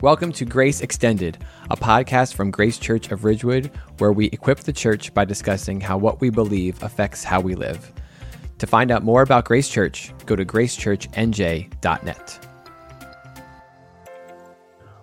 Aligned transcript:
Welcome 0.00 0.30
to 0.34 0.44
Grace 0.44 0.80
Extended, 0.80 1.38
a 1.70 1.76
podcast 1.76 2.34
from 2.34 2.52
Grace 2.52 2.78
Church 2.78 3.10
of 3.10 3.24
Ridgewood, 3.24 3.72
where 3.98 4.12
we 4.12 4.26
equip 4.26 4.60
the 4.60 4.72
church 4.72 5.12
by 5.12 5.24
discussing 5.24 5.80
how 5.80 5.98
what 5.98 6.20
we 6.20 6.30
believe 6.30 6.80
affects 6.84 7.24
how 7.24 7.40
we 7.40 7.56
live. 7.56 7.92
To 8.58 8.66
find 8.68 8.92
out 8.92 9.02
more 9.02 9.22
about 9.22 9.44
Grace 9.44 9.68
Church, 9.68 10.14
go 10.24 10.36
to 10.36 10.44
gracechurchnj.net. 10.44 12.46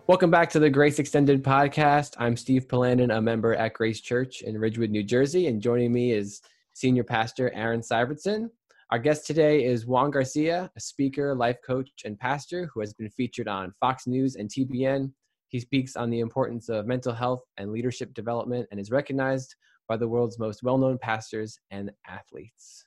Welcome 0.07 0.31
back 0.31 0.49
to 0.51 0.59
the 0.59 0.69
Grace 0.69 0.97
Extended 0.97 1.43
podcast. 1.43 2.13
I'm 2.17 2.37
Steve 2.37 2.69
Palandon, 2.69 3.17
a 3.17 3.19
member 3.19 3.53
at 3.53 3.73
Grace 3.73 3.99
Church 3.99 4.43
in 4.43 4.57
Ridgewood, 4.57 4.91
New 4.91 5.03
Jersey, 5.03 5.47
and 5.47 5.61
joining 5.61 5.91
me 5.91 6.13
is 6.13 6.41
Senior 6.71 7.03
Pastor 7.03 7.51
Aaron 7.53 7.81
Syvertson. 7.81 8.49
Our 8.91 8.99
guest 8.99 9.25
today 9.25 9.65
is 9.65 9.87
Juan 9.87 10.11
Garcia, 10.11 10.69
a 10.77 10.79
speaker, 10.79 11.33
life 11.33 11.57
coach, 11.65 11.89
and 12.05 12.19
pastor 12.19 12.69
who 12.71 12.81
has 12.81 12.93
been 12.93 13.09
featured 13.09 13.47
on 13.47 13.73
Fox 13.79 14.05
News 14.05 14.35
and 14.35 14.47
TBN. 14.47 15.11
He 15.49 15.59
speaks 15.59 15.95
on 15.95 16.11
the 16.11 16.19
importance 16.19 16.69
of 16.69 16.85
mental 16.85 17.11
health 17.11 17.41
and 17.57 17.71
leadership 17.71 18.13
development 18.13 18.67
and 18.69 18.79
is 18.79 18.91
recognized 18.91 19.55
by 19.89 19.97
the 19.97 20.07
world's 20.07 20.37
most 20.37 20.61
well 20.61 20.77
known 20.77 20.99
pastors 20.99 21.57
and 21.71 21.89
athletes. 22.07 22.85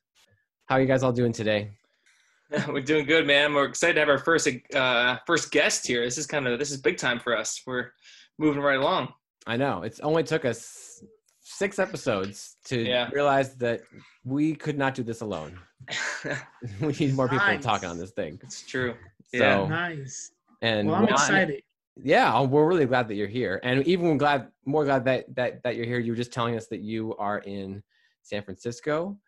How 0.66 0.76
are 0.76 0.80
you 0.80 0.86
guys 0.86 1.02
all 1.02 1.12
doing 1.12 1.32
today? 1.32 1.72
We're 2.68 2.80
doing 2.80 3.04
good, 3.04 3.26
man. 3.26 3.52
We're 3.52 3.66
excited 3.66 3.94
to 3.94 4.00
have 4.00 4.08
our 4.08 4.18
first 4.18 4.48
uh, 4.72 5.16
first 5.26 5.50
guest 5.50 5.84
here. 5.84 6.04
This 6.04 6.16
is 6.16 6.28
kind 6.28 6.46
of 6.46 6.60
this 6.60 6.70
is 6.70 6.76
big 6.80 6.96
time 6.96 7.18
for 7.18 7.36
us. 7.36 7.60
We're 7.66 7.90
moving 8.38 8.62
right 8.62 8.78
along. 8.78 9.14
I 9.48 9.56
know. 9.56 9.82
It's 9.82 9.98
only 9.98 10.22
took 10.22 10.44
us 10.44 11.02
six 11.40 11.80
episodes 11.80 12.56
to 12.66 12.80
yeah. 12.80 13.08
realize 13.12 13.56
that 13.56 13.80
we 14.22 14.54
could 14.54 14.78
not 14.78 14.94
do 14.94 15.02
this 15.02 15.22
alone. 15.22 15.58
we 16.80 16.92
need 16.92 17.14
more 17.14 17.28
people 17.28 17.46
nice. 17.46 17.62
talking 17.62 17.88
on 17.88 17.98
this 17.98 18.10
thing. 18.10 18.38
It's 18.42 18.62
true. 18.62 18.94
So, 19.34 19.38
yeah, 19.38 19.66
nice. 19.66 20.32
And 20.62 20.88
well, 20.88 20.96
I'm 20.96 21.08
excited. 21.08 21.62
Yeah, 22.02 22.40
we're 22.42 22.66
really 22.66 22.86
glad 22.86 23.08
that 23.08 23.14
you're 23.14 23.26
here, 23.26 23.60
and 23.64 23.84
even 23.86 24.18
glad, 24.18 24.48
more 24.64 24.84
glad 24.84 25.04
that 25.06 25.34
that 25.34 25.62
that 25.64 25.76
you're 25.76 25.86
here. 25.86 25.98
You 25.98 26.12
were 26.12 26.16
just 26.16 26.32
telling 26.32 26.56
us 26.56 26.68
that 26.68 26.80
you 26.80 27.16
are 27.16 27.38
in 27.40 27.82
San 28.22 28.42
Francisco, 28.42 29.18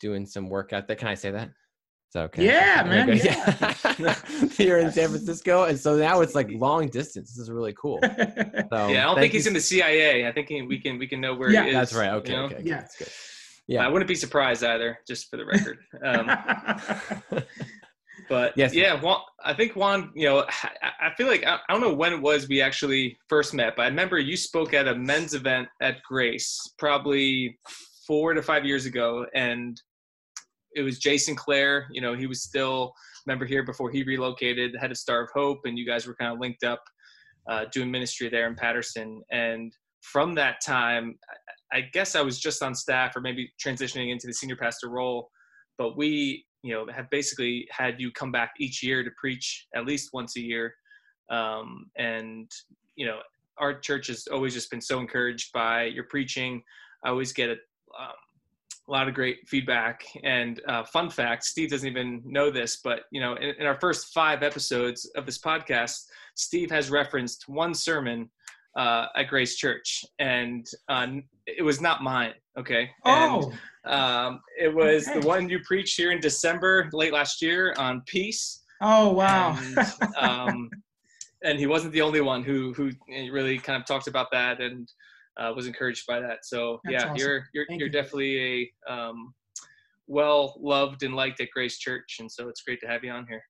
doing 0.00 0.26
some 0.26 0.48
work 0.48 0.72
out 0.72 0.88
there. 0.88 0.96
Can 0.96 1.08
I 1.08 1.14
say 1.14 1.30
that? 1.30 1.50
It's 2.08 2.16
okay. 2.16 2.46
Yeah, 2.46 2.84
man. 2.84 3.16
Yeah. 3.16 4.16
You're 4.58 4.78
in 4.78 4.92
San 4.92 5.08
Francisco, 5.08 5.64
and 5.64 5.78
so 5.78 5.96
now 5.96 6.20
it's 6.20 6.34
like 6.34 6.48
long 6.52 6.88
distance. 6.88 7.30
This 7.30 7.38
is 7.38 7.50
really 7.50 7.74
cool. 7.74 8.00
So, 8.68 8.88
yeah, 8.88 9.02
I 9.02 9.14
don't 9.14 9.18
think 9.20 9.32
he's 9.32 9.46
in 9.46 9.52
the 9.52 9.60
CIA. 9.60 10.26
I 10.26 10.32
think 10.32 10.48
he, 10.48 10.60
we 10.62 10.80
can 10.80 10.98
we 10.98 11.06
can 11.06 11.20
know 11.20 11.34
where 11.34 11.50
yeah, 11.50 11.62
he 11.62 11.68
is. 11.68 11.74
That's 11.74 11.94
right. 11.94 12.10
Okay. 12.14 12.32
You 12.32 12.36
know? 12.36 12.44
okay. 12.46 12.62
Yeah. 12.64 12.80
That's 12.80 12.96
good. 12.96 13.08
Yeah. 13.68 13.84
I 13.84 13.88
wouldn't 13.88 14.08
be 14.08 14.14
surprised 14.14 14.62
either, 14.62 14.98
just 15.06 15.28
for 15.28 15.36
the 15.36 15.44
record. 15.44 15.78
Um, 16.04 17.42
but 18.28 18.52
yes. 18.56 18.74
yeah, 18.74 19.00
Juan, 19.00 19.20
I 19.44 19.54
think 19.54 19.74
Juan, 19.74 20.12
you 20.14 20.26
know, 20.26 20.44
I, 21.00 21.10
feel 21.16 21.26
like 21.26 21.44
I, 21.44 21.58
I, 21.68 21.72
don't 21.72 21.80
know 21.80 21.94
when 21.94 22.12
it 22.12 22.20
was 22.20 22.48
we 22.48 22.62
actually 22.62 23.16
first 23.28 23.54
met, 23.54 23.74
but 23.76 23.82
I 23.82 23.88
remember 23.88 24.18
you 24.18 24.36
spoke 24.36 24.72
at 24.72 24.86
a 24.86 24.94
men's 24.94 25.34
event 25.34 25.68
at 25.82 26.02
Grace 26.02 26.58
probably 26.78 27.58
four 28.06 28.34
to 28.34 28.42
five 28.42 28.64
years 28.64 28.86
ago, 28.86 29.26
and 29.34 29.80
it 30.74 30.82
was 30.82 30.98
Jason 30.98 31.34
Clare. 31.34 31.88
You 31.90 32.00
know, 32.00 32.14
he 32.14 32.26
was 32.26 32.42
still 32.42 32.92
member 33.26 33.44
here 33.44 33.64
before 33.64 33.90
he 33.90 34.04
relocated, 34.04 34.76
head 34.78 34.92
of 34.92 34.96
Star 34.96 35.24
of 35.24 35.30
Hope, 35.34 35.60
and 35.64 35.76
you 35.76 35.86
guys 35.86 36.06
were 36.06 36.14
kind 36.14 36.32
of 36.32 36.38
linked 36.38 36.62
up 36.62 36.82
uh, 37.48 37.64
doing 37.72 37.90
ministry 37.90 38.28
there 38.28 38.46
in 38.46 38.54
Paterson, 38.54 39.22
And 39.30 39.72
from 40.02 40.34
that 40.34 40.56
time, 40.64 41.16
I 41.72 41.82
guess 41.92 42.14
I 42.14 42.22
was 42.22 42.38
just 42.38 42.62
on 42.62 42.74
staff 42.74 43.16
or 43.16 43.20
maybe 43.20 43.52
transitioning 43.62 44.10
into 44.10 44.26
the 44.26 44.32
senior 44.32 44.56
pastor 44.56 44.88
role, 44.88 45.30
but 45.78 45.96
we, 45.96 46.44
you 46.62 46.72
know, 46.72 46.86
have 46.92 47.10
basically 47.10 47.66
had 47.70 48.00
you 48.00 48.10
come 48.12 48.32
back 48.32 48.52
each 48.58 48.82
year 48.82 49.02
to 49.02 49.10
preach 49.18 49.66
at 49.74 49.84
least 49.84 50.10
once 50.12 50.36
a 50.36 50.40
year. 50.40 50.74
Um, 51.30 51.90
and, 51.96 52.50
you 52.94 53.06
know, 53.06 53.18
our 53.58 53.78
church 53.78 54.06
has 54.08 54.26
always 54.28 54.54
just 54.54 54.70
been 54.70 54.80
so 54.80 55.00
encouraged 55.00 55.52
by 55.52 55.84
your 55.84 56.04
preaching. 56.04 56.62
I 57.04 57.10
always 57.10 57.32
get 57.32 57.50
a, 57.50 57.52
um, 57.52 58.12
a 58.88 58.92
lot 58.92 59.08
of 59.08 59.14
great 59.14 59.38
feedback 59.48 60.04
and 60.22 60.60
uh, 60.68 60.84
fun 60.84 61.10
fact 61.10 61.42
steve 61.42 61.70
doesn't 61.70 61.88
even 61.88 62.22
know 62.24 62.52
this 62.52 62.78
but 62.84 63.00
you 63.10 63.20
know 63.20 63.34
in, 63.34 63.52
in, 63.58 63.66
our 63.66 63.74
first 63.80 64.14
five 64.14 64.44
episodes 64.44 65.10
of 65.16 65.26
this 65.26 65.38
podcast 65.38 66.04
steve 66.36 66.70
has 66.70 66.88
referenced 66.88 67.48
one 67.48 67.74
sermon 67.74 68.30
uh, 68.76 69.06
at 69.16 69.28
Grace 69.28 69.56
Church, 69.56 70.04
and 70.18 70.66
uh, 70.88 71.06
it 71.46 71.62
was 71.62 71.80
not 71.80 72.02
mine. 72.02 72.34
Okay. 72.58 72.90
Oh. 73.04 73.52
And, 73.84 73.94
um, 73.94 74.40
it 74.60 74.74
was 74.74 75.08
okay. 75.08 75.20
the 75.20 75.26
one 75.26 75.48
you 75.48 75.60
preached 75.60 75.96
here 75.96 76.10
in 76.10 76.20
December, 76.20 76.88
late 76.92 77.12
last 77.12 77.40
year, 77.40 77.74
on 77.78 78.02
peace. 78.06 78.62
Oh 78.80 79.12
wow. 79.12 79.58
And, 79.60 79.78
um, 80.16 80.70
and 81.44 81.58
he 81.58 81.66
wasn't 81.66 81.92
the 81.92 82.02
only 82.02 82.20
one 82.20 82.42
who 82.42 82.72
who 82.74 82.90
really 83.08 83.58
kind 83.58 83.80
of 83.80 83.86
talked 83.86 84.08
about 84.08 84.28
that 84.32 84.60
and 84.60 84.88
uh, 85.36 85.52
was 85.54 85.66
encouraged 85.66 86.06
by 86.06 86.20
that. 86.20 86.44
So 86.44 86.80
That's 86.84 86.92
yeah, 86.92 87.10
awesome. 87.10 87.16
you're 87.16 87.44
you're 87.54 87.66
Thank 87.68 87.80
you're 87.80 87.88
you. 87.88 87.92
definitely 87.92 88.72
a 88.88 88.92
um, 88.92 89.34
well 90.06 90.58
loved 90.60 91.02
and 91.02 91.14
liked 91.14 91.40
at 91.40 91.50
Grace 91.52 91.78
Church, 91.78 92.16
and 92.20 92.30
so 92.30 92.48
it's 92.48 92.62
great 92.62 92.80
to 92.80 92.86
have 92.86 93.04
you 93.04 93.10
on 93.10 93.26
here 93.28 93.42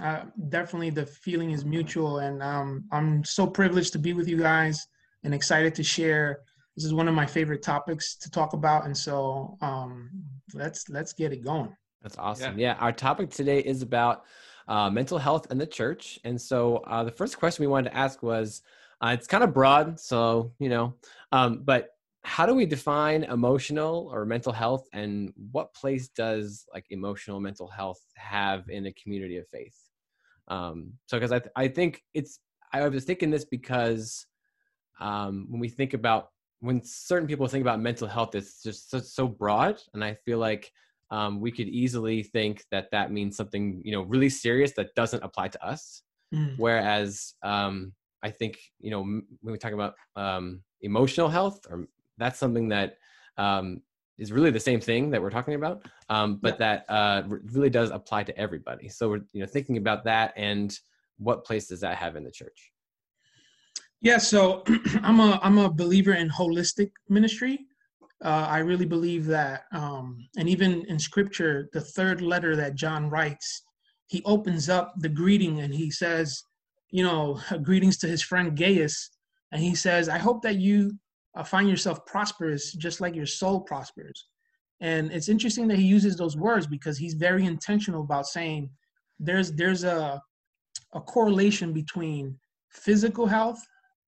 uh, 0.00 0.24
definitely 0.48 0.90
the 0.90 1.06
feeling 1.06 1.50
is 1.50 1.64
mutual 1.64 2.20
and 2.20 2.42
um, 2.42 2.84
i'm 2.92 3.24
so 3.24 3.46
privileged 3.46 3.92
to 3.92 3.98
be 3.98 4.12
with 4.12 4.28
you 4.28 4.38
guys 4.38 4.86
and 5.24 5.34
excited 5.34 5.74
to 5.74 5.82
share 5.82 6.40
this 6.76 6.84
is 6.84 6.94
one 6.94 7.08
of 7.08 7.14
my 7.14 7.26
favorite 7.26 7.62
topics 7.62 8.16
to 8.16 8.30
talk 8.30 8.52
about 8.52 8.84
and 8.84 8.96
so 8.96 9.56
um, 9.60 10.10
let's 10.54 10.88
let's 10.88 11.12
get 11.12 11.32
it 11.32 11.44
going. 11.44 11.74
That's 12.02 12.18
awesome. 12.18 12.58
Yeah, 12.58 12.74
yeah 12.74 12.80
our 12.80 12.92
topic 12.92 13.30
today 13.30 13.60
is 13.60 13.82
about 13.82 14.24
uh, 14.68 14.90
mental 14.90 15.18
health 15.18 15.48
and 15.50 15.60
the 15.60 15.66
church 15.66 16.18
and 16.24 16.40
so 16.40 16.76
uh, 16.86 17.04
the 17.04 17.10
first 17.10 17.38
question 17.38 17.62
we 17.62 17.68
wanted 17.68 17.90
to 17.90 17.96
ask 17.96 18.22
was 18.22 18.62
uh, 19.00 19.10
it's 19.12 19.26
kind 19.26 19.42
of 19.42 19.52
broad 19.52 19.98
so 19.98 20.52
you 20.58 20.68
know 20.68 20.94
um, 21.32 21.62
but 21.64 21.90
how 22.24 22.46
do 22.46 22.54
we 22.54 22.64
define 22.64 23.24
emotional 23.24 24.08
or 24.12 24.24
mental 24.24 24.52
health 24.52 24.86
and 24.92 25.32
what 25.50 25.74
place 25.74 26.08
does 26.08 26.66
like 26.72 26.86
emotional 26.90 27.40
mental 27.40 27.66
health 27.66 28.00
have 28.14 28.68
in 28.70 28.86
a 28.86 28.92
community 28.92 29.38
of 29.38 29.48
faith? 29.48 29.76
Um 30.48 30.92
so 31.06 31.18
because 31.18 31.32
I, 31.32 31.40
th- 31.40 31.52
I 31.56 31.68
think 31.68 32.02
it's 32.14 32.40
i 32.72 32.88
was 32.88 33.04
thinking 33.04 33.30
this 33.30 33.44
because 33.44 34.26
um 34.98 35.46
when 35.50 35.60
we 35.60 35.68
think 35.68 35.94
about 35.94 36.31
when 36.62 36.82
certain 36.84 37.28
people 37.28 37.46
think 37.46 37.62
about 37.62 37.80
mental 37.80 38.08
health 38.08 38.34
it's 38.34 38.62
just 38.62 38.90
so, 38.90 38.98
so 38.98 39.26
broad 39.26 39.76
and 39.94 40.04
i 40.04 40.14
feel 40.24 40.38
like 40.38 40.70
um, 41.10 41.40
we 41.40 41.52
could 41.52 41.68
easily 41.68 42.22
think 42.22 42.64
that 42.70 42.88
that 42.90 43.12
means 43.12 43.36
something 43.36 43.82
you 43.84 43.92
know 43.92 44.02
really 44.02 44.30
serious 44.30 44.72
that 44.72 44.94
doesn't 44.94 45.22
apply 45.22 45.48
to 45.48 45.62
us 45.64 46.02
mm. 46.34 46.54
whereas 46.56 47.34
um, 47.42 47.92
i 48.22 48.30
think 48.30 48.58
you 48.80 48.90
know 48.90 49.02
when 49.02 49.24
we 49.42 49.58
talk 49.58 49.72
about 49.72 49.94
um, 50.16 50.62
emotional 50.80 51.28
health 51.28 51.60
or 51.68 51.86
that's 52.18 52.38
something 52.38 52.68
that 52.68 52.96
um, 53.36 53.82
is 54.18 54.32
really 54.32 54.50
the 54.50 54.60
same 54.60 54.80
thing 54.80 55.10
that 55.10 55.20
we're 55.20 55.30
talking 55.30 55.54
about, 55.54 55.84
um, 56.08 56.36
but 56.36 56.54
yeah. 56.54 56.78
that 56.86 56.92
uh, 56.92 57.22
really 57.52 57.70
does 57.70 57.90
apply 57.90 58.22
to 58.24 58.38
everybody. 58.38 58.88
So 58.88 59.08
we're 59.08 59.22
you 59.32 59.40
know 59.40 59.46
thinking 59.46 59.78
about 59.78 60.04
that 60.04 60.32
and 60.36 60.76
what 61.18 61.44
place 61.44 61.66
does 61.66 61.80
that 61.80 61.96
have 61.96 62.16
in 62.16 62.24
the 62.24 62.30
church? 62.30 62.71
Yeah, 64.02 64.18
so 64.18 64.64
I'm 65.02 65.20
a 65.20 65.38
I'm 65.42 65.58
a 65.58 65.70
believer 65.70 66.14
in 66.14 66.28
holistic 66.28 66.90
ministry. 67.08 67.66
Uh, 68.24 68.46
I 68.48 68.58
really 68.58 68.84
believe 68.84 69.26
that, 69.26 69.62
um, 69.72 70.28
and 70.36 70.48
even 70.48 70.84
in 70.86 70.98
Scripture, 70.98 71.68
the 71.72 71.80
third 71.80 72.20
letter 72.20 72.54
that 72.54 72.74
John 72.76 73.08
writes, 73.10 73.62
he 74.06 74.22
opens 74.24 74.68
up 74.68 74.94
the 74.98 75.08
greeting 75.08 75.60
and 75.60 75.74
he 75.74 75.90
says, 75.90 76.44
you 76.90 77.02
know, 77.02 77.40
greetings 77.62 77.96
to 77.98 78.08
his 78.08 78.22
friend 78.22 78.56
Gaius, 78.56 79.10
and 79.52 79.62
he 79.62 79.74
says, 79.74 80.08
I 80.08 80.18
hope 80.18 80.42
that 80.42 80.56
you 80.56 80.92
uh, 81.36 81.44
find 81.44 81.68
yourself 81.68 82.04
prosperous 82.06 82.72
just 82.72 83.00
like 83.00 83.14
your 83.14 83.26
soul 83.26 83.60
prospers. 83.60 84.26
And 84.80 85.12
it's 85.12 85.28
interesting 85.28 85.68
that 85.68 85.78
he 85.78 85.84
uses 85.84 86.16
those 86.16 86.36
words 86.36 86.66
because 86.66 86.98
he's 86.98 87.14
very 87.14 87.46
intentional 87.46 88.02
about 88.02 88.26
saying 88.26 88.68
there's 89.20 89.52
there's 89.52 89.84
a 89.84 90.20
a 90.92 91.00
correlation 91.00 91.72
between 91.72 92.36
physical 92.68 93.26
health, 93.26 93.62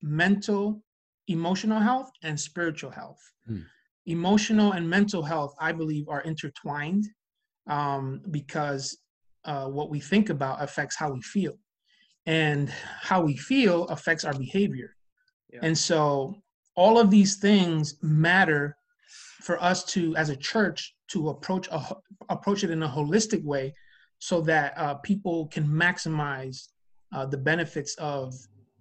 mental, 0.05 0.81
emotional 1.27 1.79
health, 1.79 2.11
and 2.23 2.39
spiritual 2.39 2.91
health. 2.91 3.19
Hmm. 3.47 3.61
Emotional 4.05 4.73
and 4.73 4.87
mental 4.87 5.23
health, 5.23 5.55
I 5.59 5.71
believe, 5.71 6.07
are 6.07 6.21
intertwined 6.21 7.05
um, 7.67 8.21
because 8.29 8.97
uh, 9.45 9.65
what 9.65 9.89
we 9.89 9.99
think 9.99 10.29
about 10.29 10.61
affects 10.61 10.95
how 10.95 11.11
we 11.11 11.21
feel, 11.21 11.57
and 12.27 12.69
how 13.01 13.21
we 13.21 13.35
feel 13.35 13.85
affects 13.85 14.23
our 14.23 14.33
behavior. 14.33 14.95
Yeah. 15.51 15.59
And 15.63 15.77
so 15.77 16.35
all 16.75 16.99
of 16.99 17.09
these 17.09 17.37
things 17.37 17.95
matter 18.03 18.77
for 19.41 19.61
us 19.61 19.83
to 19.85 20.15
as 20.15 20.29
a 20.29 20.35
church 20.35 20.95
to 21.07 21.29
approach 21.29 21.67
a, 21.71 21.95
approach 22.29 22.63
it 22.63 22.69
in 22.69 22.83
a 22.83 22.89
holistic 22.89 23.43
way 23.43 23.73
so 24.19 24.41
that 24.41 24.73
uh, 24.77 24.95
people 24.95 25.47
can 25.47 25.67
maximize 25.67 26.67
uh, 27.13 27.25
the 27.25 27.37
benefits 27.37 27.95
of 27.95 28.33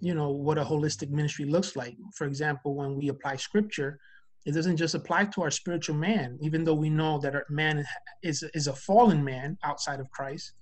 you 0.06 0.15
know 0.15 0.31
what 0.31 0.59
a 0.59 0.65
holistic 0.65 1.11
ministry 1.11 1.47
looks 1.47 1.77
like 1.77 1.97
for 2.19 2.27
example 2.27 2.71
when 2.75 2.91
we 2.99 3.09
apply 3.09 3.35
scripture 3.37 3.99
it 4.47 4.53
doesn't 4.53 4.77
just 4.77 4.95
apply 4.95 5.25
to 5.25 5.43
our 5.43 5.51
spiritual 5.51 5.97
man 5.97 6.39
even 6.47 6.65
though 6.65 6.81
we 6.85 6.91
know 6.91 7.19
that 7.19 7.35
our 7.35 7.47
man 7.49 7.85
is 8.23 8.39
is 8.59 8.67
a 8.67 8.79
fallen 8.87 9.25
man 9.25 9.56
outside 9.65 10.01
of 10.01 10.11
christ 10.11 10.53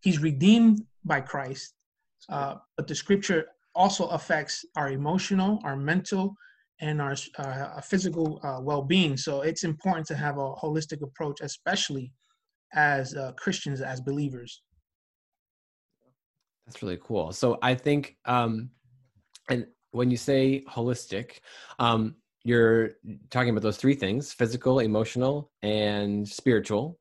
he's 0.00 0.18
redeemed 0.20 0.78
by 1.04 1.20
christ 1.20 1.74
uh, 2.28 2.54
but 2.76 2.86
the 2.86 2.94
scripture 2.94 3.46
also 3.78 4.08
affects 4.08 4.64
our 4.76 4.90
emotional, 4.90 5.60
our 5.64 5.76
mental, 5.76 6.34
and 6.80 7.00
our 7.00 7.14
uh, 7.38 7.80
physical 7.80 8.40
uh, 8.42 8.60
well-being. 8.60 9.16
So 9.16 9.42
it's 9.42 9.64
important 9.64 10.06
to 10.08 10.16
have 10.16 10.36
a 10.36 10.52
holistic 10.54 11.02
approach, 11.02 11.40
especially 11.40 12.12
as 12.74 13.14
uh, 13.14 13.32
Christians, 13.36 13.80
as 13.80 14.00
believers. 14.00 14.62
That's 16.66 16.82
really 16.82 16.98
cool. 17.02 17.32
So 17.32 17.58
I 17.62 17.74
think, 17.74 18.16
um, 18.26 18.70
and 19.48 19.66
when 19.92 20.10
you 20.10 20.16
say 20.16 20.64
holistic, 20.68 21.40
um, 21.78 22.16
you're 22.44 22.90
talking 23.30 23.50
about 23.50 23.62
those 23.62 23.76
three 23.76 23.94
things: 23.94 24.32
physical, 24.32 24.80
emotional, 24.80 25.50
and 25.62 26.28
spiritual. 26.28 26.98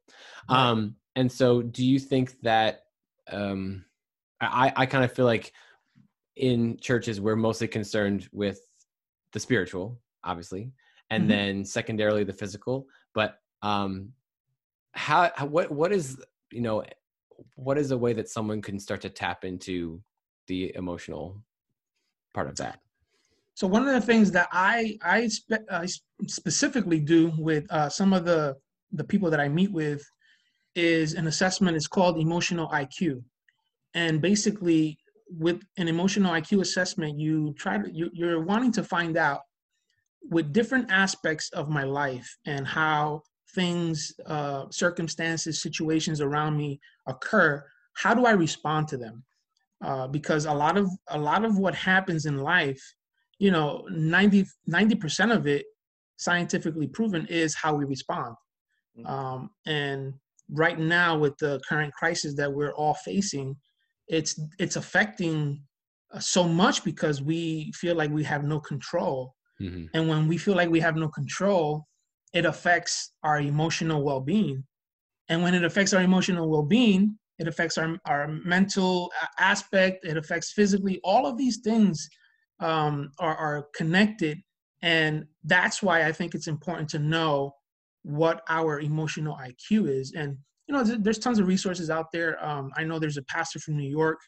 Um, 0.50 0.96
and 1.16 1.32
so, 1.32 1.62
do 1.62 1.86
you 1.86 2.00
think 2.00 2.40
that? 2.42 2.84
Um, 3.30 3.86
I 4.40 4.72
I 4.76 4.86
kind 4.86 5.04
of 5.04 5.12
feel 5.12 5.26
like 5.26 5.52
in 6.36 6.78
churches 6.78 7.20
we're 7.20 7.36
mostly 7.36 7.68
concerned 7.68 8.30
with 8.32 8.60
the 9.34 9.40
spiritual, 9.40 10.00
obviously, 10.24 10.72
and 11.10 11.24
mm-hmm. 11.24 11.30
then 11.30 11.66
secondarily 11.66 12.24
the 12.24 12.34
physical. 12.34 12.88
But 13.14 13.40
um, 13.62 14.14
how, 14.94 15.32
how 15.36 15.46
what 15.46 15.72
what 15.72 15.92
is 15.92 16.22
you 16.52 16.62
know 16.62 16.84
what 17.56 17.78
is 17.78 17.92
a 17.92 17.98
way 17.98 18.14
that 18.14 18.30
someone 18.30 18.62
can 18.62 18.80
start 18.80 19.02
to 19.02 19.10
tap 19.10 19.44
into 19.46 20.02
the 20.48 20.74
emotional 20.76 21.44
part 22.34 22.48
of 22.48 22.56
that? 22.58 22.80
So 23.56 23.66
one 23.66 23.88
of 23.88 23.94
the 23.94 24.06
things 24.06 24.32
that 24.32 24.48
I 24.52 24.98
I, 25.04 25.28
spe- 25.28 25.70
I 25.72 25.88
specifically 26.28 27.00
do 27.00 27.34
with 27.38 27.66
uh, 27.72 27.90
some 27.90 28.14
of 28.14 28.26
the 28.26 28.56
the 28.92 29.04
people 29.04 29.30
that 29.32 29.40
I 29.40 29.50
meet 29.50 29.72
with 29.72 30.04
is 30.76 31.14
an 31.14 31.28
assessment. 31.28 31.76
It's 31.76 31.88
called 31.88 32.20
emotional 32.20 32.70
IQ, 32.70 33.24
and 33.94 34.22
basically 34.22 35.00
with 35.30 35.62
an 35.78 35.88
emotional 35.88 36.32
IQ 36.32 36.62
assessment, 36.62 37.20
you 37.20 37.54
try 37.58 37.78
to 37.78 37.92
you, 37.92 38.10
you're 38.14 38.44
wanting 38.44 38.72
to 38.74 38.84
find 38.84 39.18
out 39.18 39.42
with 40.30 40.54
different 40.54 40.92
aspects 40.92 41.50
of 41.52 41.70
my 41.70 41.84
life 41.84 42.38
and 42.46 42.68
how 42.68 43.22
things, 43.56 44.14
uh, 44.26 44.66
circumstances, 44.70 45.62
situations 45.62 46.22
around 46.22 46.58
me 46.58 46.80
occur. 47.08 47.64
How 47.94 48.14
do 48.14 48.26
I 48.26 48.32
respond 48.32 48.88
to 48.90 48.98
them? 48.98 49.24
Uh, 49.84 50.08
because 50.08 50.46
a 50.46 50.54
lot 50.54 50.76
of 50.76 50.90
a 51.10 51.18
lot 51.18 51.46
of 51.46 51.60
what 51.60 51.76
happens 51.76 52.26
in 52.26 52.38
life, 52.38 52.82
you 53.38 53.52
know, 53.52 53.86
90 53.92 54.46
percent 54.96 55.32
of 55.32 55.46
it, 55.46 55.66
scientifically 56.18 56.88
proven, 56.88 57.28
is 57.28 57.54
how 57.54 57.76
we 57.76 57.86
respond. 57.86 58.36
Mm. 58.98 59.08
Um, 59.08 59.50
and 59.68 60.14
right 60.50 60.80
now, 60.80 61.18
with 61.18 61.38
the 61.38 61.62
current 61.70 61.94
crisis 61.94 62.36
that 62.36 62.52
we're 62.52 62.74
all 62.74 62.96
facing, 62.96 63.56
it's 64.08 64.40
it's 64.60 64.76
affecting 64.76 65.62
uh, 66.14 66.20
so 66.20 66.48
much 66.48 66.84
because 66.84 67.22
we 67.22 67.72
feel 67.74 67.96
like 67.96 68.12
we 68.12 68.24
have 68.24 68.44
no 68.44 68.60
control 68.60 69.36
mm-hmm. 69.62 69.86
and 69.94 70.08
when 70.08 70.28
we 70.28 70.38
feel 70.38 70.56
like 70.56 70.70
we 70.70 70.80
have 70.80 70.96
no 70.96 71.10
control 71.10 71.86
it 72.34 72.46
affects 72.46 73.14
our 73.24 73.40
emotional 73.40 74.04
well-being 74.04 74.64
and 75.30 75.44
when 75.44 75.54
it 75.54 75.64
affects 75.64 75.94
our 75.94 76.02
emotional 76.02 76.50
well-being 76.50 77.18
it 77.40 77.48
affects 77.48 77.78
our, 77.78 77.98
our 78.06 78.28
mental 78.28 79.12
aspect 79.40 80.06
it 80.06 80.18
affects 80.18 80.52
physically 80.52 81.00
all 81.04 81.26
of 81.26 81.38
these 81.38 81.58
things 81.58 82.10
um, 82.60 83.12
are, 83.20 83.36
are 83.36 83.68
connected 83.76 84.40
and 84.82 85.26
that's 85.44 85.82
why 85.82 86.06
i 86.06 86.12
think 86.12 86.36
it's 86.36 86.48
important 86.48 86.90
to 86.90 87.00
know 87.00 87.54
what 88.04 88.42
our 88.50 88.80
emotional 88.80 89.38
iq 89.44 89.90
is 89.90 90.14
and 90.14 90.38
you 90.68 90.76
know, 90.76 90.84
there's 90.84 91.20
tons 91.20 91.40
of 91.40 91.48
resources 91.48 91.90
out 91.90 92.12
there. 92.12 92.44
Um, 92.46 92.72
I 92.76 92.84
know 92.84 93.00
there's 93.00 93.18
a 93.18 93.24
pastor 93.24 93.60
from 93.60 93.78
New 93.78 93.90
York 93.90 94.20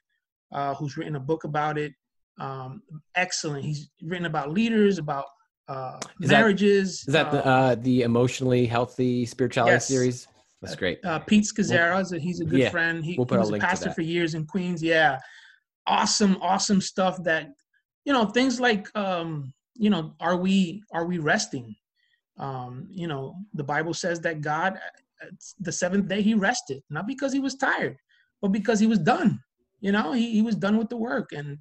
uh, 0.52 0.74
who's 0.74 0.98
written 0.98 1.16
a 1.16 1.20
book 1.20 1.44
about 1.44 1.78
it. 1.78 1.94
Um, 2.40 2.82
excellent. 3.16 3.66
He's 3.66 3.90
written 4.02 4.26
about 4.26 4.52
leaders, 4.52 4.98
about 4.98 5.26
uh, 5.68 6.00
is 6.22 6.30
marriages. 6.32 7.04
That, 7.08 7.10
is 7.10 7.14
that 7.14 7.28
uh, 7.28 7.32
the, 7.32 7.46
uh, 7.46 7.76
the 7.76 8.02
emotionally 8.04 8.66
healthy 8.66 9.26
spirituality 9.26 9.74
yes. 9.74 9.88
series? 9.88 10.28
That's 10.62 10.76
great. 10.76 11.00
Uh, 11.06 11.20
Pete 11.20 11.46
we'll, 11.58 12.20
he's 12.20 12.42
a 12.42 12.46
good 12.46 12.60
yeah, 12.60 12.70
friend. 12.70 13.04
He, 13.04 13.16
we'll 13.18 13.26
he 13.26 13.38
was 13.38 13.52
a, 13.52 13.58
pastor 13.58 13.92
for 13.92 14.02
years 14.02 14.34
in 14.34 14.46
Queens. 14.46 14.84
Yeah, 14.84 15.18
awesome, 15.88 16.38
awesome 16.42 16.82
stuff. 16.82 17.24
That 17.24 17.48
you 18.04 18.12
know, 18.12 18.26
things 18.26 18.60
like 18.60 18.88
um, 18.96 19.54
you 19.76 19.90
know, 19.90 20.16
are 20.20 20.36
we 20.36 20.84
are 20.92 21.06
we 21.06 21.18
resting? 21.18 21.76
Um, 22.38 22.88
you 22.92 23.08
know, 23.08 23.36
the 23.54 23.64
Bible 23.64 23.94
says 23.94 24.20
that 24.22 24.42
God 24.42 24.80
the 25.60 25.72
seventh 25.72 26.08
day 26.08 26.22
he 26.22 26.34
rested, 26.34 26.82
not 26.90 27.08
because 27.08 27.34
he 27.34 27.40
was 27.40 27.56
tired, 27.56 27.98
but 28.42 28.50
because 28.50 28.80
he 28.80 28.88
was 28.88 29.00
done. 29.00 29.40
You 29.82 29.92
know, 29.92 30.12
he, 30.12 30.32
he 30.32 30.42
was 30.42 30.56
done 30.56 30.78
with 30.78 30.90
the 30.90 30.98
work. 30.98 31.32
And 31.32 31.58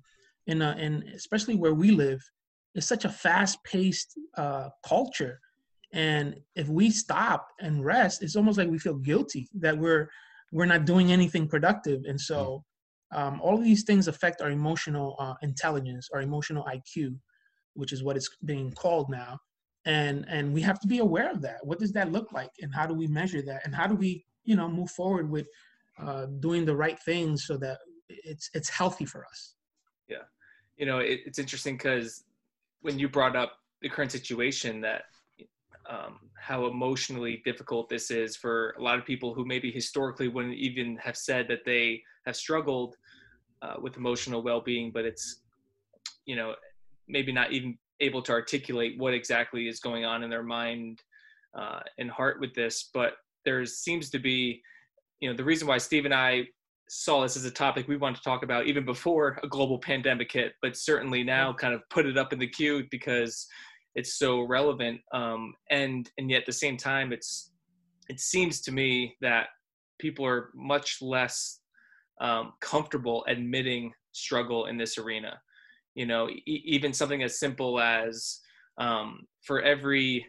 in 0.46 0.62
uh, 0.62 0.74
and 0.78 1.04
especially 1.14 1.54
where 1.54 1.74
we 1.74 1.90
live, 1.90 2.20
it's 2.74 2.86
such 2.86 3.04
a 3.04 3.10
fast-paced 3.10 4.18
uh, 4.36 4.68
culture. 4.84 5.40
And 5.92 6.36
if 6.54 6.68
we 6.68 6.90
stop 6.90 7.48
and 7.60 7.84
rest, 7.84 8.22
it's 8.22 8.36
almost 8.36 8.58
like 8.58 8.68
we 8.68 8.78
feel 8.78 8.94
guilty 8.94 9.48
that 9.54 9.76
we're 9.76 10.10
we're 10.52 10.66
not 10.66 10.84
doing 10.84 11.12
anything 11.12 11.46
productive. 11.46 12.02
And 12.06 12.20
so 12.20 12.64
um, 13.12 13.40
all 13.40 13.56
of 13.56 13.64
these 13.64 13.84
things 13.84 14.08
affect 14.08 14.40
our 14.42 14.50
emotional 14.50 15.16
uh, 15.18 15.34
intelligence, 15.42 16.08
our 16.12 16.20
emotional 16.20 16.64
IQ, 16.64 17.18
which 17.74 17.92
is 17.92 18.02
what 18.02 18.16
it's 18.16 18.28
being 18.44 18.72
called 18.72 19.10
now. 19.10 19.38
And 19.86 20.26
and 20.28 20.52
we 20.52 20.60
have 20.62 20.80
to 20.80 20.88
be 20.88 20.98
aware 20.98 21.30
of 21.30 21.40
that. 21.42 21.64
What 21.64 21.78
does 21.78 21.92
that 21.92 22.12
look 22.12 22.32
like? 22.32 22.50
And 22.60 22.74
how 22.74 22.86
do 22.86 22.94
we 22.94 23.06
measure 23.06 23.42
that? 23.42 23.64
And 23.64 23.74
how 23.74 23.86
do 23.86 23.94
we 23.94 24.24
you 24.44 24.56
know 24.56 24.68
move 24.68 24.90
forward 24.90 25.30
with 25.30 25.46
uh, 25.98 26.26
doing 26.40 26.64
the 26.64 26.76
right 26.76 26.98
things 27.04 27.46
so 27.46 27.56
that 27.58 27.78
it's 28.08 28.50
it's 28.52 28.68
healthy 28.68 29.06
for 29.06 29.24
us? 29.24 29.54
Yeah. 30.08 30.24
You 30.76 30.84
know 30.86 30.98
it, 30.98 31.20
it's 31.24 31.38
interesting 31.38 31.76
because 31.76 32.24
when 32.82 32.98
you 32.98 33.08
brought 33.08 33.36
up 33.36 33.52
the 33.80 33.88
current 33.88 34.12
situation 34.12 34.80
that 34.82 35.02
um, 35.88 36.18
how 36.38 36.66
emotionally 36.66 37.42
difficult 37.44 37.88
this 37.88 38.10
is 38.10 38.36
for 38.36 38.74
a 38.78 38.82
lot 38.82 38.98
of 38.98 39.04
people 39.04 39.34
who 39.34 39.44
maybe 39.44 39.70
historically 39.70 40.28
wouldn't 40.28 40.54
even 40.54 40.96
have 40.96 41.16
said 41.16 41.46
that 41.48 41.64
they 41.64 42.02
have 42.26 42.36
struggled 42.36 42.96
uh, 43.62 43.74
with 43.80 43.96
emotional 43.96 44.42
well-being 44.42 44.92
but 44.92 45.04
it's 45.04 45.42
you 46.26 46.36
know 46.36 46.54
maybe 47.08 47.32
not 47.32 47.52
even 47.52 47.76
able 48.00 48.22
to 48.22 48.32
articulate 48.32 48.98
what 48.98 49.14
exactly 49.14 49.68
is 49.68 49.80
going 49.80 50.04
on 50.04 50.22
in 50.22 50.30
their 50.30 50.42
mind 50.42 51.02
uh, 51.54 51.80
and 51.98 52.10
heart 52.10 52.40
with 52.40 52.54
this. 52.54 52.90
But 52.92 53.14
there 53.44 53.64
seems 53.66 54.10
to 54.10 54.18
be, 54.18 54.62
you 55.20 55.28
know, 55.28 55.36
the 55.36 55.44
reason 55.44 55.66
why 55.66 55.78
Steve 55.78 56.04
and 56.04 56.14
I 56.14 56.44
saw 56.88 57.22
this 57.22 57.36
as 57.36 57.44
a 57.44 57.50
topic 57.50 57.86
we 57.86 57.96
wanted 57.96 58.16
to 58.16 58.22
talk 58.22 58.42
about 58.42 58.66
even 58.66 58.84
before 58.84 59.38
a 59.42 59.48
global 59.48 59.78
pandemic 59.78 60.32
hit, 60.32 60.52
but 60.62 60.76
certainly 60.76 61.22
now 61.22 61.52
kind 61.52 61.74
of 61.74 61.82
put 61.90 62.06
it 62.06 62.16
up 62.16 62.32
in 62.32 62.38
the 62.38 62.46
queue 62.46 62.84
because 62.90 63.46
it's 63.98 64.18
so 64.18 64.42
relevant. 64.42 65.00
Um, 65.12 65.54
and 65.70 66.10
and 66.18 66.30
yet 66.30 66.40
at 66.40 66.46
the 66.46 66.52
same 66.52 66.76
time, 66.76 67.12
it's 67.12 67.50
it 68.08 68.20
seems 68.20 68.60
to 68.62 68.72
me 68.72 69.16
that 69.20 69.48
people 69.98 70.24
are 70.24 70.50
much 70.54 70.98
less 71.02 71.60
um, 72.20 72.52
comfortable 72.60 73.24
admitting 73.28 73.92
struggle 74.12 74.66
in 74.66 74.76
this 74.76 74.98
arena 74.98 75.38
you 75.98 76.06
know 76.06 76.28
e- 76.30 76.62
even 76.64 76.92
something 76.92 77.22
as 77.22 77.40
simple 77.40 77.80
as 77.80 78.40
um, 78.78 79.26
for 79.42 79.60
every 79.60 80.24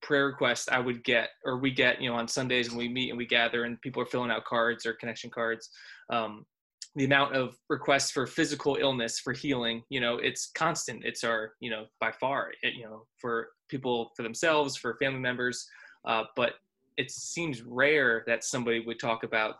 prayer 0.00 0.26
request 0.26 0.68
I 0.70 0.78
would 0.78 1.02
get 1.04 1.30
or 1.44 1.58
we 1.58 1.72
get 1.72 2.00
you 2.00 2.08
know 2.08 2.16
on 2.16 2.28
Sundays 2.28 2.70
when 2.70 2.78
we 2.78 2.88
meet 2.88 3.10
and 3.10 3.18
we 3.18 3.26
gather 3.26 3.64
and 3.64 3.80
people 3.80 4.02
are 4.02 4.06
filling 4.06 4.30
out 4.30 4.44
cards 4.44 4.86
or 4.86 4.94
connection 4.94 5.30
cards 5.30 5.68
um, 6.10 6.46
the 6.94 7.04
amount 7.04 7.34
of 7.34 7.56
requests 7.68 8.10
for 8.10 8.26
physical 8.26 8.76
illness 8.80 9.18
for 9.18 9.32
healing 9.32 9.82
you 9.88 10.00
know 10.00 10.16
it's 10.16 10.50
constant 10.54 11.02
it's 11.04 11.24
our 11.24 11.52
you 11.60 11.70
know 11.70 11.86
by 12.00 12.12
far 12.12 12.50
it, 12.62 12.74
you 12.74 12.84
know 12.84 13.04
for 13.18 13.48
people 13.68 14.10
for 14.16 14.22
themselves 14.22 14.76
for 14.76 14.96
family 14.96 15.20
members 15.20 15.66
uh, 16.06 16.24
but 16.36 16.54
it 16.96 17.10
seems 17.10 17.62
rare 17.62 18.22
that 18.26 18.44
somebody 18.44 18.80
would 18.80 19.00
talk 19.00 19.24
about 19.24 19.56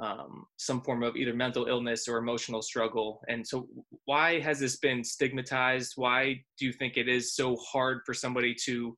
um, 0.00 0.46
some 0.56 0.80
form 0.80 1.02
of 1.02 1.14
either 1.16 1.34
mental 1.34 1.66
illness 1.66 2.08
or 2.08 2.16
emotional 2.16 2.62
struggle. 2.62 3.20
And 3.28 3.46
so, 3.46 3.68
why 4.06 4.40
has 4.40 4.58
this 4.58 4.76
been 4.76 5.04
stigmatized? 5.04 5.92
Why 5.96 6.42
do 6.58 6.64
you 6.64 6.72
think 6.72 6.96
it 6.96 7.08
is 7.08 7.34
so 7.34 7.56
hard 7.56 8.00
for 8.06 8.14
somebody 8.14 8.54
to 8.64 8.96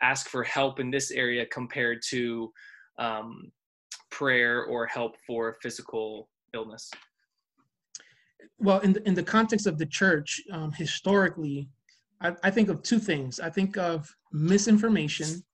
ask 0.00 0.28
for 0.28 0.42
help 0.42 0.80
in 0.80 0.90
this 0.90 1.10
area 1.10 1.44
compared 1.46 2.00
to 2.10 2.50
um, 2.98 3.52
prayer 4.10 4.64
or 4.64 4.86
help 4.86 5.16
for 5.26 5.56
physical 5.60 6.30
illness? 6.54 6.90
Well, 8.58 8.80
in 8.80 8.92
the, 8.92 9.06
in 9.06 9.14
the 9.14 9.22
context 9.22 9.66
of 9.66 9.78
the 9.78 9.86
church, 9.86 10.40
um, 10.52 10.72
historically, 10.72 11.68
I, 12.20 12.34
I 12.42 12.50
think 12.50 12.68
of 12.68 12.82
two 12.82 12.98
things. 12.98 13.40
I 13.40 13.50
think 13.50 13.76
of 13.76 14.14
misinformation 14.32 15.44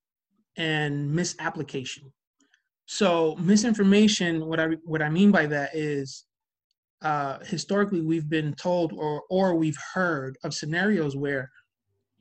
and 0.57 1.13
misapplication. 1.13 2.13
So 2.87 3.37
misinformation, 3.37 4.47
what 4.47 4.61
I 4.61 4.69
what 4.85 5.03
I 5.03 5.09
mean 5.09 5.31
by 5.31 5.47
that 5.47 5.75
is 5.75 6.25
uh, 7.03 7.39
historically 7.41 8.01
we've 8.01 8.29
been 8.29 8.55
told 8.55 8.93
or 8.93 9.23
or 9.31 9.55
we've 9.55 9.79
heard 9.95 10.37
of 10.45 10.55
scenarios 10.55 11.17
where 11.17 11.51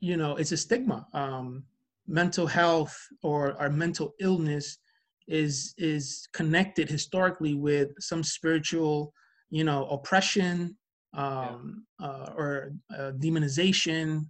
you 0.00 0.16
know 0.16 0.36
it's 0.36 0.52
a 0.52 0.56
stigma. 0.56 1.06
Um, 1.12 1.64
mental 2.06 2.46
health 2.46 2.94
or 3.22 3.58
our 3.60 3.70
mental 3.70 4.14
illness 4.20 4.78
is 5.26 5.74
is 5.78 6.28
connected 6.32 6.88
historically 6.88 7.54
with 7.54 7.88
some 7.98 8.22
spiritual 8.22 9.12
you 9.54 9.62
know 9.62 9.86
oppression 9.86 10.76
um, 11.14 11.84
yeah. 12.00 12.06
uh, 12.06 12.32
or 12.36 12.72
uh, 12.92 13.12
demonization 13.12 14.26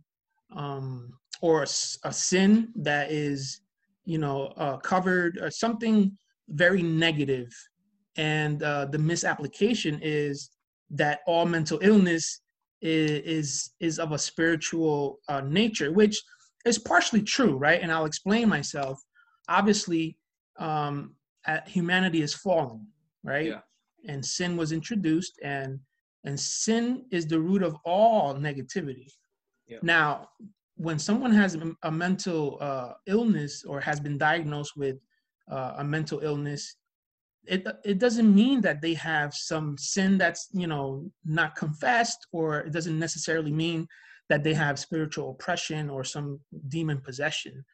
um, 0.54 1.14
or 1.40 1.62
a, 1.62 1.68
a, 2.04 2.12
sin 2.12 2.68
that 2.76 3.10
is 3.10 3.62
you 4.04 4.18
know 4.18 4.52
uh, 4.58 4.76
covered 4.76 5.38
or 5.40 5.50
something 5.50 6.12
very 6.50 6.82
negative 6.82 7.48
and 8.16 8.62
uh, 8.62 8.84
the 8.84 8.98
misapplication 8.98 9.98
is 10.02 10.50
that 10.90 11.20
all 11.26 11.46
mental 11.46 11.78
illness 11.80 12.42
is 12.82 13.10
is, 13.38 13.70
is 13.80 13.98
of 13.98 14.12
a 14.12 14.18
spiritual 14.18 15.20
uh, 15.30 15.40
nature 15.40 15.90
which 15.90 16.22
is 16.66 16.78
partially 16.78 17.22
true 17.22 17.56
right 17.56 17.80
and 17.80 17.90
i'll 17.90 18.04
explain 18.04 18.46
myself 18.46 19.00
obviously 19.48 20.18
um, 20.58 21.14
humanity 21.66 22.20
is 22.20 22.34
fallen 22.34 22.86
right 23.22 23.46
yeah. 23.46 23.60
And 24.08 24.24
sin 24.24 24.56
was 24.56 24.72
introduced 24.72 25.38
and 25.42 25.78
and 26.24 26.38
sin 26.38 27.04
is 27.10 27.26
the 27.26 27.38
root 27.38 27.62
of 27.62 27.76
all 27.84 28.34
negativity 28.34 29.08
yeah. 29.66 29.78
now 29.82 30.28
when 30.76 30.98
someone 30.98 31.32
has 31.32 31.56
a, 31.84 31.90
mental 31.90 32.58
uh, 32.60 32.94
illness 33.06 33.64
or 33.64 33.80
has 33.80 34.00
been 34.00 34.18
diagnosed 34.18 34.72
with 34.76 34.96
uh, 35.50 35.74
a 35.78 35.84
mental 35.84 36.20
illness 36.20 36.76
it 37.46 37.66
it 37.84 37.98
doesn't 37.98 38.34
mean 38.34 38.60
that 38.60 38.80
they 38.80 38.94
have 38.94 39.34
some 39.34 39.76
sin 39.78 40.16
that's 40.18 40.48
you 40.52 40.66
know 40.66 41.10
not 41.24 41.54
confessed 41.56 42.26
or 42.32 42.60
it 42.60 42.72
doesn't 42.72 42.98
necessarily 42.98 43.52
mean 43.52 43.86
that 44.28 44.42
they 44.42 44.54
have 44.54 44.78
spiritual 44.78 45.30
oppression 45.30 45.90
or 45.90 46.02
some 46.04 46.40
demon 46.68 46.98
possession 46.98 47.64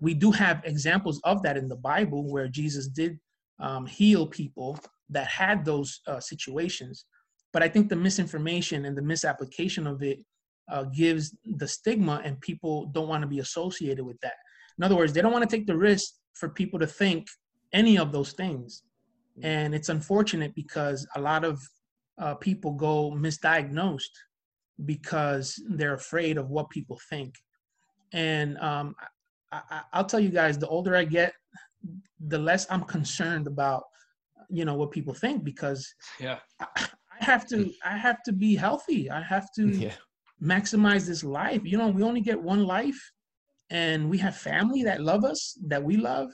we 0.00 0.14
do 0.14 0.30
have 0.30 0.62
examples 0.64 1.20
of 1.24 1.42
that 1.42 1.56
in 1.56 1.68
the 1.68 1.76
bible 1.76 2.30
where 2.30 2.48
jesus 2.48 2.88
did 2.88 3.18
um, 3.60 3.86
heal 3.86 4.26
people 4.26 4.78
that 5.08 5.26
had 5.26 5.64
those 5.64 6.00
uh, 6.06 6.20
situations. 6.20 7.06
But 7.52 7.62
i 7.62 7.68
think 7.68 7.88
the 7.88 7.96
misinformation 7.96 8.84
and 8.84 8.96
the 8.96 9.02
misapplication 9.02 9.86
of 9.86 10.02
it 10.02 10.18
uh, 10.70 10.84
gives 10.84 11.36
the 11.44 11.66
stigma 11.66 12.22
and 12.24 12.40
people 12.40 12.86
don't 12.86 13.08
want 13.08 13.22
to 13.22 13.26
be 13.28 13.40
associated 13.40 14.04
with 14.04 14.20
that. 14.20 14.34
In 14.78 14.84
other 14.84 14.96
words 14.96 15.12
they 15.12 15.22
don't 15.22 15.32
want 15.32 15.48
to 15.48 15.56
take 15.56 15.66
the 15.66 15.76
risk 15.76 16.14
for 16.34 16.48
people 16.48 16.78
to 16.78 16.86
think 16.86 17.26
any 17.72 17.98
of 17.98 18.12
those 18.12 18.32
things. 18.32 18.82
And 19.42 19.74
it's 19.74 19.88
unfortunate 19.88 20.54
because 20.54 21.06
a 21.16 21.20
lot 21.20 21.44
of 21.44 21.60
uh, 22.18 22.34
people 22.34 22.72
go 22.72 23.10
misdiagnosed 23.12 24.14
because 24.84 25.60
they're 25.70 25.94
afraid 25.94 26.36
of 26.36 26.50
what 26.50 26.68
people 26.70 26.98
think. 27.08 27.34
And 28.12 28.58
um, 28.58 28.94
I, 29.52 29.82
i'll 29.92 30.04
tell 30.04 30.20
you 30.20 30.30
guys 30.30 30.58
the 30.58 30.68
older 30.68 30.94
i 30.96 31.04
get 31.04 31.32
the 32.28 32.38
less 32.38 32.66
i'm 32.70 32.84
concerned 32.84 33.46
about 33.46 33.84
you 34.50 34.64
know 34.64 34.74
what 34.74 34.90
people 34.90 35.14
think 35.14 35.44
because 35.44 35.94
yeah. 36.18 36.38
I, 36.60 36.66
I 37.20 37.24
have 37.24 37.46
to 37.48 37.72
i 37.84 37.96
have 37.96 38.22
to 38.24 38.32
be 38.32 38.56
healthy. 38.56 39.10
I 39.10 39.22
have 39.22 39.48
to 39.56 39.68
yeah. 39.86 39.92
maximize 40.42 41.06
this 41.06 41.24
life. 41.24 41.62
You 41.64 41.78
know 41.78 41.88
we 41.88 42.02
only 42.02 42.20
get 42.20 42.40
one 42.40 42.64
life 42.64 43.00
and 43.70 44.10
we 44.10 44.18
have 44.18 44.36
family 44.36 44.82
that 44.82 45.00
love 45.00 45.24
us 45.24 45.56
that 45.66 45.82
we 45.82 45.96
love 45.96 46.30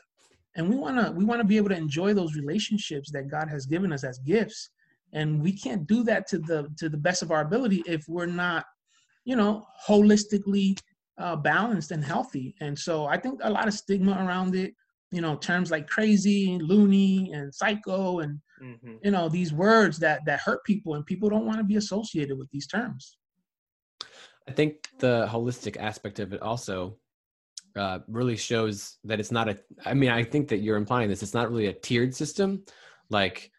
and 0.56 0.68
we 0.68 0.76
want 0.76 0.96
to 1.04 1.12
we 1.12 1.24
want 1.24 1.40
to 1.40 1.46
be 1.46 1.58
able 1.58 1.68
to 1.68 1.76
enjoy 1.76 2.14
those 2.14 2.34
relationships 2.34 3.10
that 3.10 3.30
god 3.30 3.48
has 3.48 3.66
given 3.66 3.92
us 3.92 4.04
as 4.04 4.18
gifts. 4.20 4.70
And 5.12 5.40
we 5.40 5.52
can't 5.52 5.86
do 5.86 6.02
that 6.04 6.26
to 6.28 6.38
the 6.38 6.68
to 6.78 6.88
the 6.88 6.96
best 6.96 7.22
of 7.22 7.30
our 7.30 7.42
ability 7.42 7.82
if 7.86 8.04
we're 8.08 8.26
not 8.26 8.64
you 9.24 9.36
know 9.36 9.66
holistically 9.86 10.78
uh, 11.18 11.36
balanced 11.36 11.90
and 11.90 12.04
healthy. 12.04 12.54
And 12.60 12.78
so 12.78 13.06
i 13.06 13.18
think 13.18 13.40
a 13.42 13.50
lot 13.50 13.68
of 13.68 13.74
stigma 13.74 14.12
around 14.12 14.54
it 14.54 14.74
you 15.10 15.20
know 15.20 15.36
terms 15.36 15.70
like 15.70 15.86
crazy 15.86 16.58
loony 16.60 17.30
and 17.32 17.54
psycho 17.54 18.20
and 18.20 18.40
mm-hmm. 18.62 18.94
you 19.02 19.10
know 19.10 19.28
these 19.28 19.52
words 19.52 19.98
that 19.98 20.20
that 20.26 20.40
hurt 20.40 20.64
people 20.64 20.94
and 20.94 21.06
people 21.06 21.28
don't 21.28 21.46
want 21.46 21.58
to 21.58 21.64
be 21.64 21.76
associated 21.76 22.36
with 22.36 22.50
these 22.50 22.66
terms 22.66 23.16
i 24.48 24.52
think 24.52 24.88
the 24.98 25.26
holistic 25.30 25.76
aspect 25.76 26.18
of 26.18 26.32
it 26.32 26.42
also 26.42 26.96
uh, 27.76 27.98
really 28.08 28.36
shows 28.36 28.96
that 29.04 29.20
it's 29.20 29.30
not 29.30 29.48
a 29.48 29.58
i 29.84 29.92
mean 29.92 30.10
i 30.10 30.25
think 30.25 30.48
that 30.48 30.58
you're 30.58 30.76
implying 30.76 31.08
this 31.08 31.22
it's 31.22 31.34
not 31.34 31.50
really 31.50 31.66
a 31.66 31.72
tiered 31.72 32.14
system 32.14 32.64
like 33.10 33.50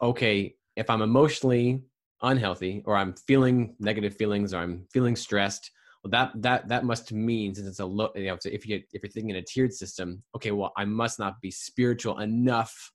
okay 0.00 0.54
if 0.76 0.88
i'm 0.88 1.02
emotionally 1.02 1.82
unhealthy 2.22 2.82
or 2.86 2.96
i'm 2.96 3.12
feeling 3.26 3.76
negative 3.78 4.16
feelings 4.16 4.54
or 4.54 4.58
i'm 4.58 4.86
feeling 4.92 5.14
stressed 5.14 5.70
well 6.06 6.10
that 6.10 6.42
that 6.42 6.68
that 6.68 6.84
must 6.84 7.12
mean 7.12 7.54
since 7.54 7.66
it's 7.66 7.80
a 7.80 7.84
low 7.84 8.10
you 8.14 8.26
know 8.26 8.38
if 8.44 8.66
you 8.66 8.82
if 8.92 9.02
you're 9.02 9.10
thinking 9.10 9.30
in 9.30 9.36
a 9.36 9.42
tiered 9.42 9.72
system 9.72 10.22
okay 10.34 10.52
well 10.52 10.72
i 10.76 10.84
must 10.84 11.18
not 11.18 11.40
be 11.40 11.50
spiritual 11.50 12.18
enough 12.20 12.92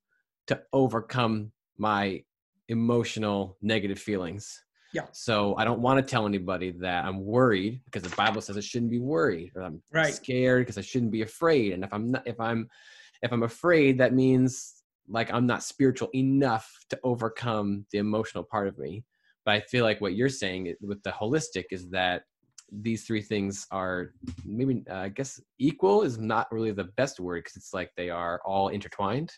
to 0.48 0.60
overcome 0.74 1.51
my 1.77 2.24
emotional 2.70 3.58
negative 3.62 4.00
feelings 4.00 4.63
yeah. 4.94 5.06
So 5.13 5.56
I 5.56 5.63
don't 5.63 5.80
want 5.80 6.06
to 6.06 6.12
tell 6.12 6.25
anybody 6.25 6.72
that 6.82 7.06
I'm 7.06 7.24
worried 7.24 7.80
because 7.86 8.03
the 8.03 8.13
Bible 8.18 8.41
says 8.41 8.58
I 8.58 8.60
shouldn't 8.60 8.91
be 8.91 9.00
worried, 9.00 9.53
or 9.56 9.63
I'm 9.63 9.82
right. 9.89 10.13
scared 10.13 10.65
because 10.65 10.77
I 10.77 10.82
shouldn't 10.82 11.13
be 11.13 11.22
afraid. 11.22 11.72
And 11.72 11.86
if 11.86 11.94
I'm 11.94 12.12
not, 12.12 12.27
if 12.27 12.38
I'm, 12.41 12.68
if 13.22 13.32
I'm 13.32 13.44
afraid, 13.44 14.00
that 14.00 14.13
means 14.13 14.84
like 15.08 15.32
I'm 15.32 15.48
not 15.48 15.63
spiritual 15.63 16.10
enough 16.13 16.70
to 16.89 17.00
overcome 17.06 17.86
the 17.94 18.00
emotional 18.00 18.44
part 18.44 18.68
of 18.68 18.77
me. 18.77 19.06
But 19.46 19.56
I 19.56 19.60
feel 19.62 19.86
like 19.86 20.01
what 20.01 20.15
you're 20.15 20.27
saying 20.27 20.75
with 20.82 21.01
the 21.03 21.12
holistic 21.12 21.68
is 21.72 21.89
that 21.91 22.24
these 22.72 23.04
three 23.06 23.22
things 23.22 23.68
are 23.72 24.13
maybe 24.46 24.84
uh, 24.90 24.96
I 24.96 25.10
guess 25.10 25.42
equal 25.60 26.04
is 26.04 26.18
not 26.18 26.51
really 26.51 26.72
the 26.72 26.86
best 26.96 27.20
word 27.20 27.44
because 27.44 27.58
it's 27.58 27.74
like 27.74 27.92
they 27.98 28.10
are 28.10 28.42
all 28.46 28.70
intertwined, 28.70 29.32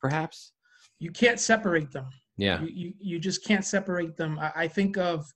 perhaps. 0.00 0.52
You 0.98 1.10
can't 1.10 1.38
separate 1.38 1.92
them. 1.92 2.06
Yeah. 2.36 2.60
You, 2.62 2.68
you, 2.68 2.92
you 2.98 3.18
just 3.18 3.44
can't 3.44 3.64
separate 3.64 4.16
them. 4.16 4.38
I, 4.38 4.52
I 4.56 4.68
think 4.68 4.96
of, 4.96 5.26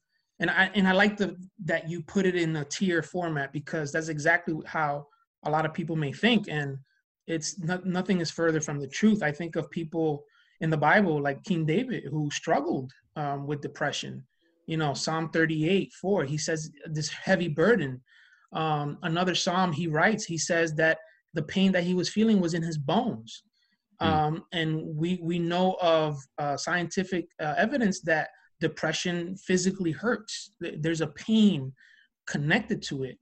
and 0.41 0.51
I, 0.51 0.71
and 0.75 0.89
I 0.89 0.93
like 0.93 1.17
the, 1.17 1.37
that 1.65 1.89
you 1.89 2.03
put 2.03 2.27
it 2.27 2.35
in 2.35 2.57
a 2.57 2.65
tier 2.65 3.03
format 3.03 3.53
because 3.53 3.93
that's 3.93 4.09
exactly 4.09 4.57
how 4.67 5.07
a 5.45 5.51
lot 5.51 5.65
of 5.65 5.73
people 5.73 5.97
may 5.97 6.13
think. 6.13 6.49
And 6.49 6.79
it's 7.27 7.59
not, 7.61 7.87
nothing 7.87 8.21
is 8.21 8.31
further 8.31 8.61
from 8.61 8.81
the 8.81 8.89
truth. 8.89 9.23
I 9.23 9.33
think 9.33 9.57
of 9.57 9.71
people 9.71 10.25
in 10.61 10.71
the 10.71 10.77
Bible 10.77 11.23
like 11.23 11.45
King 11.45 11.65
David 11.65 12.05
who 12.11 12.31
struggled 12.31 12.91
um, 13.17 13.47
with 13.47 13.61
depression. 13.61 14.27
You 14.67 14.77
know, 14.77 14.95
Psalm 14.95 15.31
38, 15.31 15.93
4, 15.93 16.25
he 16.25 16.39
says 16.39 16.71
this 16.87 17.09
heavy 17.09 17.49
burden. 17.49 18.01
Um, 18.53 18.99
another 19.03 19.35
Psalm 19.35 19.73
he 19.73 19.89
writes, 19.89 20.25
he 20.25 20.39
says 20.39 20.75
that 20.75 20.99
the 21.35 21.43
pain 21.43 21.73
that 21.73 21.85
he 21.85 21.95
was 21.95 22.09
feeling 22.09 22.41
was 22.41 22.55
in 22.55 22.63
his 22.63 22.79
bones. 22.79 23.43
Hmm. 24.01 24.09
Um, 24.09 24.45
and 24.53 24.83
we 24.97 25.21
we 25.23 25.39
know 25.39 25.77
of 25.81 26.17
uh, 26.39 26.57
scientific 26.57 27.27
uh, 27.41 27.55
evidence 27.57 28.01
that 28.03 28.29
depression 28.61 29.37
physically 29.37 29.93
hurts. 29.93 30.53
There's 30.61 31.01
a 31.01 31.09
pain 31.09 31.73
connected 32.27 32.83
to 32.83 33.05
it. 33.05 33.19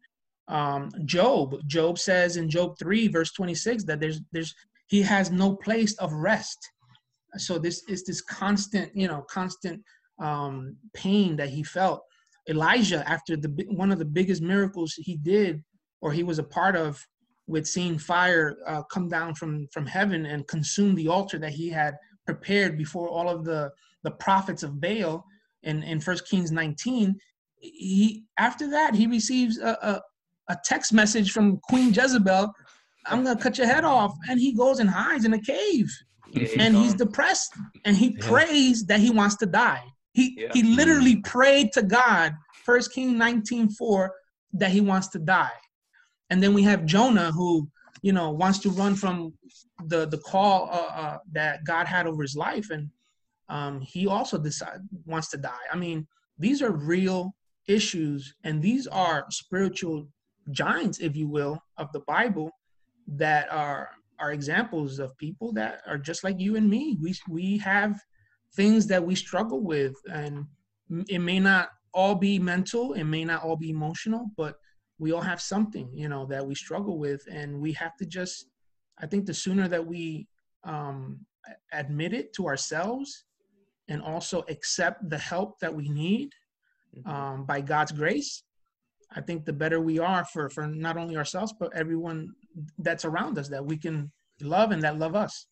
Um, 0.48 0.90
Job 1.04 1.56
Job 1.66 1.98
says 1.98 2.36
in 2.36 2.48
Job 2.48 2.76
three 2.78 3.08
verse 3.08 3.32
twenty 3.32 3.54
six 3.54 3.84
that 3.84 4.00
there's 4.00 4.20
there's 4.32 4.54
he 4.88 5.02
has 5.02 5.30
no 5.30 5.56
place 5.56 5.94
of 5.98 6.12
rest. 6.12 6.58
So 7.38 7.58
this 7.58 7.82
is 7.88 8.04
this 8.04 8.20
constant 8.20 8.94
you 8.94 9.08
know 9.08 9.24
constant 9.30 9.82
um, 10.22 10.76
pain 10.94 11.36
that 11.36 11.50
he 11.50 11.62
felt. 11.62 12.02
Elijah 12.48 13.08
after 13.08 13.36
the 13.36 13.48
one 13.68 13.92
of 13.92 13.98
the 13.98 14.04
biggest 14.04 14.42
miracles 14.42 14.94
he 14.94 15.16
did 15.16 15.62
or 16.00 16.12
he 16.12 16.24
was 16.24 16.38
a 16.38 16.44
part 16.44 16.74
of 16.74 17.04
with 17.46 17.66
seeing 17.66 17.98
fire 17.98 18.56
uh, 18.66 18.82
come 18.84 19.08
down 19.08 19.34
from 19.34 19.66
from 19.72 19.86
heaven 19.86 20.26
and 20.26 20.48
consume 20.48 20.94
the 20.94 21.08
altar 21.08 21.38
that 21.38 21.52
he 21.52 21.68
had 21.68 21.96
prepared 22.26 22.78
before 22.78 23.08
all 23.08 23.28
of 23.28 23.44
the 23.44 23.70
the 24.02 24.10
prophets 24.10 24.62
of 24.62 24.80
Baal 24.80 25.24
in 25.62 25.82
in 25.82 26.00
First 26.00 26.28
Kings 26.28 26.50
19. 26.50 27.16
He 27.60 28.24
after 28.38 28.68
that 28.70 28.94
he 28.94 29.06
receives 29.06 29.58
a, 29.58 29.78
a, 29.82 30.02
a 30.52 30.56
text 30.64 30.92
message 30.92 31.30
from 31.30 31.58
Queen 31.68 31.92
Jezebel. 31.92 32.52
I'm 33.06 33.24
gonna 33.24 33.40
cut 33.40 33.58
your 33.58 33.66
head 33.66 33.84
off, 33.84 34.14
and 34.28 34.38
he 34.40 34.52
goes 34.52 34.78
and 34.78 34.88
hides 34.88 35.24
in 35.24 35.32
a 35.34 35.40
cave, 35.40 35.90
and 36.58 36.76
he's 36.76 36.94
depressed, 36.94 37.52
and 37.84 37.96
he 37.96 38.16
yeah. 38.16 38.28
prays 38.28 38.86
that 38.86 39.00
he 39.00 39.10
wants 39.10 39.36
to 39.36 39.46
die. 39.46 39.82
He 40.12 40.36
yeah. 40.38 40.50
he 40.52 40.62
literally 40.62 41.16
prayed 41.16 41.72
to 41.72 41.82
God, 41.82 42.34
First 42.64 42.92
King 42.92 43.16
19:4, 43.16 44.08
that 44.54 44.70
he 44.70 44.80
wants 44.80 45.08
to 45.08 45.18
die 45.18 45.52
and 46.32 46.42
then 46.42 46.54
we 46.54 46.62
have 46.62 46.86
Jonah 46.86 47.30
who 47.30 47.68
you 48.00 48.12
know 48.14 48.30
wants 48.30 48.58
to 48.60 48.70
run 48.70 48.94
from 48.94 49.34
the 49.84 50.06
the 50.06 50.16
call 50.16 50.70
uh, 50.72 51.00
uh, 51.02 51.18
that 51.32 51.62
God 51.64 51.86
had 51.86 52.06
over 52.06 52.22
his 52.22 52.34
life, 52.34 52.70
and 52.70 52.88
um, 53.50 53.82
he 53.82 54.06
also 54.06 54.38
decide 54.38 54.78
wants 55.04 55.28
to 55.32 55.36
die. 55.36 55.64
I 55.70 55.76
mean, 55.76 56.06
these 56.38 56.62
are 56.62 56.72
real 56.72 57.34
issues, 57.68 58.34
and 58.44 58.62
these 58.62 58.86
are 58.86 59.26
spiritual 59.28 60.08
giants, 60.50 61.00
if 61.00 61.14
you 61.14 61.28
will, 61.28 61.62
of 61.76 61.92
the 61.92 62.00
Bible 62.08 62.50
that 63.08 63.52
are 63.52 63.90
are 64.18 64.32
examples 64.32 64.98
of 65.00 65.16
people 65.18 65.52
that 65.52 65.82
are 65.86 65.98
just 65.98 66.24
like 66.24 66.40
you 66.40 66.56
and 66.56 66.68
me. 66.68 66.96
We 66.98 67.14
we 67.28 67.58
have 67.58 68.00
things 68.54 68.86
that 68.88 69.04
we 69.04 69.14
struggle 69.14 69.60
with, 69.60 69.94
and 70.12 70.46
it 71.08 71.20
may 71.20 71.40
not 71.40 71.70
all 71.94 72.14
be 72.14 72.38
mental, 72.38 72.94
it 72.94 73.04
may 73.04 73.24
not 73.24 73.42
all 73.42 73.56
be 73.56 73.70
emotional, 73.70 74.30
but 74.36 74.56
we 74.98 75.10
all 75.10 75.20
have 75.20 75.40
something 75.40 75.90
you 75.92 76.08
know 76.08 76.24
that 76.26 76.46
we 76.46 76.54
struggle 76.54 76.96
with 76.96 77.26
and 77.28 77.58
we 77.60 77.72
have 77.72 77.96
to 77.96 78.06
just 78.06 78.46
i 79.00 79.06
think 79.06 79.26
the 79.26 79.34
sooner 79.34 79.66
that 79.66 79.84
we 79.84 80.28
um, 80.64 81.18
admit 81.72 82.12
it 82.12 82.32
to 82.32 82.46
ourselves 82.46 83.24
and 83.88 84.00
also 84.02 84.44
accept 84.48 85.08
the 85.10 85.18
help 85.18 85.58
that 85.60 85.74
we 85.74 85.88
need 85.88 86.30
mm-hmm. 86.96 87.10
um, 87.10 87.44
by 87.44 87.60
God's 87.60 87.92
grace, 87.92 88.42
I 89.14 89.20
think 89.20 89.44
the 89.44 89.52
better 89.52 89.80
we 89.80 89.98
are 89.98 90.24
for 90.24 90.48
for 90.48 90.66
not 90.66 90.96
only 90.96 91.16
ourselves 91.16 91.52
but 91.58 91.74
everyone 91.74 92.32
that's 92.78 93.04
around 93.04 93.38
us 93.38 93.48
that 93.48 93.64
we 93.64 93.76
can 93.76 94.10
love 94.40 94.70
and 94.72 94.82
that 94.82 94.98
love 94.98 95.14
us. 95.14 95.46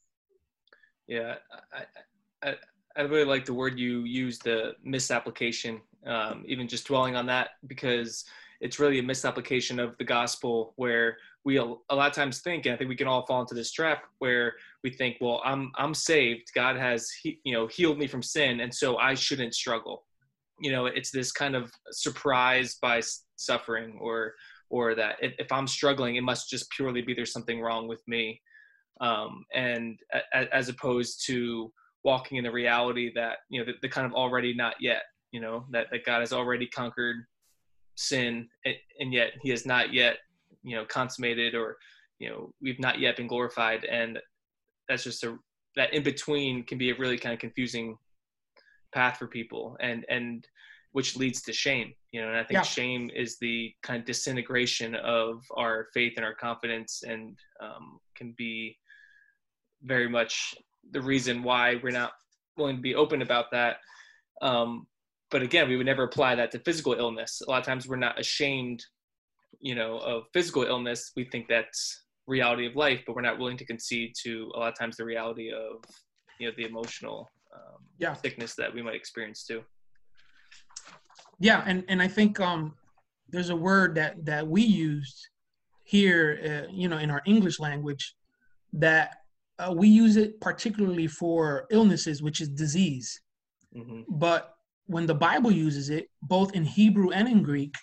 Yeah, 1.07 1.37
I, 1.73 2.49
I, 2.49 2.57
I 2.97 3.03
really 3.03 3.25
like 3.25 3.45
the 3.45 3.55
word 3.55 3.79
you 3.79 4.01
use, 4.01 4.39
the 4.39 4.75
misapplication. 4.83 5.81
Um, 6.07 6.45
even 6.47 6.67
just 6.67 6.87
dwelling 6.87 7.15
on 7.15 7.27
that 7.27 7.51
because 7.67 8.25
it's 8.61 8.79
really 8.79 8.99
a 8.99 9.03
misapplication 9.03 9.79
of 9.79 9.97
the 9.99 10.05
gospel 10.05 10.73
where 10.77 11.19
we 11.45 11.57
a 11.57 11.65
lot 11.65 12.09
of 12.09 12.13
times 12.13 12.41
think, 12.41 12.67
and 12.67 12.75
I 12.75 12.77
think 12.77 12.89
we 12.89 12.97
can 12.97 13.07
all 13.07 13.25
fall 13.25 13.41
into 13.41 13.55
this 13.55 13.73
trap 13.73 14.05
where 14.19 14.55
we 14.85 14.91
think, 14.91 15.17
well, 15.21 15.41
I'm 15.45 15.73
I'm 15.77 15.95
saved. 15.95 16.51
God 16.55 16.77
has 16.77 17.11
he, 17.11 17.41
you 17.45 17.55
know 17.55 17.67
healed 17.67 17.99
me 17.99 18.07
from 18.07 18.23
sin, 18.23 18.61
and 18.61 18.75
so 18.75 18.99
I 18.99 19.15
shouldn't 19.15 19.55
struggle. 19.55 20.05
You 20.61 20.73
know, 20.73 20.87
it's 20.87 21.11
this 21.11 21.33
kind 21.33 21.57
of 21.57 21.71
surprise 21.91 22.77
by 22.81 23.01
suffering, 23.37 23.99
or 24.01 24.35
or 24.69 24.95
that 24.95 25.17
if 25.21 25.51
I'm 25.51 25.67
struggling, 25.67 26.17
it 26.17 26.23
must 26.23 26.51
just 26.51 26.71
purely 26.71 27.01
be 27.01 27.15
there's 27.15 27.33
something 27.33 27.61
wrong 27.61 27.89
with 27.89 28.07
me, 28.07 28.41
um, 29.01 29.45
and 29.55 29.99
as 30.53 30.69
opposed 30.69 31.25
to 31.27 31.73
walking 32.04 32.38
in 32.38 32.45
the 32.45 32.50
reality 32.50 33.12
that 33.14 33.38
you 33.49 33.61
know 33.61 33.66
the, 33.66 33.75
the 33.83 33.88
kind 33.88 34.07
of 34.07 34.12
already 34.12 34.54
not 34.54 34.75
yet. 34.80 35.02
You 35.33 35.40
know 35.40 35.64
that 35.71 35.87
that 35.92 36.04
God 36.04 36.21
has 36.21 36.33
already 36.33 36.66
conquered 36.66 37.25
sin, 37.95 38.49
and 38.64 39.12
yet 39.12 39.33
He 39.42 39.50
has 39.50 39.64
not 39.64 39.92
yet 39.92 40.19
you 40.62 40.76
know 40.76 40.85
consummated 40.85 41.54
or 41.54 41.76
you 42.19 42.28
know 42.28 42.52
we've 42.61 42.80
not 42.80 42.99
yet 42.99 43.16
been 43.16 43.26
glorified 43.26 43.85
and 43.85 44.19
that's 44.88 45.04
just 45.04 45.25
a 45.25 45.37
that 45.76 45.92
in 45.95 46.02
between 46.02 46.62
can 46.64 46.78
be 46.78 46.90
a 46.90 46.97
really 46.97 47.19
kind 47.19 47.33
of 47.33 47.38
confusing 47.38 47.97
path 48.92 49.16
for 49.19 49.26
people 49.26 49.76
and 49.80 50.04
and 50.09 50.47
which 50.92 51.16
leads 51.16 51.40
to 51.40 51.52
shame 51.52 51.92
you 52.12 52.21
know 52.21 52.28
and 52.28 52.37
i 52.37 52.42
think 52.42 52.52
yeah. 52.59 52.62
shame 52.62 53.11
is 53.14 53.38
the 53.38 53.73
kind 53.83 54.00
of 54.00 54.07
disintegration 54.07 54.95
of 54.97 55.42
our 55.57 55.87
faith 55.95 56.14
and 56.16 56.25
our 56.25 56.35
confidence 56.35 57.02
and 57.07 57.38
um, 57.61 57.99
can 58.16 58.35
be 58.37 58.76
very 59.85 60.09
much 60.09 60.54
the 60.91 61.01
reason 61.01 61.43
why 61.43 61.77
we're 61.83 61.91
not 61.91 62.13
willing 62.57 62.77
to 62.77 62.83
be 62.83 62.95
open 62.95 63.23
about 63.23 63.47
that. 63.53 63.77
Um, 64.43 64.87
but 65.31 65.43
again 65.43 65.69
we 65.69 65.77
would 65.77 65.87
never 65.87 66.05
apply 66.05 66.35
that 66.35 66.51
to 66.53 66.59
physical 66.61 66.95
illness. 66.95 67.41
A 67.47 67.51
lot 67.51 67.61
of 67.61 67.67
times 67.67 67.87
we're 67.87 67.97
not 67.97 68.19
ashamed 68.19 68.85
you 69.61 69.75
know 69.75 69.99
of 69.99 70.25
physical 70.33 70.65
illness. 70.65 71.13
We 71.17 71.25
think 71.25 71.47
that's 71.49 72.05
reality 72.27 72.67
of 72.67 72.77
life 72.77 73.03
but 73.07 73.17
we're 73.17 73.23
not 73.23 73.39
willing 73.39 73.57
to 73.57 73.65
concede 73.65 74.13
to 74.23 74.53
a 74.55 74.59
lot 74.61 74.69
of 74.73 74.79
times 74.79 74.97
the 74.97 75.05
reality 75.05 75.51
of 75.51 75.83
you 76.39 76.47
know 76.47 76.55
the 76.57 76.65
emotional 76.65 77.29
um, 77.55 77.83
yeah. 77.99 78.15
sickness 78.15 78.55
that 78.55 78.73
we 78.73 78.83
might 78.83 78.95
experience 78.95 79.45
too. 79.45 79.63
Yeah 81.41 81.65
and 81.67 81.85
and 81.89 82.01
i 82.01 82.07
think 82.07 82.39
um 82.39 82.75
there's 83.29 83.51
a 83.51 83.57
word 83.57 83.95
that 83.97 84.25
that 84.25 84.47
we 84.47 84.63
used 84.63 85.29
here 85.85 86.39
uh, 86.45 86.71
you 86.71 86.89
know 86.89 86.99
in 86.99 87.11
our 87.11 87.23
english 87.27 87.59
language 87.59 88.15
that 88.73 89.20
uh, 89.61 89.73
we 89.73 89.88
use 89.88 90.17
it 90.17 90.40
particularly 90.40 91.07
for 91.07 91.67
illnesses 91.71 92.23
which 92.23 92.40
is 92.40 92.49
disease 92.49 93.21
mm-hmm. 93.76 94.02
but 94.09 94.55
when 94.87 95.07
the 95.07 95.14
bible 95.14 95.50
uses 95.50 95.90
it 95.90 96.09
both 96.23 96.55
in 96.55 96.64
hebrew 96.64 97.11
and 97.11 97.29
in 97.29 97.43
greek 97.43 97.75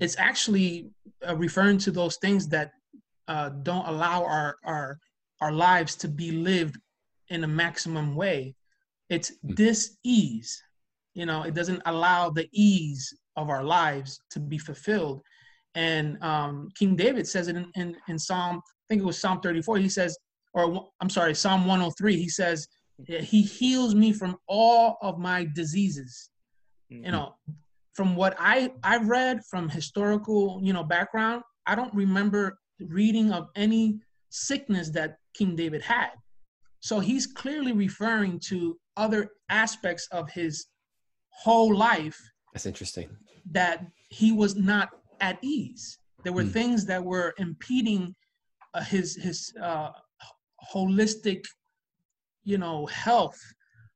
it's 0.00 0.18
actually 0.18 0.90
uh, 1.26 1.36
referring 1.36 1.78
to 1.78 1.90
those 1.90 2.16
things 2.16 2.48
that 2.48 2.72
uh, 3.28 3.50
don't 3.62 3.86
allow 3.86 4.24
our 4.24 4.56
our 4.64 4.98
our 5.40 5.52
lives 5.52 5.94
to 5.96 6.08
be 6.08 6.30
lived 6.30 6.76
in 7.28 7.44
a 7.44 7.48
maximum 7.48 8.14
way. 8.14 8.54
It's 9.08 9.32
hmm. 9.42 9.54
this 9.54 9.96
ease, 10.04 10.62
you 11.14 11.26
know. 11.26 11.42
It 11.42 11.54
doesn't 11.54 11.82
allow 11.86 12.30
the 12.30 12.48
ease 12.52 13.12
of 13.36 13.50
our 13.50 13.64
lives 13.64 14.20
to 14.30 14.40
be 14.40 14.58
fulfilled. 14.58 15.20
And 15.74 16.22
um, 16.22 16.68
King 16.78 16.96
David 16.96 17.26
says 17.26 17.48
it 17.48 17.56
in, 17.56 17.70
in, 17.74 17.96
in 18.08 18.18
Psalm, 18.18 18.56
I 18.56 18.84
think 18.88 19.02
it 19.02 19.04
was 19.04 19.18
Psalm 19.20 19.40
34. 19.40 19.76
He 19.76 19.90
says, 19.90 20.16
or 20.56 20.88
I'm 21.00 21.10
sorry, 21.10 21.34
Psalm 21.34 21.66
103. 21.66 22.16
He 22.16 22.28
says, 22.28 22.66
He 23.06 23.42
heals 23.42 23.94
me 23.94 24.12
from 24.12 24.36
all 24.48 24.96
of 25.02 25.18
my 25.18 25.46
diseases. 25.54 26.30
Mm-hmm. 26.90 27.04
You 27.04 27.12
know, 27.12 27.34
from 27.94 28.16
what 28.16 28.34
I 28.38 28.72
I've 28.82 29.08
read 29.08 29.42
from 29.50 29.68
historical 29.68 30.60
you 30.62 30.72
know 30.72 30.82
background, 30.82 31.42
I 31.66 31.74
don't 31.74 31.94
remember 31.94 32.58
reading 32.80 33.32
of 33.32 33.48
any 33.54 34.00
sickness 34.30 34.90
that 34.90 35.18
King 35.34 35.54
David 35.56 35.82
had. 35.82 36.10
So 36.80 37.00
he's 37.00 37.26
clearly 37.26 37.72
referring 37.72 38.40
to 38.48 38.78
other 38.96 39.30
aspects 39.50 40.08
of 40.12 40.30
his 40.30 40.66
whole 41.30 41.76
life. 41.76 42.18
That's 42.52 42.66
interesting. 42.66 43.08
That 43.50 43.86
he 44.08 44.32
was 44.32 44.56
not 44.56 44.90
at 45.20 45.38
ease. 45.42 45.98
There 46.24 46.32
were 46.32 46.44
mm. 46.44 46.52
things 46.52 46.86
that 46.86 47.04
were 47.04 47.34
impeding 47.38 48.14
uh, 48.74 48.82
his 48.82 49.16
his 49.16 49.52
uh, 49.60 49.90
holistic, 50.72 51.44
you 52.44 52.58
know, 52.58 52.86
health. 52.86 53.40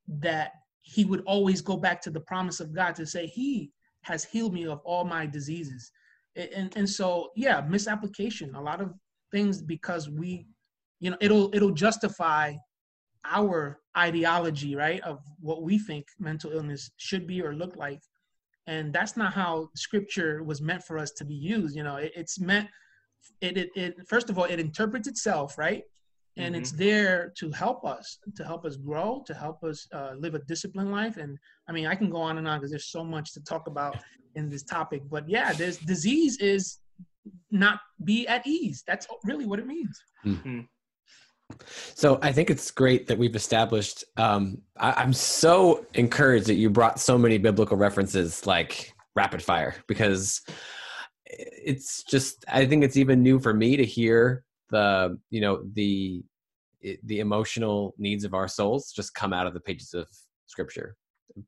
That 0.09 0.53
he 0.83 1.05
would 1.05 1.23
always 1.25 1.61
go 1.61 1.77
back 1.77 2.01
to 2.03 2.11
the 2.11 2.21
promise 2.21 2.59
of 2.59 2.75
God 2.75 2.97
to 2.97 3.07
say 3.07 3.27
he 3.27 3.71
has 4.03 4.25
healed 4.25 4.53
me 4.53 4.67
of 4.67 4.81
all 4.85 5.05
my 5.05 5.25
diseases. 5.25 5.93
And, 6.35 6.77
and 6.77 6.89
so, 6.89 7.31
yeah, 7.37 7.61
misapplication, 7.61 8.55
a 8.55 8.61
lot 8.61 8.81
of 8.81 8.93
things 9.31 9.63
because 9.63 10.09
we, 10.09 10.47
you 10.99 11.11
know, 11.11 11.17
it'll, 11.21 11.55
it'll 11.55 11.71
justify 11.71 12.55
our 13.25 13.79
ideology, 13.97 14.75
right, 14.75 15.01
of 15.03 15.21
what 15.39 15.63
we 15.63 15.79
think 15.79 16.07
mental 16.19 16.51
illness 16.51 16.91
should 16.97 17.27
be 17.27 17.43
or 17.43 17.55
look 17.55 17.77
like. 17.77 18.01
And 18.67 18.93
that's 18.93 19.17
not 19.17 19.33
how 19.33 19.69
scripture 19.75 20.43
was 20.43 20.61
meant 20.61 20.83
for 20.83 20.99
us 20.99 21.11
to 21.13 21.25
be 21.25 21.35
used. 21.35 21.77
You 21.77 21.85
know, 21.85 21.97
it, 21.97 22.13
it's 22.17 22.41
meant, 22.41 22.69
it, 23.41 23.57
it, 23.57 23.71
it, 23.75 24.09
first 24.09 24.31
of 24.31 24.39
all, 24.39 24.45
it 24.45 24.61
interprets 24.61 25.09
itself, 25.09 25.59
right? 25.59 25.83
And 26.37 26.55
mm-hmm. 26.55 26.61
it's 26.61 26.73
there 26.73 27.33
to 27.37 27.51
help 27.51 27.85
us 27.85 28.19
to 28.37 28.45
help 28.45 28.65
us 28.65 28.77
grow 28.77 29.23
to 29.27 29.35
help 29.35 29.63
us 29.65 29.87
uh, 29.93 30.13
live 30.19 30.35
a 30.35 30.39
disciplined 30.41 30.93
life 30.93 31.17
and 31.17 31.39
i 31.69 31.73
mean 31.73 31.87
i 31.87 31.95
can 31.95 32.11
go 32.11 32.19
on 32.19 32.39
and 32.39 32.47
on 32.47 32.59
because 32.59 32.71
there's 32.71 32.91
so 32.91 33.05
much 33.05 33.33
to 33.33 33.41
talk 33.41 33.67
about 33.67 33.97
in 34.37 34.49
this 34.49 34.63
topic 34.63 35.03
but 35.11 35.29
yeah 35.29 35.53
there's 35.53 35.79
disease 35.79 36.39
is 36.39 36.79
not 37.51 37.81
be 38.05 38.27
at 38.29 38.47
ease 38.47 38.83
that's 38.87 39.07
really 39.25 39.47
what 39.47 39.59
it 39.59 39.67
means 39.67 40.01
mm-hmm. 40.25 40.61
So 41.95 42.21
I 42.23 42.31
think 42.31 42.49
it's 42.49 42.71
great 42.71 43.09
that 43.09 43.19
we've 43.19 43.35
established. 43.35 44.05
Um, 44.17 44.59
I, 44.79 45.03
am 45.03 45.13
so 45.13 45.85
encouraged 45.95 46.47
that 46.47 46.55
you 46.55 46.71
brought 46.71 47.01
so 47.01 47.19
many 47.19 47.39
biblical 47.39 47.77
references 47.77 48.47
like 48.47 48.95
rapid 49.17 49.43
fire 49.43 49.75
because 49.89 50.43
it's 51.27 52.05
just. 52.05 52.45
I 52.47 52.67
think 52.67 52.85
it's 52.85 52.97
even 52.97 53.25
new 53.25 53.41
for 53.41 53.53
me 53.53 53.77
to 53.77 53.85
hear 53.85 54.45
the 54.71 55.19
you 55.31 55.41
know 55.41 55.63
the 55.75 56.23
the 57.05 57.21
emotional 57.21 57.95
needs 57.99 58.25
of 58.25 58.33
our 58.35 58.49
souls 58.49 58.93
just 58.93 59.15
come 59.15 59.33
out 59.33 59.47
of 59.47 59.55
the 59.55 59.61
pages 59.61 59.95
of 59.95 60.09
scripture. 60.47 60.97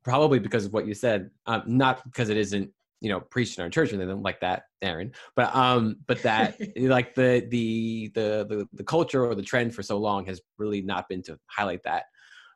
Probably 0.03 0.39
because 0.39 0.65
of 0.65 0.73
what 0.73 0.87
you 0.87 0.93
said 0.93 1.29
um, 1.45 1.63
not 1.65 2.03
because 2.05 2.29
it 2.29 2.37
isn't 2.37 2.71
you 3.01 3.09
know 3.09 3.19
preached 3.19 3.57
in 3.57 3.63
our 3.63 3.69
church 3.69 3.91
or 3.91 3.95
anything 3.95 4.21
like 4.21 4.39
that 4.39 4.63
aaron 4.81 5.11
but 5.35 5.53
um 5.53 5.97
but 6.07 6.21
that 6.21 6.57
like 6.77 7.13
the, 7.15 7.45
the 7.49 8.09
the 8.15 8.45
the 8.47 8.65
the 8.71 8.83
culture 8.83 9.25
or 9.25 9.35
the 9.35 9.41
trend 9.41 9.75
for 9.75 9.83
so 9.83 9.97
long 9.97 10.25
has 10.25 10.39
really 10.57 10.81
not 10.81 11.09
been 11.09 11.21
to 11.21 11.37
highlight 11.47 11.83
that 11.83 12.03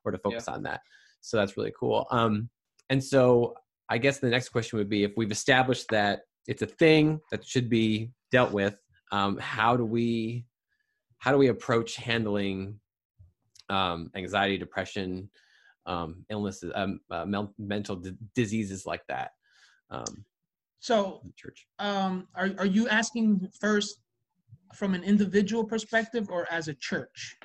or 0.05 0.11
to 0.13 0.17
focus 0.19 0.45
yeah. 0.47 0.53
on 0.53 0.63
that. 0.63 0.79
So 1.19 1.35
that's 1.35 1.57
really 1.57 1.73
cool. 1.77 2.07
Um 2.11 2.49
and 2.89 3.03
so 3.03 3.55
i 3.89 3.97
guess 3.97 4.19
the 4.19 4.29
next 4.29 4.49
question 4.49 4.77
would 4.77 4.89
be 4.89 5.03
if 5.03 5.13
we've 5.17 5.31
established 5.31 5.87
that 5.89 6.21
it's 6.47 6.61
a 6.61 6.67
thing 6.67 7.19
that 7.31 7.45
should 7.45 7.69
be 7.69 8.11
dealt 8.31 8.51
with 8.51 8.75
um 9.11 9.37
how 9.37 9.75
do 9.75 9.85
we 9.85 10.45
how 11.27 11.33
do 11.33 11.37
we 11.37 11.49
approach 11.49 11.97
handling 11.97 12.79
um, 13.69 14.09
anxiety, 14.15 14.57
depression, 14.57 15.29
um, 15.85 16.23
illnesses, 16.29 16.71
um, 16.73 17.01
uh, 17.11 17.25
mental 17.57 17.97
d- 17.97 18.13
diseases 18.33 18.85
like 18.85 19.05
that? 19.09 19.31
Um, 19.89 20.23
so, 20.79 21.21
church. 21.35 21.67
Um, 21.79 22.29
are 22.33 22.51
are 22.57 22.65
you 22.65 22.87
asking 22.87 23.45
first 23.59 23.99
from 24.73 24.93
an 24.93 25.03
individual 25.03 25.65
perspective 25.65 26.29
or 26.29 26.47
as 26.49 26.69
a 26.69 26.73
church? 26.75 27.35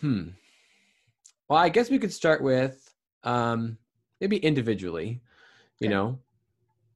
Hmm. 0.00 0.28
Well, 1.50 1.58
I 1.58 1.68
guess 1.68 1.90
we 1.90 1.98
could 1.98 2.14
start 2.14 2.42
with 2.42 2.94
um, 3.24 3.76
maybe 4.22 4.38
individually. 4.38 5.20
You 5.80 5.88
okay. 5.88 5.94
know, 5.94 6.18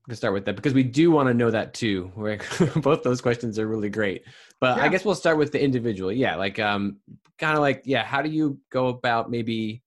to 0.08 0.16
start 0.16 0.34
with 0.34 0.44
that 0.46 0.56
because 0.56 0.74
we 0.74 0.82
do 0.82 1.10
want 1.10 1.28
to 1.28 1.34
know 1.34 1.50
that 1.50 1.74
too. 1.74 2.10
both 2.76 3.02
those 3.02 3.20
questions 3.20 3.58
are 3.58 3.68
really 3.68 3.90
great. 3.90 4.24
But 4.60 4.76
yeah. 4.76 4.84
I 4.84 4.88
guess 4.88 5.04
we'll 5.04 5.14
start 5.14 5.38
with 5.38 5.52
the 5.52 5.62
individual. 5.62 6.12
Yeah, 6.12 6.36
like 6.36 6.58
um 6.58 6.98
kind 7.38 7.54
of 7.54 7.60
like 7.60 7.82
yeah, 7.84 8.04
how 8.04 8.22
do 8.22 8.30
you 8.30 8.58
go 8.70 8.88
about 8.88 9.30
maybe 9.30 9.82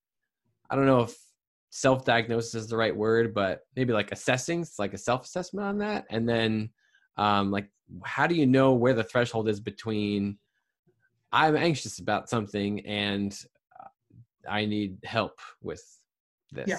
I 0.70 0.76
don't 0.76 0.86
know 0.86 1.02
if 1.02 1.16
self-diagnosis 1.70 2.54
is 2.54 2.68
the 2.68 2.76
right 2.76 2.96
word, 2.96 3.34
but 3.34 3.60
maybe 3.76 3.92
like 3.92 4.10
assessing, 4.10 4.66
like 4.78 4.94
a 4.94 4.98
self-assessment 4.98 5.66
on 5.66 5.78
that 5.78 6.06
and 6.10 6.28
then 6.28 6.70
um 7.18 7.50
like 7.50 7.68
how 8.04 8.26
do 8.26 8.34
you 8.34 8.46
know 8.46 8.72
where 8.72 8.94
the 8.94 9.04
threshold 9.04 9.48
is 9.48 9.60
between 9.60 10.38
I'm 11.32 11.56
anxious 11.56 11.98
about 11.98 12.30
something 12.30 12.80
and 12.86 13.38
uh, 13.78 14.50
I 14.50 14.64
need 14.64 14.98
help 15.04 15.38
with 15.62 15.84
this. 16.52 16.68
Yeah. 16.68 16.78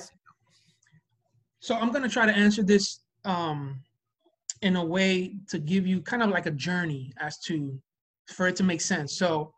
So 1.59 1.75
I'm 1.75 1.91
gonna 1.91 2.09
try 2.09 2.25
to 2.25 2.35
answer 2.35 2.63
this 2.63 3.01
um, 3.27 3.79
in 4.63 4.75
a 4.75 4.83
way 4.83 5.35
to 5.49 5.59
give 5.59 5.85
you 5.85 6.01
kind 6.01 6.23
of 6.23 6.29
like 6.29 6.47
a 6.47 6.51
journey 6.51 7.13
as 7.19 7.37
to 7.39 7.79
for 8.33 8.47
it 8.47 8.55
to 8.55 8.63
make 8.63 8.81
sense. 8.81 9.17
So, 9.17 9.53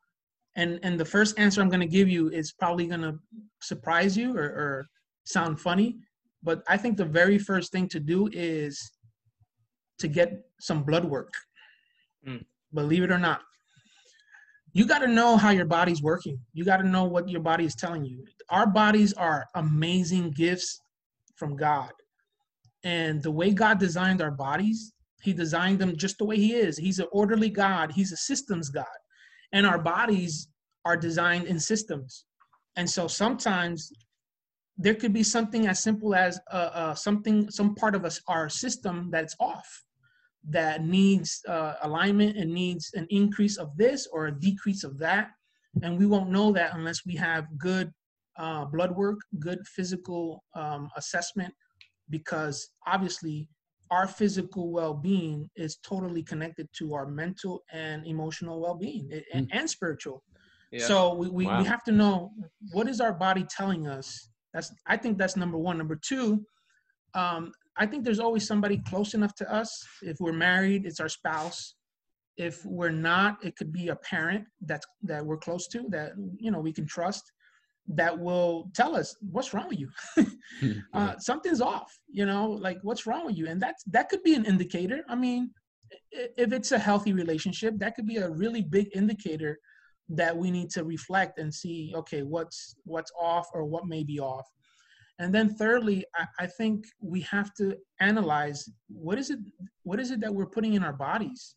and 0.57 0.79
and 0.83 0.99
the 0.99 1.05
first 1.05 1.39
answer 1.39 1.61
I'm 1.61 1.69
gonna 1.69 1.87
give 1.87 2.09
you 2.09 2.29
is 2.29 2.51
probably 2.51 2.87
gonna 2.87 3.17
surprise 3.61 4.17
you 4.17 4.37
or, 4.37 4.43
or 4.43 4.87
sound 5.23 5.59
funny, 5.59 5.97
but 6.43 6.63
I 6.67 6.75
think 6.75 6.97
the 6.97 7.05
very 7.05 7.37
first 7.37 7.71
thing 7.71 7.87
to 7.89 7.99
do 7.99 8.29
is 8.33 8.91
to 9.99 10.07
get 10.07 10.41
some 10.59 10.83
blood 10.83 11.05
work. 11.05 11.31
Mm. 12.27 12.43
Believe 12.73 13.03
it 13.03 13.11
or 13.11 13.19
not, 13.19 13.41
you 14.73 14.85
got 14.85 14.99
to 14.99 15.07
know 15.07 15.37
how 15.37 15.49
your 15.49 15.65
body's 15.65 16.01
working. 16.01 16.39
You 16.53 16.63
got 16.63 16.77
to 16.77 16.87
know 16.87 17.05
what 17.05 17.27
your 17.27 17.41
body 17.41 17.65
is 17.65 17.75
telling 17.75 18.05
you. 18.05 18.25
Our 18.49 18.67
bodies 18.67 19.13
are 19.13 19.47
amazing 19.55 20.31
gifts 20.31 20.81
from 21.35 21.55
God. 21.55 21.91
And 22.83 23.21
the 23.21 23.31
way 23.31 23.51
God 23.51 23.79
designed 23.79 24.21
our 24.21 24.31
bodies, 24.31 24.93
He 25.21 25.33
designed 25.33 25.79
them 25.79 25.97
just 25.97 26.17
the 26.17 26.25
way 26.25 26.37
He 26.37 26.53
is. 26.53 26.77
He's 26.77 26.99
an 26.99 27.07
orderly 27.11 27.49
God, 27.49 27.91
He's 27.91 28.11
a 28.11 28.17
systems 28.17 28.69
God. 28.69 28.85
And 29.51 29.65
our 29.65 29.79
bodies 29.79 30.47
are 30.85 30.97
designed 30.97 31.45
in 31.47 31.59
systems. 31.59 32.25
And 32.75 32.89
so 32.89 33.07
sometimes 33.07 33.91
there 34.77 34.95
could 34.95 35.11
be 35.11 35.23
something 35.23 35.67
as 35.67 35.83
simple 35.83 36.15
as 36.15 36.39
uh, 36.51 36.69
uh, 36.73 36.95
something, 36.95 37.51
some 37.51 37.75
part 37.75 37.95
of 37.95 38.05
us, 38.05 38.21
our 38.27 38.47
system 38.47 39.09
that's 39.11 39.35
off 39.39 39.83
that 40.47 40.85
needs 40.85 41.41
uh, 41.49 41.73
alignment 41.83 42.37
and 42.37 42.53
needs 42.53 42.91
an 42.93 43.05
increase 43.09 43.57
of 43.57 43.75
this 43.75 44.07
or 44.13 44.27
a 44.27 44.39
decrease 44.39 44.85
of 44.85 44.97
that. 44.99 45.31
And 45.83 45.99
we 45.99 46.05
won't 46.05 46.29
know 46.29 46.51
that 46.53 46.73
unless 46.73 47.05
we 47.05 47.15
have 47.17 47.45
good 47.57 47.91
uh, 48.37 48.65
blood 48.65 48.95
work, 48.95 49.19
good 49.39 49.59
physical 49.67 50.43
um, 50.55 50.89
assessment, 50.95 51.53
because 52.09 52.69
obviously 52.87 53.47
our 53.91 54.07
physical 54.07 54.71
well-being 54.71 55.49
is 55.55 55.77
totally 55.77 56.21
connected 56.21 56.67
to 56.77 56.93
our 56.93 57.07
mental 57.07 57.63
and 57.71 58.05
emotional 58.05 58.61
well-being 58.61 59.09
and, 59.33 59.47
mm. 59.47 59.49
and 59.51 59.69
spiritual. 59.69 60.23
Yeah. 60.71 60.85
So 60.85 61.15
we, 61.15 61.29
we, 61.29 61.45
wow. 61.47 61.59
we 61.59 61.65
have 61.65 61.83
to 61.85 61.91
know 61.91 62.31
what 62.71 62.87
is 62.87 63.01
our 63.01 63.13
body 63.13 63.45
telling 63.49 63.87
us. 63.87 64.29
That's 64.53 64.71
I 64.87 64.97
think 64.97 65.17
that's 65.17 65.35
number 65.35 65.57
one. 65.57 65.77
Number 65.77 65.99
two, 66.03 66.45
um, 67.15 67.51
I 67.77 67.85
think 67.85 68.03
there's 68.03 68.19
always 68.19 68.45
somebody 68.45 68.81
close 68.87 69.13
enough 69.13 69.33
to 69.35 69.51
us. 69.51 69.83
If 70.01 70.17
we're 70.19 70.33
married, 70.33 70.85
it's 70.85 70.99
our 70.99 71.09
spouse. 71.09 71.75
If 72.37 72.63
we're 72.65 72.91
not, 72.91 73.43
it 73.43 73.55
could 73.55 73.71
be 73.71 73.89
a 73.89 73.95
parent 73.95 74.45
that's 74.61 74.85
that 75.03 75.25
we're 75.25 75.37
close 75.37 75.67
to 75.69 75.85
that 75.89 76.11
you 76.37 76.51
know 76.51 76.59
we 76.59 76.73
can 76.73 76.85
trust 76.85 77.23
that 77.89 78.17
will 78.17 78.69
tell 78.73 78.95
us 78.95 79.15
what's 79.31 79.53
wrong 79.53 79.67
with 79.67 79.79
you. 79.79 79.89
uh, 80.93 81.17
something's 81.17 81.61
off, 81.61 81.97
you 82.07 82.25
know, 82.25 82.49
like 82.49 82.79
what's 82.83 83.05
wrong 83.05 83.25
with 83.25 83.37
you, 83.37 83.47
and 83.47 83.61
that's 83.61 83.83
that 83.85 84.09
could 84.09 84.23
be 84.23 84.35
an 84.35 84.45
indicator. 84.45 85.03
I 85.09 85.15
mean, 85.15 85.51
if 86.11 86.53
it's 86.53 86.71
a 86.71 86.79
healthy 86.79 87.13
relationship, 87.13 87.77
that 87.79 87.95
could 87.95 88.05
be 88.05 88.17
a 88.17 88.29
really 88.29 88.61
big 88.61 88.89
indicator 88.93 89.57
that 90.09 90.35
we 90.35 90.49
need 90.49 90.69
to 90.71 90.83
reflect 90.83 91.39
and 91.39 91.53
see, 91.53 91.93
okay, 91.95 92.21
what's 92.21 92.75
what's 92.85 93.11
off 93.19 93.47
or 93.53 93.65
what 93.65 93.87
may 93.87 94.03
be 94.03 94.19
off. 94.19 94.47
And 95.19 95.35
then 95.35 95.53
thirdly, 95.55 96.05
I, 96.15 96.25
I 96.39 96.47
think 96.47 96.85
we 97.01 97.21
have 97.21 97.53
to 97.55 97.75
analyze 97.99 98.69
what 98.87 99.17
is 99.17 99.29
it 99.29 99.39
what 99.83 99.99
is 99.99 100.11
it 100.11 100.21
that 100.21 100.33
we're 100.33 100.45
putting 100.47 100.73
in 100.73 100.83
our 100.83 100.93
bodies, 100.93 101.55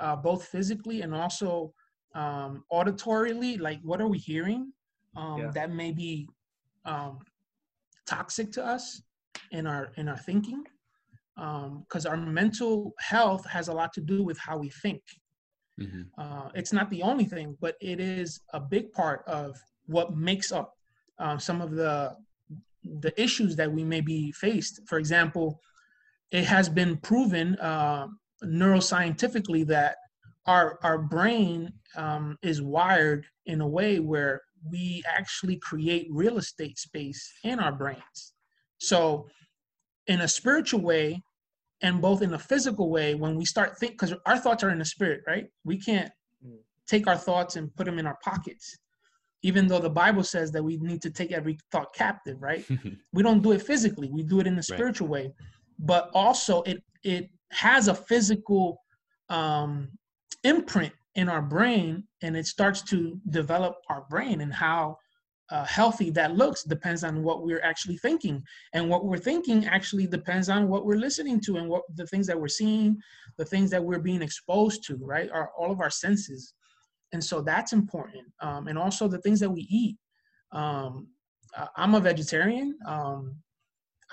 uh, 0.00 0.16
both 0.16 0.46
physically 0.46 1.02
and 1.02 1.14
also 1.14 1.72
um, 2.14 2.64
auditorily. 2.72 3.60
Like, 3.60 3.80
what 3.82 4.00
are 4.00 4.08
we 4.08 4.18
hearing 4.18 4.72
um, 5.18 5.38
yeah. 5.40 5.50
that 5.54 5.72
may 5.72 5.92
be 5.92 6.28
um, 6.84 7.18
toxic 8.06 8.52
to 8.52 8.64
us 8.64 9.02
in 9.50 9.66
our 9.66 9.92
in 9.96 10.08
our 10.08 10.16
thinking? 10.16 10.64
Because 11.36 12.06
um, 12.06 12.10
our 12.12 12.16
mental 12.16 12.94
health 12.98 13.44
has 13.46 13.68
a 13.68 13.72
lot 13.72 13.92
to 13.94 14.00
do 14.00 14.22
with 14.22 14.38
how 14.38 14.56
we 14.58 14.70
think. 14.70 15.02
Mm-hmm. 15.80 16.02
Uh, 16.20 16.48
it's 16.54 16.72
not 16.72 16.90
the 16.90 17.02
only 17.02 17.24
thing, 17.24 17.56
but 17.60 17.76
it 17.80 18.00
is 18.00 18.40
a 18.52 18.60
big 18.60 18.92
part 18.92 19.22
of 19.28 19.56
what 19.86 20.16
makes 20.16 20.50
up 20.50 20.74
uh, 21.18 21.38
some 21.38 21.60
of 21.60 21.72
the 21.72 22.16
the 23.00 23.12
issues 23.20 23.56
that 23.56 23.70
we 23.70 23.84
may 23.84 24.00
be 24.00 24.32
faced. 24.32 24.80
For 24.86 24.98
example, 24.98 25.60
it 26.30 26.44
has 26.44 26.68
been 26.68 26.96
proven 26.96 27.56
uh, 27.56 28.06
neuroscientifically 28.44 29.66
that 29.66 29.96
our 30.46 30.78
our 30.82 30.98
brain 30.98 31.72
um, 31.96 32.38
is 32.42 32.62
wired 32.62 33.26
in 33.46 33.60
a 33.60 33.68
way 33.68 34.00
where 34.00 34.42
we 34.68 35.02
actually 35.06 35.56
create 35.56 36.08
real 36.10 36.38
estate 36.38 36.78
space 36.78 37.30
in 37.44 37.58
our 37.58 37.72
brains. 37.72 38.34
So, 38.78 39.28
in 40.06 40.22
a 40.22 40.28
spiritual 40.28 40.80
way, 40.80 41.22
and 41.82 42.00
both 42.00 42.22
in 42.22 42.34
a 42.34 42.38
physical 42.38 42.90
way, 42.90 43.14
when 43.14 43.36
we 43.36 43.44
start 43.44 43.78
think, 43.78 43.92
because 43.92 44.14
our 44.26 44.38
thoughts 44.38 44.64
are 44.64 44.70
in 44.70 44.78
the 44.78 44.84
spirit, 44.84 45.22
right? 45.26 45.46
We 45.64 45.78
can't 45.78 46.10
mm. 46.44 46.58
take 46.86 47.06
our 47.06 47.16
thoughts 47.16 47.56
and 47.56 47.74
put 47.76 47.86
them 47.86 47.98
in 47.98 48.06
our 48.06 48.18
pockets 48.22 48.78
even 49.42 49.68
though 49.68 49.78
the 49.78 49.90
bible 49.90 50.22
says 50.22 50.50
that 50.52 50.62
we 50.62 50.76
need 50.78 51.00
to 51.02 51.10
take 51.10 51.32
every 51.32 51.58
thought 51.70 51.94
captive 51.94 52.40
right 52.40 52.64
we 53.12 53.22
don't 53.22 53.42
do 53.42 53.52
it 53.52 53.62
physically 53.62 54.10
we 54.10 54.22
do 54.22 54.40
it 54.40 54.46
in 54.46 54.58
a 54.58 54.62
spiritual 54.62 55.08
right. 55.08 55.26
way 55.26 55.32
but 55.78 56.10
also 56.14 56.62
it 56.62 56.82
it 57.02 57.30
has 57.50 57.88
a 57.88 57.94
physical 57.94 58.80
um 59.28 59.88
imprint 60.44 60.92
in 61.18 61.28
our 61.28 61.42
brain 61.42 62.04
and 62.22 62.36
it 62.36 62.46
starts 62.46 62.80
to 62.82 63.20
develop 63.30 63.74
our 63.90 64.04
brain 64.08 64.40
and 64.40 64.52
how 64.52 64.96
uh, 65.50 65.64
healthy 65.64 66.10
that 66.10 66.36
looks 66.36 66.62
depends 66.62 67.02
on 67.02 67.22
what 67.22 67.42
we're 67.42 67.62
actually 67.62 67.96
thinking. 67.96 68.42
And 68.74 68.88
what 68.88 69.04
we're 69.04 69.18
thinking 69.30 69.66
actually 69.66 70.06
depends 70.06 70.48
on 70.48 70.68
what 70.68 70.84
we're 70.86 71.04
listening 71.06 71.40
to 71.46 71.56
and 71.56 71.68
what 71.68 71.82
the 71.96 72.06
things 72.06 72.26
that 72.28 72.40
we're 72.40 72.56
seeing 72.62 72.98
the 73.36 73.44
things 73.44 73.70
that 73.70 73.82
we're 73.82 73.98
being 74.10 74.22
exposed 74.22 74.84
to 74.84 74.96
right 75.00 75.30
are 75.30 75.50
all 75.58 75.72
of 75.72 75.80
our 75.80 75.90
senses. 75.90 76.54
And 77.12 77.22
so 77.22 77.40
that's 77.40 77.72
important 77.72 78.26
um, 78.40 78.68
and 78.68 78.78
also 78.78 79.08
the 79.08 79.22
things 79.22 79.40
that 79.40 79.50
we 79.50 79.66
eat. 79.70 79.96
Um, 80.52 81.08
i'm 81.76 81.94
a 81.94 82.00
vegetarian 82.00 82.76
um, 82.86 83.34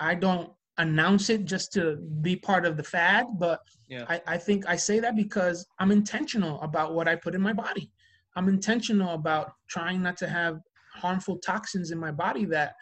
i 0.00 0.14
don't 0.14 0.50
announce 0.78 1.30
it 1.30 1.44
just 1.44 1.72
to 1.72 1.96
be 2.20 2.36
part 2.36 2.66
of 2.66 2.76
the 2.76 2.82
fad 2.82 3.26
but 3.38 3.60
yeah. 3.88 4.04
I, 4.08 4.20
I 4.26 4.36
think 4.36 4.66
i 4.68 4.76
say 4.76 5.00
that 5.00 5.16
because 5.16 5.66
i'm 5.78 5.90
intentional 5.90 6.60
about 6.60 6.94
what 6.94 7.08
i 7.08 7.16
put 7.16 7.34
in 7.34 7.40
my 7.40 7.52
body. 7.52 7.90
I'm 8.36 8.50
intentional 8.50 9.14
about 9.14 9.52
trying 9.66 10.02
not 10.02 10.18
to 10.18 10.28
have 10.28 10.60
harmful 10.92 11.38
toxins 11.38 11.90
in 11.90 11.98
my 11.98 12.12
body 12.12 12.44
that 12.46 12.74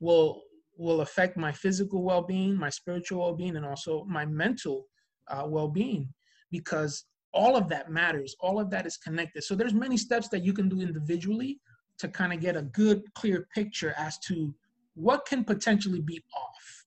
will 0.00 0.42
will 0.76 1.00
affect 1.00 1.36
my 1.36 1.50
physical 1.50 2.02
well-being 2.02 2.54
my 2.54 2.68
spiritual 2.68 3.20
well-being 3.20 3.56
and 3.56 3.64
also 3.64 4.04
my 4.04 4.24
mental 4.26 4.86
uh, 5.28 5.44
well-being 5.46 6.08
because 6.50 7.04
all 7.34 7.56
of 7.56 7.68
that 7.68 7.90
matters. 7.90 8.34
All 8.40 8.58
of 8.58 8.70
that 8.70 8.86
is 8.86 8.96
connected. 8.96 9.44
So 9.44 9.54
there's 9.54 9.74
many 9.74 9.96
steps 9.96 10.28
that 10.28 10.42
you 10.42 10.52
can 10.52 10.68
do 10.68 10.80
individually 10.80 11.60
to 11.98 12.08
kind 12.08 12.32
of 12.32 12.40
get 12.40 12.56
a 12.56 12.62
good 12.62 13.02
clear 13.14 13.46
picture 13.54 13.94
as 13.98 14.18
to 14.20 14.54
what 14.94 15.26
can 15.26 15.44
potentially 15.44 16.00
be 16.00 16.22
off 16.34 16.77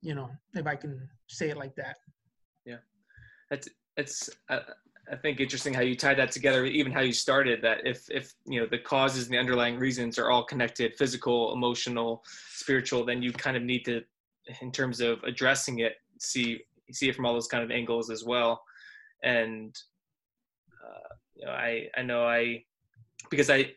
you 0.00 0.14
know 0.14 0.30
if 0.54 0.66
i 0.66 0.76
can 0.76 1.08
say 1.26 1.50
it 1.50 1.56
like 1.56 1.74
that. 1.76 1.96
Yeah. 2.64 2.76
That's 3.50 3.68
it's 3.96 4.30
uh, 4.48 4.60
i 5.10 5.16
think 5.16 5.40
interesting 5.40 5.74
how 5.74 5.80
you 5.80 5.96
tie 5.96 6.14
that 6.14 6.30
together 6.30 6.64
even 6.64 6.92
how 6.92 7.00
you 7.00 7.12
started 7.12 7.60
that 7.62 7.78
if 7.84 8.08
if 8.10 8.34
you 8.46 8.60
know 8.60 8.66
the 8.70 8.78
causes 8.78 9.24
and 9.24 9.34
the 9.34 9.38
underlying 9.38 9.78
reasons 9.78 10.18
are 10.18 10.30
all 10.30 10.44
connected 10.44 10.94
physical 10.96 11.52
emotional 11.52 12.22
spiritual 12.50 13.04
then 13.04 13.22
you 13.22 13.32
kind 13.32 13.56
of 13.56 13.62
need 13.62 13.84
to 13.84 14.02
in 14.60 14.70
terms 14.70 15.00
of 15.00 15.22
addressing 15.24 15.80
it 15.80 15.94
see 16.18 16.60
see 16.92 17.08
it 17.08 17.14
from 17.14 17.26
all 17.26 17.34
those 17.34 17.48
kind 17.48 17.64
of 17.64 17.70
angles 17.70 18.10
as 18.10 18.24
well. 18.24 18.62
And 19.22 19.76
uh, 20.84 21.14
you 21.34 21.46
know, 21.46 21.52
I 21.52 21.88
I 21.96 22.02
know 22.02 22.26
I 22.26 22.64
because 23.30 23.50
I 23.50 23.72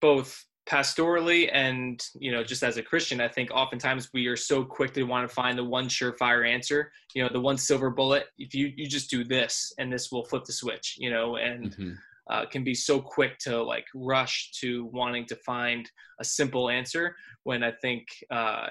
both 0.00 0.44
pastorally 0.68 1.48
and 1.52 2.04
you 2.18 2.30
know 2.30 2.44
just 2.44 2.62
as 2.62 2.76
a 2.76 2.82
christian 2.82 3.20
i 3.22 3.28
think 3.28 3.50
oftentimes 3.50 4.10
we 4.12 4.26
are 4.26 4.36
so 4.36 4.62
quick 4.62 4.92
to 4.92 5.02
want 5.04 5.26
to 5.26 5.34
find 5.34 5.56
the 5.58 5.64
one 5.64 5.88
surefire 5.88 6.46
answer 6.46 6.92
you 7.14 7.22
know 7.22 7.28
the 7.32 7.40
one 7.40 7.56
silver 7.56 7.88
bullet 7.88 8.26
if 8.36 8.54
you 8.54 8.70
you 8.76 8.86
just 8.86 9.08
do 9.08 9.24
this 9.24 9.72
and 9.78 9.90
this 9.90 10.12
will 10.12 10.24
flip 10.26 10.44
the 10.44 10.52
switch 10.52 10.96
you 10.98 11.10
know 11.10 11.36
and 11.36 11.72
mm-hmm. 11.72 11.92
uh, 12.28 12.44
can 12.46 12.62
be 12.62 12.74
so 12.74 13.00
quick 13.00 13.38
to 13.38 13.62
like 13.62 13.86
rush 13.94 14.50
to 14.52 14.84
wanting 14.92 15.24
to 15.24 15.36
find 15.36 15.90
a 16.20 16.24
simple 16.24 16.68
answer 16.68 17.16
when 17.44 17.62
i 17.62 17.70
think 17.70 18.06
uh, 18.30 18.68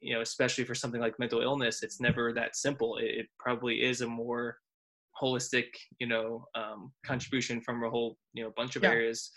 you 0.00 0.14
know 0.14 0.22
especially 0.22 0.64
for 0.64 0.74
something 0.74 1.00
like 1.00 1.18
mental 1.18 1.42
illness 1.42 1.82
it's 1.82 2.00
never 2.00 2.32
that 2.32 2.56
simple 2.56 2.96
it, 2.96 3.04
it 3.04 3.26
probably 3.38 3.82
is 3.82 4.00
a 4.00 4.06
more 4.06 4.56
holistic, 5.20 5.66
you 6.00 6.06
know, 6.06 6.44
um, 6.54 6.92
contribution 7.04 7.60
from 7.60 7.82
a 7.84 7.90
whole, 7.90 8.16
you 8.32 8.42
know, 8.42 8.52
bunch 8.56 8.76
of 8.76 8.82
yeah. 8.82 8.90
areas. 8.90 9.30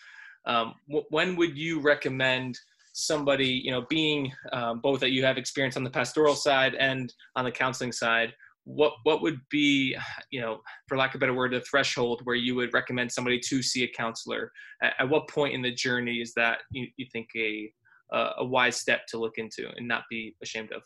Um, 0.48 0.76
when 0.88 1.36
would 1.36 1.58
you 1.58 1.82
recommend 1.82 2.58
somebody, 2.94 3.48
you 3.48 3.70
know, 3.70 3.86
being 3.90 4.32
um, 4.54 4.80
both 4.80 5.00
that 5.02 5.12
you 5.12 5.24
have 5.24 5.38
experience 5.38 5.78
on 5.78 5.84
the 5.84 5.90
pastoral 5.90 6.36
side 6.36 6.74
and 6.76 7.14
on 7.36 7.46
the 7.46 7.52
counseling 7.52 7.92
side? 7.92 8.34
What 8.64 8.94
what 9.04 9.22
would 9.22 9.40
be, 9.50 9.96
you 10.32 10.42
know, 10.42 10.60
for 10.88 10.98
lack 10.98 11.14
of 11.14 11.20
a 11.20 11.22
better 11.22 11.34
word, 11.34 11.54
a 11.54 11.62
threshold 11.62 12.22
where 12.24 12.36
you 12.36 12.56
would 12.56 12.74
recommend 12.74 13.12
somebody 13.12 13.40
to 13.42 13.62
see 13.62 13.84
a 13.84 13.88
counselor? 13.88 14.52
At, 14.82 14.94
at 15.00 15.10
what 15.10 15.30
point 15.30 15.54
in 15.54 15.62
the 15.62 15.74
journey 15.74 16.22
is 16.22 16.34
that 16.34 16.60
you, 16.72 16.88
you 16.98 17.06
think 17.12 17.28
a 17.36 17.72
a 18.14 18.46
wise 18.46 18.78
step 18.78 19.06
to 19.08 19.18
look 19.18 19.38
into 19.38 19.70
and 19.76 19.88
not 19.88 20.04
be 20.10 20.36
ashamed 20.42 20.72
of? 20.72 20.82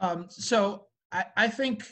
Um, 0.00 0.26
so 0.28 0.86
I, 1.12 1.24
I 1.36 1.48
think 1.48 1.84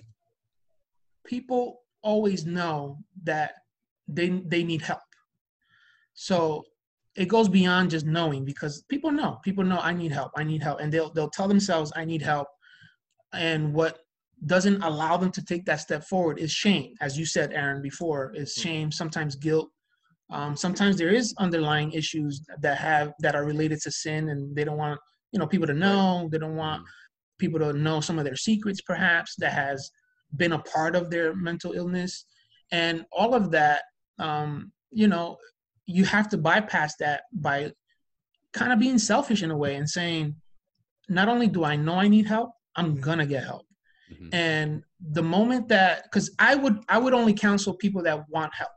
people 1.24 1.82
always 2.02 2.46
know 2.46 2.98
that 3.24 3.54
they 4.08 4.28
they 4.46 4.64
need 4.64 4.82
help. 4.82 5.00
So 6.20 6.66
it 7.16 7.28
goes 7.28 7.48
beyond 7.48 7.88
just 7.90 8.04
knowing 8.04 8.44
because 8.44 8.82
people 8.90 9.10
know 9.10 9.38
people 9.42 9.64
know 9.64 9.78
I 9.78 9.94
need 9.94 10.12
help 10.12 10.32
I 10.36 10.44
need 10.44 10.62
help 10.62 10.78
and 10.78 10.92
they'll 10.92 11.10
they'll 11.14 11.30
tell 11.30 11.48
themselves 11.48 11.90
I 11.96 12.04
need 12.04 12.20
help. 12.20 12.46
And 13.32 13.72
what 13.72 14.00
doesn't 14.44 14.82
allow 14.82 15.16
them 15.16 15.32
to 15.32 15.42
take 15.42 15.64
that 15.64 15.80
step 15.80 16.04
forward 16.04 16.38
is 16.38 16.52
shame. 16.52 16.92
As 17.00 17.18
you 17.18 17.24
said 17.24 17.54
Aaron 17.54 17.80
before 17.80 18.34
is 18.34 18.52
mm-hmm. 18.52 18.68
shame 18.68 18.92
sometimes 18.92 19.34
guilt. 19.34 19.70
Um, 20.30 20.54
sometimes 20.56 20.98
there 20.98 21.08
is 21.08 21.34
underlying 21.38 21.90
issues 21.92 22.44
that 22.60 22.76
have 22.76 23.14
that 23.20 23.34
are 23.34 23.46
related 23.46 23.80
to 23.80 23.90
sin 23.90 24.28
and 24.28 24.54
they 24.54 24.64
don't 24.64 24.76
want 24.76 25.00
you 25.32 25.38
know 25.38 25.46
people 25.46 25.68
to 25.68 25.74
know. 25.86 26.28
They 26.30 26.38
don't 26.38 26.56
want 26.56 26.82
mm-hmm. 26.82 27.38
people 27.38 27.60
to 27.60 27.72
know 27.72 28.02
some 28.02 28.18
of 28.18 28.26
their 28.26 28.36
secrets 28.36 28.82
perhaps 28.82 29.36
that 29.38 29.54
has 29.54 29.90
been 30.36 30.52
a 30.52 30.58
part 30.74 30.96
of 30.96 31.08
their 31.08 31.34
mental 31.34 31.72
illness. 31.72 32.26
And 32.72 33.06
all 33.10 33.34
of 33.34 33.50
that 33.52 33.84
um, 34.18 34.70
you 34.90 35.08
know 35.08 35.38
you 35.86 36.04
have 36.04 36.28
to 36.28 36.38
bypass 36.38 36.96
that 36.96 37.22
by 37.32 37.72
kind 38.52 38.72
of 38.72 38.78
being 38.78 38.98
selfish 38.98 39.42
in 39.42 39.50
a 39.50 39.56
way 39.56 39.76
and 39.76 39.88
saying 39.88 40.34
not 41.08 41.28
only 41.28 41.46
do 41.46 41.64
i 41.64 41.76
know 41.76 41.94
i 41.94 42.08
need 42.08 42.26
help 42.26 42.50
i'm 42.76 43.00
gonna 43.00 43.26
get 43.26 43.44
help 43.44 43.66
mm-hmm. 44.12 44.28
and 44.32 44.82
the 45.12 45.22
moment 45.22 45.68
that 45.68 46.04
because 46.04 46.30
i 46.38 46.54
would 46.54 46.78
i 46.88 46.98
would 46.98 47.14
only 47.14 47.32
counsel 47.32 47.74
people 47.74 48.02
that 48.02 48.28
want 48.28 48.54
help 48.54 48.70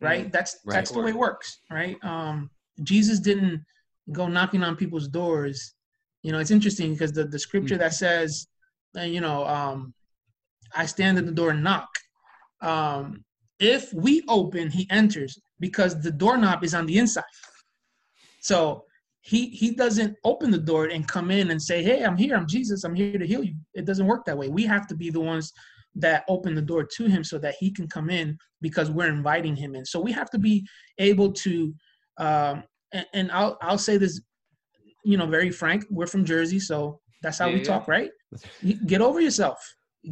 right 0.00 0.22
mm-hmm. 0.22 0.30
that's 0.30 0.58
right. 0.64 0.74
that's 0.74 0.90
the 0.90 1.00
way 1.00 1.10
it 1.10 1.16
works 1.16 1.60
right 1.70 1.96
um 2.04 2.50
jesus 2.82 3.20
didn't 3.20 3.64
go 4.12 4.28
knocking 4.28 4.62
on 4.62 4.76
people's 4.76 5.08
doors 5.08 5.74
you 6.22 6.32
know 6.32 6.38
it's 6.38 6.50
interesting 6.50 6.92
because 6.92 7.12
the, 7.12 7.24
the 7.24 7.38
scripture 7.38 7.74
mm-hmm. 7.74 7.82
that 7.82 7.94
says 7.94 8.46
uh, 8.98 9.02
you 9.02 9.20
know 9.20 9.46
um 9.46 9.94
i 10.74 10.86
stand 10.86 11.18
at 11.18 11.26
the 11.26 11.32
door 11.32 11.50
and 11.50 11.62
knock 11.62 11.88
um 12.60 13.24
if 13.58 13.92
we 13.92 14.22
open 14.28 14.70
he 14.70 14.86
enters 14.90 15.38
because 15.60 16.00
the 16.00 16.10
doorknob 16.10 16.64
is 16.64 16.74
on 16.74 16.86
the 16.86 16.98
inside. 16.98 17.24
So 18.40 18.84
he 19.22 19.48
he 19.48 19.72
doesn't 19.72 20.16
open 20.24 20.50
the 20.50 20.58
door 20.58 20.86
and 20.86 21.06
come 21.06 21.30
in 21.30 21.50
and 21.50 21.60
say, 21.60 21.82
"Hey, 21.82 22.04
I'm 22.04 22.16
here. 22.16 22.36
I'm 22.36 22.46
Jesus. 22.46 22.84
I'm 22.84 22.94
here 22.94 23.18
to 23.18 23.26
heal 23.26 23.42
you." 23.42 23.56
It 23.74 23.84
doesn't 23.84 24.06
work 24.06 24.24
that 24.26 24.38
way. 24.38 24.48
We 24.48 24.64
have 24.64 24.86
to 24.88 24.94
be 24.94 25.10
the 25.10 25.20
ones 25.20 25.52
that 25.96 26.24
open 26.28 26.54
the 26.54 26.62
door 26.62 26.84
to 26.84 27.06
him 27.06 27.24
so 27.24 27.38
that 27.38 27.56
he 27.58 27.72
can 27.72 27.88
come 27.88 28.10
in 28.10 28.36
because 28.60 28.90
we're 28.90 29.08
inviting 29.08 29.56
him 29.56 29.74
in. 29.74 29.84
So 29.84 29.98
we 29.98 30.12
have 30.12 30.30
to 30.30 30.38
be 30.38 30.64
able 30.98 31.32
to 31.32 31.74
um, 32.18 32.64
and, 32.92 33.06
and 33.14 33.32
I'll 33.32 33.58
I'll 33.62 33.78
say 33.78 33.96
this 33.96 34.20
you 35.04 35.16
know 35.16 35.26
very 35.26 35.50
frank. 35.50 35.84
We're 35.90 36.06
from 36.06 36.24
Jersey, 36.24 36.60
so 36.60 37.00
that's 37.22 37.38
how 37.38 37.46
yeah, 37.48 37.54
we 37.54 37.62
talk, 37.62 37.88
right? 37.88 38.10
Get 38.86 39.00
over 39.00 39.20
yourself. 39.20 39.58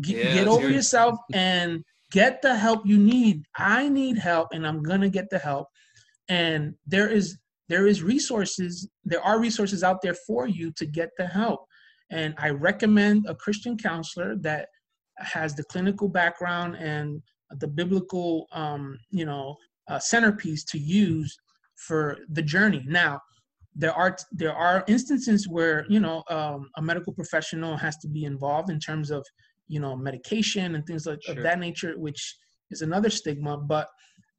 Get, 0.01 0.17
yeah, 0.17 0.35
get 0.35 0.49
over 0.49 0.63
good. 0.63 0.75
yourself 0.75 1.19
and 1.33 1.85
get 2.15 2.41
the 2.43 2.55
help 2.55 2.87
you 2.87 2.97
need. 2.97 3.45
I 3.57 3.89
need 3.89 4.17
help 4.17 4.49
and 4.53 4.67
i'm 4.67 4.83
gonna 4.83 5.13
get 5.19 5.29
the 5.31 5.39
help. 5.51 5.67
And 6.29 6.75
there 6.87 7.09
is 7.09 7.27
there 7.69 7.87
is 7.87 8.03
resources 8.15 8.89
there 9.05 9.25
are 9.29 9.41
resources 9.41 9.83
out 9.83 10.01
there 10.01 10.17
for 10.27 10.47
you 10.47 10.71
to 10.79 10.87
get 10.87 11.11
the 11.19 11.27
help. 11.27 11.61
And 12.11 12.35
i 12.39 12.49
recommend 12.51 13.27
a 13.27 13.35
christian 13.45 13.77
counselor 13.77 14.31
that 14.49 14.69
has 15.19 15.55
the 15.55 15.65
clinical 15.65 16.09
background 16.09 16.77
and 16.77 17.23
the 17.63 17.69
biblical 17.81 18.47
um, 18.53 18.99
you 19.11 19.27
know 19.27 19.57
uh, 19.91 19.99
centerpiece 19.99 20.65
to 20.73 20.79
use 20.79 21.37
for 21.87 22.19
the 22.37 22.43
journey. 22.43 22.83
Now 22.87 23.21
there 23.75 23.93
are 23.93 24.17
there 24.31 24.55
are 24.55 24.85
instances 24.87 25.49
where 25.49 25.85
you 25.89 26.01
know 26.01 26.23
um, 26.31 26.71
a 26.77 26.83
medical 26.83 27.13
professional 27.13 27.77
has 27.77 27.97
to 27.99 28.09
be 28.09 28.25
involved 28.25 28.71
in 28.71 28.79
terms 28.79 29.11
of 29.11 29.27
you 29.69 29.81
know 29.81 29.97
medication 29.97 30.75
and 30.75 30.87
things 30.87 31.07
like 31.07 31.23
sure. 31.23 31.37
of 31.37 31.43
that 31.43 31.59
nature 31.59 31.95
which 31.99 32.37
is 32.71 32.83
another 32.83 33.11
stigma 33.11 33.57
but 33.57 33.89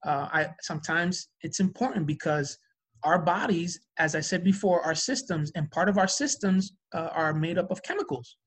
uh, 0.05 0.27
i 0.31 0.47
sometimes 0.61 1.29
it's 1.41 1.59
important 1.59 2.05
because 2.05 2.57
our 3.03 3.19
bodies 3.19 3.79
as 3.97 4.15
i 4.15 4.19
said 4.19 4.43
before 4.43 4.81
our 4.81 4.95
systems 4.95 5.51
and 5.55 5.69
part 5.71 5.89
of 5.89 5.97
our 5.97 6.07
systems 6.07 6.73
uh, 6.93 7.09
are 7.13 7.33
made 7.33 7.57
up 7.57 7.69
of 7.71 7.81
chemicals 7.83 8.37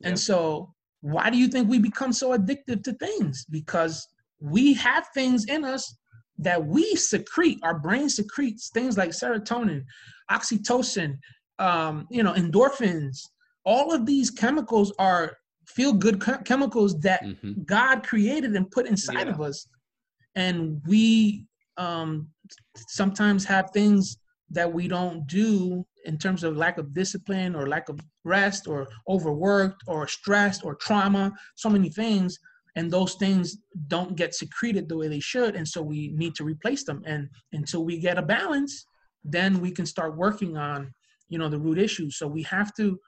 yeah. 0.00 0.08
and 0.08 0.18
so 0.18 0.72
why 1.00 1.30
do 1.30 1.38
you 1.38 1.48
think 1.48 1.68
we 1.68 1.78
become 1.78 2.12
so 2.12 2.32
addicted 2.32 2.82
to 2.84 2.92
things 2.94 3.46
because 3.50 4.06
we 4.40 4.74
have 4.74 5.06
things 5.14 5.44
in 5.46 5.64
us 5.64 5.96
that 6.38 6.64
we 6.64 6.94
secrete 6.94 7.58
our 7.62 7.78
brain 7.78 8.08
secretes 8.08 8.70
things 8.70 8.96
like 8.96 9.10
serotonin 9.10 9.82
oxytocin 10.30 11.16
um, 11.58 12.06
you 12.10 12.22
know 12.22 12.32
endorphins 12.32 13.18
all 13.64 13.92
of 13.92 14.06
these 14.06 14.30
chemicals 14.30 14.92
are 14.98 15.36
feel 15.68 15.92
good 15.92 16.22
chemicals 16.44 16.98
that 17.00 17.22
mm-hmm. 17.22 17.62
God 17.64 18.02
created 18.02 18.56
and 18.56 18.70
put 18.70 18.86
inside 18.86 19.26
yeah. 19.26 19.34
of 19.34 19.40
us. 19.40 19.66
And 20.34 20.80
we 20.86 21.46
um, 21.76 22.28
sometimes 22.88 23.44
have 23.44 23.70
things 23.70 24.18
that 24.50 24.72
we 24.72 24.88
don't 24.88 25.26
do 25.26 25.84
in 26.04 26.16
terms 26.16 26.42
of 26.42 26.56
lack 26.56 26.78
of 26.78 26.94
discipline 26.94 27.54
or 27.54 27.68
lack 27.68 27.88
of 27.88 28.00
rest 28.24 28.66
or 28.66 28.88
overworked 29.08 29.82
or 29.86 30.08
stressed 30.08 30.64
or 30.64 30.74
trauma, 30.76 31.32
so 31.54 31.68
many 31.68 31.90
things. 31.90 32.38
And 32.76 32.90
those 32.90 33.14
things 33.14 33.58
don't 33.88 34.16
get 34.16 34.34
secreted 34.34 34.88
the 34.88 34.96
way 34.96 35.08
they 35.08 35.20
should. 35.20 35.56
And 35.56 35.66
so 35.66 35.82
we 35.82 36.12
need 36.14 36.34
to 36.36 36.44
replace 36.44 36.84
them. 36.84 37.02
And 37.04 37.28
until 37.52 37.84
we 37.84 37.98
get 37.98 38.18
a 38.18 38.22
balance, 38.22 38.86
then 39.24 39.60
we 39.60 39.70
can 39.70 39.84
start 39.84 40.16
working 40.16 40.56
on, 40.56 40.92
you 41.28 41.38
know, 41.38 41.48
the 41.48 41.58
root 41.58 41.78
issues. 41.78 42.16
So 42.16 42.26
we 42.26 42.42
have 42.44 42.74
to 42.76 42.98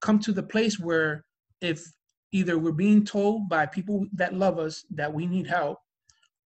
come 0.00 0.18
to 0.20 0.32
the 0.32 0.42
place 0.42 0.78
where 0.78 1.24
if 1.60 1.84
either 2.32 2.58
we're 2.58 2.72
being 2.72 3.04
told 3.04 3.48
by 3.48 3.66
people 3.66 4.06
that 4.14 4.34
love 4.34 4.58
us 4.58 4.84
that 4.90 5.12
we 5.12 5.26
need 5.26 5.46
help 5.46 5.78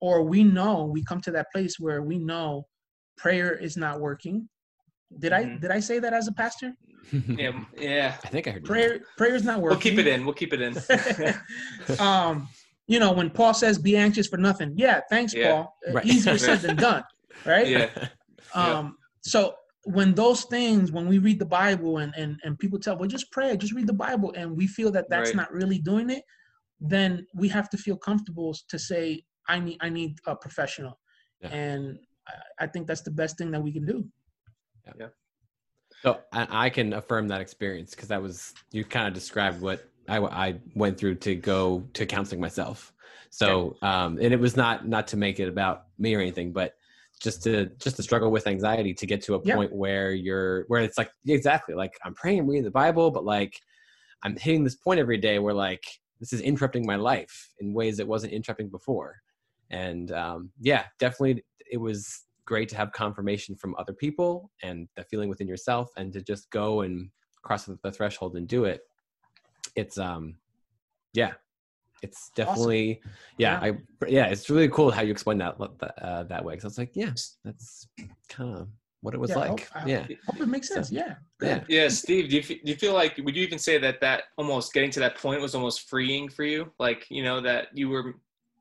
or 0.00 0.22
we 0.22 0.42
know 0.42 0.84
we 0.84 1.04
come 1.04 1.20
to 1.20 1.30
that 1.30 1.46
place 1.52 1.78
where 1.78 2.02
we 2.02 2.18
know 2.18 2.66
prayer 3.16 3.54
is 3.54 3.76
not 3.76 4.00
working. 4.00 4.48
Did 5.18 5.32
mm-hmm. 5.32 5.54
i 5.54 5.58
did 5.58 5.70
i 5.70 5.80
say 5.80 5.98
that 5.98 6.12
as 6.12 6.28
a 6.28 6.32
pastor? 6.32 6.72
Yeah 7.12 7.52
yeah. 7.78 8.16
I 8.24 8.28
think 8.28 8.48
i 8.48 8.50
heard 8.52 8.64
prayer 8.64 9.00
prayer 9.18 9.34
is 9.34 9.44
not 9.44 9.60
working 9.60 9.76
we'll 9.76 9.96
keep 9.96 9.98
it 9.98 10.06
in 10.06 10.24
we'll 10.24 10.34
keep 10.34 10.54
it 10.54 10.60
in. 10.62 10.74
Um 11.98 12.48
you 12.86 12.98
know 12.98 13.12
when 13.12 13.28
paul 13.30 13.52
says 13.54 13.78
be 13.78 13.96
anxious 13.96 14.26
for 14.26 14.38
nothing 14.38 14.72
yeah 14.76 15.00
thanks 15.10 15.34
yeah. 15.34 15.52
paul. 15.52 15.76
Right. 15.92 16.06
easier 16.06 16.38
said 16.38 16.60
than 16.64 16.76
done 16.76 17.04
right? 17.44 17.68
Yeah. 17.68 17.90
Um 18.54 18.86
yeah. 18.86 18.90
so 19.20 19.54
when 19.84 20.14
those 20.14 20.44
things 20.44 20.90
when 20.90 21.06
we 21.06 21.18
read 21.18 21.38
the 21.38 21.44
bible 21.44 21.98
and 21.98 22.14
and, 22.16 22.40
and 22.42 22.58
people 22.58 22.78
tell 22.78 22.96
well 22.96 23.08
just 23.08 23.30
pray 23.30 23.56
just 23.56 23.72
read 23.72 23.86
the 23.86 23.92
bible 23.92 24.32
and 24.36 24.50
we 24.56 24.66
feel 24.66 24.90
that 24.90 25.08
that's 25.10 25.30
right. 25.30 25.36
not 25.36 25.52
really 25.52 25.78
doing 25.78 26.10
it 26.10 26.22
then 26.80 27.26
we 27.34 27.48
have 27.48 27.68
to 27.68 27.76
feel 27.76 27.96
comfortable 27.96 28.54
to 28.68 28.78
say 28.78 29.22
i 29.48 29.58
need 29.58 29.76
i 29.80 29.88
need 29.88 30.18
a 30.26 30.34
professional 30.34 30.98
yeah. 31.42 31.48
and 31.48 31.98
I, 32.26 32.64
I, 32.64 32.66
think 32.66 32.86
that's 32.86 33.02
the 33.02 33.10
best 33.10 33.36
thing 33.36 33.50
that 33.50 33.62
we 33.62 33.72
can 33.72 33.84
do 33.84 34.04
yeah, 34.86 34.92
yeah. 34.98 35.06
so 36.02 36.20
I, 36.32 36.66
I 36.66 36.70
can 36.70 36.94
affirm 36.94 37.28
that 37.28 37.40
experience 37.40 37.90
because 37.90 38.08
that 38.08 38.22
was 38.22 38.54
you 38.72 38.84
kind 38.84 39.06
of 39.06 39.14
described 39.14 39.60
what 39.60 39.88
I, 40.08 40.18
I 40.18 40.60
went 40.74 40.98
through 40.98 41.16
to 41.16 41.34
go 41.34 41.86
to 41.92 42.06
counseling 42.06 42.40
myself 42.40 42.92
so 43.30 43.76
um 43.82 44.18
and 44.20 44.32
it 44.32 44.40
was 44.40 44.56
not 44.56 44.88
not 44.88 45.08
to 45.08 45.16
make 45.16 45.40
it 45.40 45.48
about 45.48 45.86
me 45.98 46.14
or 46.14 46.20
anything 46.20 46.52
but 46.52 46.74
just 47.20 47.42
to 47.44 47.66
just 47.78 47.96
to 47.96 48.02
struggle 48.02 48.30
with 48.30 48.46
anxiety 48.46 48.92
to 48.94 49.06
get 49.06 49.22
to 49.22 49.34
a 49.34 49.40
point 49.40 49.72
where 49.72 50.12
you're 50.12 50.64
where 50.68 50.82
it's 50.82 50.98
like 50.98 51.10
exactly 51.26 51.74
like 51.74 51.92
I'm 52.04 52.14
praying 52.14 52.46
reading 52.46 52.64
the 52.64 52.70
Bible, 52.70 53.10
but 53.10 53.24
like 53.24 53.58
I'm 54.22 54.36
hitting 54.36 54.64
this 54.64 54.76
point 54.76 55.00
every 55.00 55.18
day 55.18 55.38
where 55.38 55.54
like 55.54 55.84
this 56.20 56.32
is 56.32 56.40
interrupting 56.40 56.86
my 56.86 56.96
life 56.96 57.50
in 57.60 57.74
ways 57.74 57.98
it 57.98 58.08
wasn't 58.08 58.32
interrupting 58.32 58.68
before. 58.68 59.16
And 59.70 60.12
um, 60.12 60.50
yeah, 60.60 60.84
definitely 60.98 61.44
it 61.70 61.78
was 61.78 62.24
great 62.46 62.68
to 62.68 62.76
have 62.76 62.92
confirmation 62.92 63.56
from 63.56 63.74
other 63.78 63.92
people 63.92 64.50
and 64.62 64.88
the 64.96 65.04
feeling 65.04 65.28
within 65.28 65.48
yourself 65.48 65.90
and 65.96 66.12
to 66.12 66.20
just 66.20 66.50
go 66.50 66.82
and 66.82 67.10
cross 67.42 67.64
the 67.64 67.92
threshold 67.92 68.36
and 68.36 68.48
do 68.48 68.64
it. 68.64 68.82
It's 69.76 69.98
um 69.98 70.36
yeah, 71.12 71.34
it's 72.02 72.30
definitely 72.34 73.00
awesome. 73.00 73.12
yeah, 73.38 73.64
yeah, 73.64 73.72
I 73.72 74.06
yeah 74.08 74.26
it's 74.26 74.50
really 74.50 74.68
cool 74.68 74.90
how 74.90 75.02
you 75.02 75.10
explain 75.10 75.38
that 75.38 75.56
uh, 76.02 76.24
that 76.24 76.44
way 76.44 76.54
because 76.54 76.64
I 76.64 76.68
was 76.68 76.78
like 76.78 76.92
yeah 76.94 77.12
that's 77.44 77.88
kind 78.28 78.56
of 78.56 78.68
what 79.04 79.12
it 79.12 79.20
was 79.20 79.30
yeah, 79.30 79.36
like. 79.36 79.68
Hope, 79.68 79.86
yeah. 79.86 80.06
hope 80.26 80.40
it 80.40 80.46
makes 80.46 80.68
sense. 80.68 80.88
So, 80.88 80.96
yeah. 80.96 81.14
Yeah 81.42 81.62
yeah 81.68 81.88
Steve 81.88 82.30
do 82.30 82.36
you, 82.36 82.42
do 82.42 82.58
you 82.64 82.74
feel 82.74 82.94
like 82.94 83.20
would 83.22 83.36
you 83.36 83.42
even 83.42 83.58
say 83.58 83.76
that 83.78 84.00
that 84.00 84.24
almost 84.38 84.72
getting 84.72 84.90
to 84.92 85.00
that 85.00 85.16
point 85.16 85.42
was 85.42 85.54
almost 85.54 85.88
freeing 85.90 86.28
for 86.28 86.44
you? 86.44 86.72
Like 86.78 87.06
you 87.10 87.22
know 87.22 87.40
that 87.42 87.68
you 87.74 87.90
were 87.90 88.14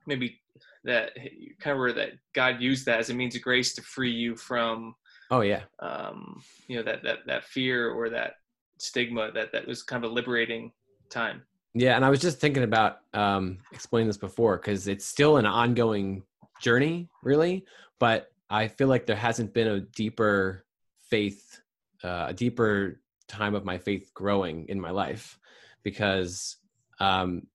maybe 0.06 0.38
that 0.84 1.12
you 1.16 1.54
kind 1.58 1.72
of 1.72 1.78
were 1.78 1.94
that 1.94 2.10
God 2.34 2.60
used 2.60 2.84
that 2.86 3.00
as 3.00 3.08
a 3.08 3.14
means 3.14 3.34
of 3.34 3.42
grace 3.42 3.74
to 3.74 3.82
free 3.82 4.12
you 4.12 4.36
from 4.36 4.94
oh 5.30 5.40
yeah. 5.40 5.62
um 5.80 6.42
you 6.68 6.76
know 6.76 6.82
that 6.82 7.02
that 7.02 7.18
that 7.26 7.44
fear 7.44 7.90
or 7.90 8.10
that 8.10 8.34
stigma 8.78 9.32
that 9.32 9.50
that 9.52 9.66
was 9.66 9.82
kind 9.82 10.04
of 10.04 10.10
a 10.10 10.14
liberating 10.14 10.70
time 11.08 11.42
yeah, 11.74 11.96
and 11.96 12.04
I 12.04 12.10
was 12.10 12.20
just 12.20 12.38
thinking 12.38 12.62
about 12.62 12.98
um, 13.12 13.58
explaining 13.72 14.06
this 14.08 14.16
before 14.16 14.56
because 14.56 14.86
it's 14.88 15.04
still 15.04 15.36
an 15.36 15.46
ongoing 15.46 16.22
journey, 16.60 17.08
really. 17.22 17.64
But 17.98 18.30
I 18.48 18.68
feel 18.68 18.88
like 18.88 19.06
there 19.06 19.16
hasn't 19.16 19.52
been 19.52 19.66
a 19.68 19.80
deeper 19.80 20.64
faith, 21.10 21.60
uh, 22.02 22.26
a 22.28 22.34
deeper 22.34 23.00
time 23.28 23.54
of 23.54 23.64
my 23.64 23.78
faith 23.78 24.12
growing 24.14 24.66
in 24.68 24.80
my 24.80 24.90
life 24.90 25.38
because 25.82 26.56
um, 27.00 27.46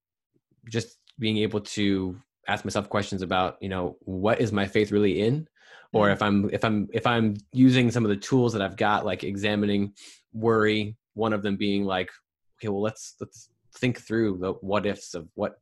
just 0.69 0.97
being 1.17 1.37
able 1.37 1.61
to 1.61 2.17
ask 2.47 2.65
myself 2.65 2.89
questions 2.89 3.21
about 3.21 3.57
you 3.61 3.69
know 3.69 3.95
what 4.01 4.41
is 4.41 4.51
my 4.51 4.65
faith 4.65 4.91
really 4.91 5.21
in 5.21 5.47
or 5.93 6.07
Mm. 6.07 6.13
if 6.13 6.21
i'm 6.21 6.49
if 6.51 6.65
i'm 6.65 6.87
if 6.93 7.05
i'm 7.05 7.35
using 7.53 7.91
some 7.91 8.03
of 8.03 8.09
the 8.09 8.17
tools 8.17 8.53
that 8.53 8.61
i've 8.61 8.75
got 8.75 9.05
like 9.05 9.23
examining 9.23 9.93
worry 10.33 10.97
one 11.13 11.31
of 11.33 11.43
them 11.43 11.57
being 11.57 11.83
like 11.83 12.09
okay 12.57 12.69
well 12.69 12.81
let's 12.81 13.15
let's 13.21 13.49
think 13.75 13.99
through 14.01 14.37
the 14.39 14.53
what 14.61 14.85
ifs 14.85 15.13
of 15.13 15.27
what 15.35 15.59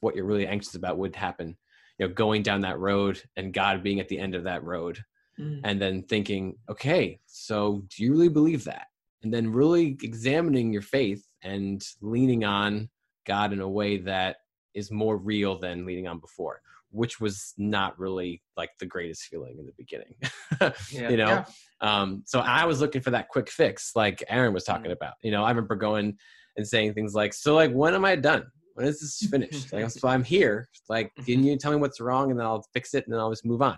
what 0.00 0.14
you're 0.14 0.24
really 0.24 0.46
anxious 0.46 0.74
about 0.74 0.98
would 0.98 1.14
happen 1.14 1.56
you 1.98 2.06
know 2.06 2.12
going 2.14 2.42
down 2.42 2.60
that 2.62 2.78
road 2.78 3.20
and 3.36 3.52
god 3.52 3.82
being 3.82 4.00
at 4.00 4.08
the 4.08 4.18
end 4.18 4.34
of 4.34 4.44
that 4.44 4.62
road 4.64 4.98
Mm. 5.38 5.60
and 5.64 5.80
then 5.80 6.02
thinking 6.02 6.56
okay 6.68 7.18
so 7.24 7.82
do 7.88 8.02
you 8.02 8.12
really 8.12 8.28
believe 8.28 8.64
that 8.64 8.88
and 9.22 9.32
then 9.32 9.50
really 9.52 9.96
examining 10.02 10.70
your 10.72 10.82
faith 10.82 11.24
and 11.42 11.80
leaning 12.02 12.44
on 12.44 12.90
god 13.26 13.52
in 13.52 13.60
a 13.60 13.68
way 13.68 13.96
that 13.98 14.36
is 14.74 14.90
more 14.90 15.16
real 15.16 15.56
than 15.58 15.86
leaning 15.86 16.08
on 16.08 16.18
before 16.18 16.60
which 16.90 17.20
was 17.20 17.54
not 17.56 17.96
really 17.98 18.42
like 18.56 18.70
the 18.80 18.86
greatest 18.86 19.22
feeling 19.26 19.56
in 19.58 19.64
the 19.66 19.72
beginning 19.78 20.14
Yeah. 20.90 21.08
you 21.08 21.16
know 21.16 21.28
Yeah. 21.28 21.44
um 21.80 22.22
so 22.26 22.40
i 22.40 22.64
was 22.66 22.80
looking 22.80 23.00
for 23.00 23.12
that 23.12 23.28
quick 23.28 23.48
fix 23.48 23.92
like 23.94 24.22
aaron 24.28 24.52
was 24.52 24.64
talking 24.64 24.90
Mm. 24.90 24.94
about 24.94 25.14
you 25.22 25.30
know 25.30 25.44
i 25.44 25.48
remember 25.48 25.76
going 25.76 26.18
and 26.56 26.66
saying 26.66 26.92
things 26.94 27.14
like 27.14 27.32
so 27.32 27.54
like 27.54 27.72
when 27.72 27.94
am 27.94 28.04
i 28.04 28.14
done 28.16 28.44
when 28.74 28.86
is 28.86 29.00
this 29.00 29.28
finished 29.30 29.72
like 29.72 29.90
so 29.90 30.08
i'm 30.08 30.24
here 30.24 30.68
like 30.88 31.12
can 31.26 31.42
you 31.44 31.56
tell 31.56 31.72
me 31.72 31.78
what's 31.78 32.00
wrong 32.00 32.30
and 32.30 32.38
then 32.38 32.46
i'll 32.46 32.64
fix 32.72 32.94
it 32.94 33.04
and 33.04 33.12
then 33.14 33.20
i'll 33.20 33.30
just 33.30 33.44
move 33.44 33.62
on 33.62 33.76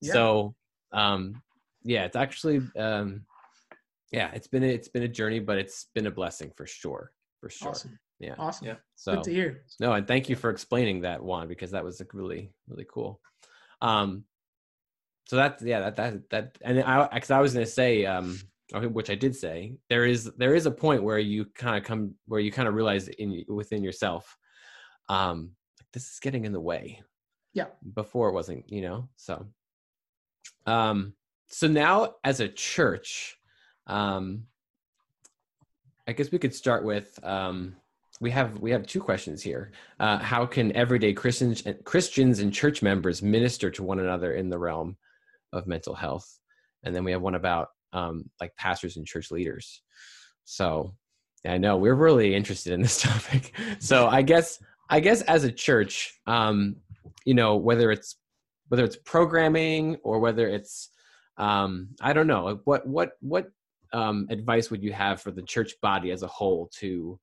Yeah. 0.00 0.12
so 0.12 0.54
um 0.92 1.42
yeah 1.82 2.04
it's 2.04 2.16
actually 2.16 2.60
um 2.78 3.24
yeah 4.12 4.30
it's 4.34 4.46
been 4.46 4.62
a, 4.62 4.68
it's 4.68 4.88
been 4.88 5.02
a 5.02 5.08
journey 5.08 5.40
but 5.40 5.58
it's 5.58 5.86
been 5.94 6.06
a 6.06 6.10
blessing 6.10 6.52
for 6.56 6.66
sure 6.66 7.10
for 7.40 7.50
sure 7.50 7.70
Awesome. 7.70 7.98
yeah 8.20 8.34
Awesome. 8.38 8.66
Yeah. 8.68 8.76
so 8.96 9.16
Good 9.16 9.24
to 9.24 9.32
hear. 9.32 9.62
no, 9.80 9.92
and 9.92 10.06
thank 10.06 10.28
you 10.28 10.36
for 10.36 10.50
explaining 10.50 11.00
that 11.02 11.22
Juan, 11.22 11.48
because 11.48 11.72
that 11.72 11.84
was 11.84 12.00
really 12.12 12.52
really 12.68 12.86
cool. 12.88 13.20
Um, 13.82 14.24
so 15.26 15.36
that's 15.36 15.62
yeah 15.62 15.80
that 15.80 15.96
that 15.96 16.30
that 16.30 16.58
and 16.62 16.80
I 16.82 17.08
because 17.12 17.30
I 17.32 17.40
was 17.40 17.52
gonna 17.54 17.66
say 17.66 18.06
um 18.06 18.28
okay, 18.30 18.48
which 18.72 19.10
I 19.10 19.14
did 19.14 19.36
say 19.36 19.74
there 19.88 20.04
is 20.04 20.30
there 20.36 20.54
is 20.54 20.66
a 20.66 20.70
point 20.70 21.02
where 21.02 21.18
you 21.18 21.44
kind 21.54 21.76
of 21.76 21.84
come 21.84 22.14
where 22.26 22.40
you 22.40 22.50
kind 22.50 22.68
of 22.68 22.74
realize 22.74 23.08
in 23.08 23.44
within 23.48 23.84
yourself 23.84 24.36
um 25.08 25.50
like 25.78 25.88
this 25.92 26.10
is 26.10 26.20
getting 26.20 26.44
in 26.44 26.52
the 26.52 26.60
way. 26.60 27.02
Yeah. 27.52 27.66
Before 27.94 28.28
it 28.28 28.32
wasn't, 28.32 28.70
you 28.70 28.82
know. 28.82 29.08
So 29.16 29.46
um 30.66 31.14
so 31.48 31.68
now 31.68 32.14
as 32.24 32.40
a 32.40 32.48
church 32.48 33.36
um 33.86 34.44
I 36.06 36.12
guess 36.12 36.30
we 36.30 36.38
could 36.38 36.54
start 36.54 36.84
with 36.84 37.18
um 37.22 37.76
we 38.20 38.30
have 38.30 38.58
we 38.60 38.70
have 38.70 38.86
two 38.86 39.00
questions 39.00 39.42
here. 39.42 39.72
Uh, 39.98 40.18
how 40.18 40.46
can 40.46 40.74
everyday 40.76 41.12
Christians 41.12 41.62
Christians 41.84 42.38
and 42.38 42.52
church 42.52 42.82
members 42.82 43.22
minister 43.22 43.70
to 43.70 43.82
one 43.82 43.98
another 43.98 44.34
in 44.34 44.48
the 44.48 44.58
realm 44.58 44.96
of 45.52 45.66
mental 45.66 45.94
health? 45.94 46.38
And 46.84 46.94
then 46.94 47.04
we 47.04 47.12
have 47.12 47.22
one 47.22 47.34
about 47.34 47.68
um, 47.94 48.28
like 48.40 48.54
pastors 48.56 48.96
and 48.96 49.06
church 49.06 49.30
leaders. 49.30 49.80
So 50.44 50.94
I 51.46 51.56
know 51.56 51.76
we're 51.78 51.94
really 51.94 52.34
interested 52.34 52.72
in 52.72 52.82
this 52.82 53.00
topic. 53.02 53.54
So 53.78 54.08
I 54.08 54.20
guess 54.20 54.58
I 54.90 55.00
guess 55.00 55.22
as 55.22 55.44
a 55.44 55.52
church, 55.52 56.20
um, 56.26 56.76
you 57.24 57.34
know, 57.34 57.56
whether 57.56 57.90
it's 57.90 58.16
whether 58.68 58.84
it's 58.84 58.96
programming 58.96 59.96
or 60.02 60.18
whether 60.18 60.48
it's 60.48 60.90
um, 61.38 61.88
I 62.00 62.12
don't 62.12 62.26
know 62.26 62.60
what 62.64 62.86
what 62.86 63.12
what 63.20 63.50
um, 63.92 64.26
advice 64.30 64.70
would 64.70 64.82
you 64.82 64.92
have 64.92 65.22
for 65.22 65.30
the 65.30 65.42
church 65.42 65.74
body 65.80 66.10
as 66.10 66.22
a 66.22 66.28
whole 66.28 66.68
to 66.78 67.18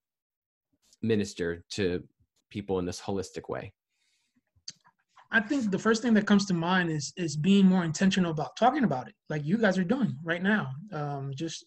minister 1.01 1.63
to 1.71 2.03
people 2.49 2.79
in 2.79 2.86
this 2.86 3.01
holistic 3.01 3.49
way? 3.49 3.73
I 5.31 5.39
think 5.39 5.71
the 5.71 5.79
first 5.79 6.01
thing 6.01 6.13
that 6.15 6.27
comes 6.27 6.45
to 6.47 6.53
mind 6.53 6.91
is 6.91 7.13
is 7.15 7.37
being 7.37 7.65
more 7.65 7.83
intentional 7.85 8.31
about 8.31 8.55
talking 8.57 8.83
about 8.83 9.07
it, 9.07 9.15
like 9.29 9.45
you 9.45 9.57
guys 9.57 9.77
are 9.77 9.83
doing 9.83 10.15
right 10.23 10.43
now. 10.43 10.71
Um, 10.91 11.31
just 11.35 11.65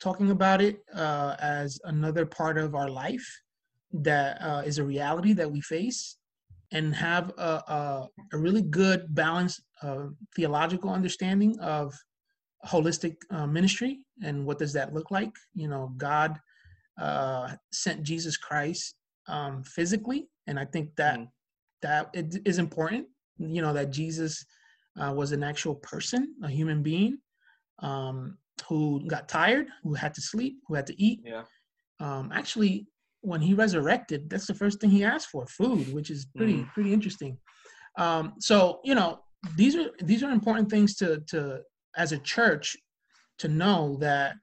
talking 0.00 0.30
about 0.30 0.60
it 0.60 0.80
uh, 0.94 1.34
as 1.40 1.80
another 1.84 2.26
part 2.26 2.58
of 2.58 2.74
our 2.74 2.88
life 2.88 3.26
that 3.92 4.40
uh, 4.42 4.62
is 4.64 4.78
a 4.78 4.84
reality 4.84 5.32
that 5.32 5.50
we 5.50 5.60
face, 5.60 6.18
and 6.72 6.94
have 6.94 7.30
a, 7.38 7.62
a, 7.78 8.08
a 8.34 8.38
really 8.38 8.62
good, 8.62 9.14
balanced 9.14 9.62
uh, 9.82 10.06
theological 10.36 10.90
understanding 10.90 11.58
of 11.60 11.94
holistic 12.66 13.16
uh, 13.30 13.46
ministry 13.46 14.00
and 14.22 14.44
what 14.44 14.58
does 14.58 14.72
that 14.74 14.92
look 14.92 15.10
like. 15.10 15.32
You 15.54 15.68
know, 15.68 15.92
God 15.96 16.38
uh, 17.00 17.54
sent 17.72 18.02
Jesus 18.02 18.36
Christ 18.36 18.96
um, 19.28 19.62
physically, 19.62 20.28
and 20.46 20.58
I 20.58 20.66
think 20.66 20.94
that 20.96 21.18
Mhm. 21.18 21.28
That 21.82 22.10
it 22.14 22.36
is 22.44 22.58
important. 22.58 23.06
You 23.38 23.62
know 23.62 23.72
that 23.72 23.90
Jesus 23.90 24.44
uh, 25.00 25.12
was 25.14 25.32
an 25.32 25.42
actual 25.42 25.76
person, 25.76 26.34
a 26.42 26.48
human 26.48 26.82
being, 26.82 27.18
um, 27.80 28.38
who 28.68 29.06
got 29.06 29.28
tired, 29.28 29.68
who 29.82 29.94
had 29.94 30.14
to 30.14 30.20
sleep, 30.20 30.58
who 30.66 30.74
had 30.74 30.86
to 30.86 31.02
eat. 31.02 31.20
Yeah. 31.24 31.44
Um, 32.00 32.30
actually, 32.32 32.86
when 33.20 33.40
he 33.40 33.54
resurrected, 33.54 34.28
that's 34.30 34.46
the 34.46 34.54
first 34.54 34.80
thing 34.80 34.90
he 34.90 35.04
asked 35.04 35.28
for, 35.30 35.46
food, 35.46 35.92
which 35.92 36.10
is 36.10 36.26
pretty 36.36 36.62
Mhm. 36.62 36.72
pretty 36.74 36.92
interesting. 36.92 37.38
Um, 37.96 38.34
so 38.38 38.80
you 38.84 38.94
know 38.94 39.24
these 39.56 39.76
are 39.76 39.90
these 40.02 40.22
are 40.22 40.30
important 40.30 40.70
things 40.70 40.96
to 40.96 41.20
to 41.28 41.62
as 41.96 42.12
a 42.12 42.18
church 42.18 42.76
to 43.38 43.48
know 43.48 43.96
that 44.00 44.36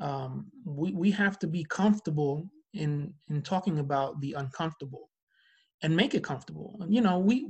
um, 0.00 0.50
we 0.64 0.92
we 0.92 1.10
have 1.10 1.38
to 1.40 1.46
be 1.46 1.64
comfortable 1.64 2.48
in 2.74 3.14
in 3.28 3.42
talking 3.42 3.78
about 3.78 4.20
the 4.20 4.32
uncomfortable 4.34 5.10
and 5.82 5.96
make 5.96 6.14
it 6.14 6.24
comfortable. 6.24 6.78
You 6.88 7.00
know, 7.00 7.18
we 7.18 7.48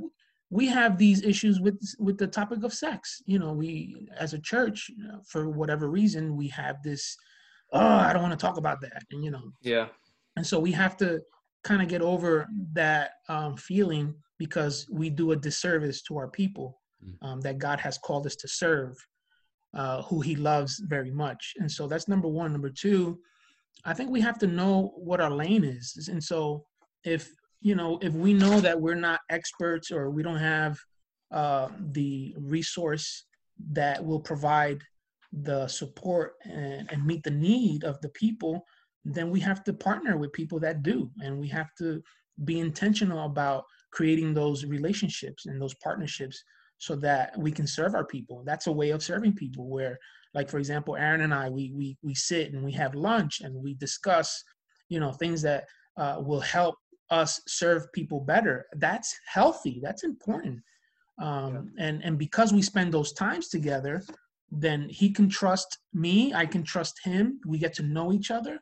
we 0.50 0.66
have 0.68 0.98
these 0.98 1.22
issues 1.22 1.60
with 1.60 1.80
with 1.98 2.18
the 2.18 2.26
topic 2.26 2.62
of 2.64 2.72
sex. 2.72 3.22
You 3.26 3.38
know, 3.38 3.52
we 3.52 4.08
as 4.18 4.34
a 4.34 4.38
church, 4.38 4.90
you 4.96 5.06
know, 5.06 5.20
for 5.28 5.48
whatever 5.50 5.88
reason, 5.90 6.36
we 6.36 6.48
have 6.48 6.82
this. 6.82 7.16
Oh, 7.72 7.80
I 7.80 8.12
don't 8.12 8.22
want 8.22 8.38
to 8.38 8.46
talk 8.46 8.58
about 8.58 8.80
that, 8.82 9.02
and 9.10 9.24
you 9.24 9.30
know, 9.30 9.52
Yeah. 9.62 9.88
and 10.36 10.46
so 10.46 10.58
we 10.58 10.72
have 10.72 10.96
to 10.98 11.20
kind 11.64 11.80
of 11.80 11.88
get 11.88 12.02
over 12.02 12.46
that 12.74 13.12
um, 13.28 13.56
feeling 13.56 14.14
because 14.38 14.86
we 14.90 15.08
do 15.08 15.32
a 15.32 15.36
disservice 15.36 16.02
to 16.02 16.16
our 16.16 16.28
people 16.28 16.78
Mm. 17.04 17.16
um, 17.26 17.40
that 17.40 17.58
God 17.58 17.80
has 17.80 17.98
called 17.98 18.26
us 18.26 18.36
to 18.36 18.46
serve, 18.46 18.94
uh, 19.74 20.02
who 20.02 20.20
He 20.20 20.36
loves 20.36 20.78
very 20.86 21.10
much. 21.10 21.54
And 21.58 21.68
so 21.70 21.88
that's 21.88 22.06
number 22.06 22.28
one. 22.28 22.52
Number 22.52 22.70
two, 22.70 23.18
I 23.84 23.92
think 23.94 24.08
we 24.10 24.20
have 24.20 24.38
to 24.38 24.46
know 24.46 24.92
what 24.96 25.20
our 25.20 25.30
lane 25.30 25.64
is. 25.64 26.08
And 26.12 26.22
so 26.22 26.64
if 27.04 27.34
you 27.62 27.74
know 27.74 27.98
if 28.02 28.12
we 28.12 28.32
know 28.32 28.60
that 28.60 28.80
we're 28.80 28.94
not 28.94 29.20
experts 29.30 29.90
or 29.90 30.10
we 30.10 30.22
don't 30.22 30.38
have 30.38 30.76
uh, 31.32 31.68
the 31.92 32.34
resource 32.38 33.24
that 33.70 34.04
will 34.04 34.20
provide 34.20 34.82
the 35.32 35.66
support 35.66 36.34
and, 36.44 36.90
and 36.92 37.06
meet 37.06 37.22
the 37.22 37.30
need 37.30 37.84
of 37.84 37.98
the 38.02 38.10
people 38.10 38.64
then 39.04 39.30
we 39.30 39.40
have 39.40 39.64
to 39.64 39.72
partner 39.72 40.16
with 40.16 40.32
people 40.32 40.60
that 40.60 40.82
do. 40.82 41.10
And 41.22 41.38
we 41.38 41.48
have 41.48 41.70
to 41.78 42.02
be 42.44 42.60
intentional 42.60 43.24
about 43.24 43.64
creating 43.92 44.32
those 44.32 44.64
relationships 44.64 45.46
and 45.46 45.60
those 45.60 45.74
partnerships 45.74 46.42
so 46.78 46.96
that 46.96 47.36
we 47.38 47.52
can 47.52 47.66
serve 47.66 47.94
our 47.94 48.04
people. 48.04 48.42
That's 48.44 48.66
a 48.66 48.72
way 48.72 48.90
of 48.90 49.02
serving 49.02 49.34
people 49.34 49.68
where 49.68 49.98
like 50.34 50.48
for 50.48 50.56
example 50.56 50.96
aaron 50.96 51.20
and 51.20 51.34
i 51.34 51.50
we 51.50 51.72
we, 51.74 51.94
we 52.02 52.14
sit 52.14 52.54
and 52.54 52.64
we 52.64 52.72
have 52.72 52.94
lunch 52.94 53.42
and 53.42 53.54
we 53.54 53.74
discuss 53.74 54.42
you 54.88 54.98
know 54.98 55.12
things 55.12 55.42
that 55.42 55.64
uh, 55.98 56.16
will 56.24 56.40
help 56.40 56.74
us 57.12 57.40
serve 57.46 57.92
people 57.92 58.20
better. 58.20 58.66
That's 58.76 59.14
healthy. 59.26 59.80
That's 59.82 60.02
important. 60.02 60.60
Um, 61.20 61.72
and 61.78 62.02
and 62.02 62.18
because 62.18 62.52
we 62.52 62.62
spend 62.62 62.92
those 62.92 63.12
times 63.12 63.48
together 63.48 64.02
then 64.52 64.86
he 64.90 65.10
can 65.10 65.28
trust 65.30 65.78
me 65.94 66.32
i 66.34 66.44
can 66.44 66.62
trust 66.62 67.00
him. 67.02 67.40
We 67.46 67.58
get 67.58 67.72
to 67.74 67.82
know 67.82 68.12
each 68.12 68.30
other 68.30 68.58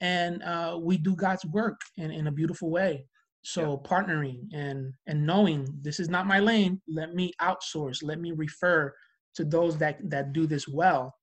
and 0.00 0.42
uh, 0.42 0.78
we 0.80 0.96
do 0.96 1.14
god's 1.14 1.44
work 1.46 1.80
in, 1.96 2.10
in 2.10 2.26
a 2.26 2.32
beautiful 2.32 2.70
way. 2.70 3.06
So 3.42 3.78
partnering 3.78 4.38
and 4.52 4.92
and 5.06 5.26
knowing 5.26 5.66
this 5.80 5.98
is 5.98 6.08
not 6.08 6.26
my 6.26 6.40
lane. 6.40 6.80
Let 6.86 7.14
me 7.14 7.32
outsource. 7.40 8.02
Let 8.02 8.20
me 8.20 8.32
refer 8.32 8.94
to 9.36 9.44
those 9.44 9.78
that 9.78 9.98
that 10.10 10.32
do 10.32 10.46
this 10.46 10.68
well 10.68 11.14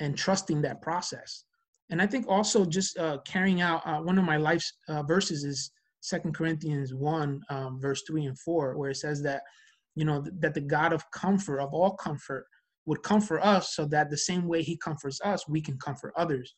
and 0.00 0.16
trusting 0.16 0.62
that 0.62 0.82
process. 0.82 1.44
And 1.90 2.02
i 2.02 2.06
think 2.06 2.26
also 2.28 2.64
just 2.64 2.98
uh, 2.98 3.18
carrying 3.24 3.60
out 3.60 3.80
uh, 3.86 4.00
one 4.00 4.18
of 4.18 4.24
my 4.24 4.36
life's 4.36 4.72
uh, 4.88 5.02
verses 5.02 5.44
is 5.44 5.70
second 6.04 6.34
corinthians 6.34 6.92
1 6.94 7.40
um, 7.50 7.80
verse 7.80 8.02
3 8.06 8.26
and 8.26 8.38
4 8.38 8.76
where 8.76 8.90
it 8.90 8.96
says 8.96 9.22
that 9.22 9.42
you 9.94 10.04
know 10.04 10.20
th- 10.22 10.34
that 10.40 10.54
the 10.54 10.60
god 10.60 10.92
of 10.92 11.02
comfort 11.10 11.60
of 11.60 11.72
all 11.72 11.94
comfort 11.96 12.44
would 12.86 13.02
comfort 13.02 13.40
us 13.40 13.74
so 13.74 13.86
that 13.86 14.10
the 14.10 14.16
same 14.30 14.46
way 14.46 14.62
he 14.62 14.76
comforts 14.76 15.18
us 15.24 15.48
we 15.48 15.60
can 15.62 15.78
comfort 15.78 16.12
others. 16.16 16.54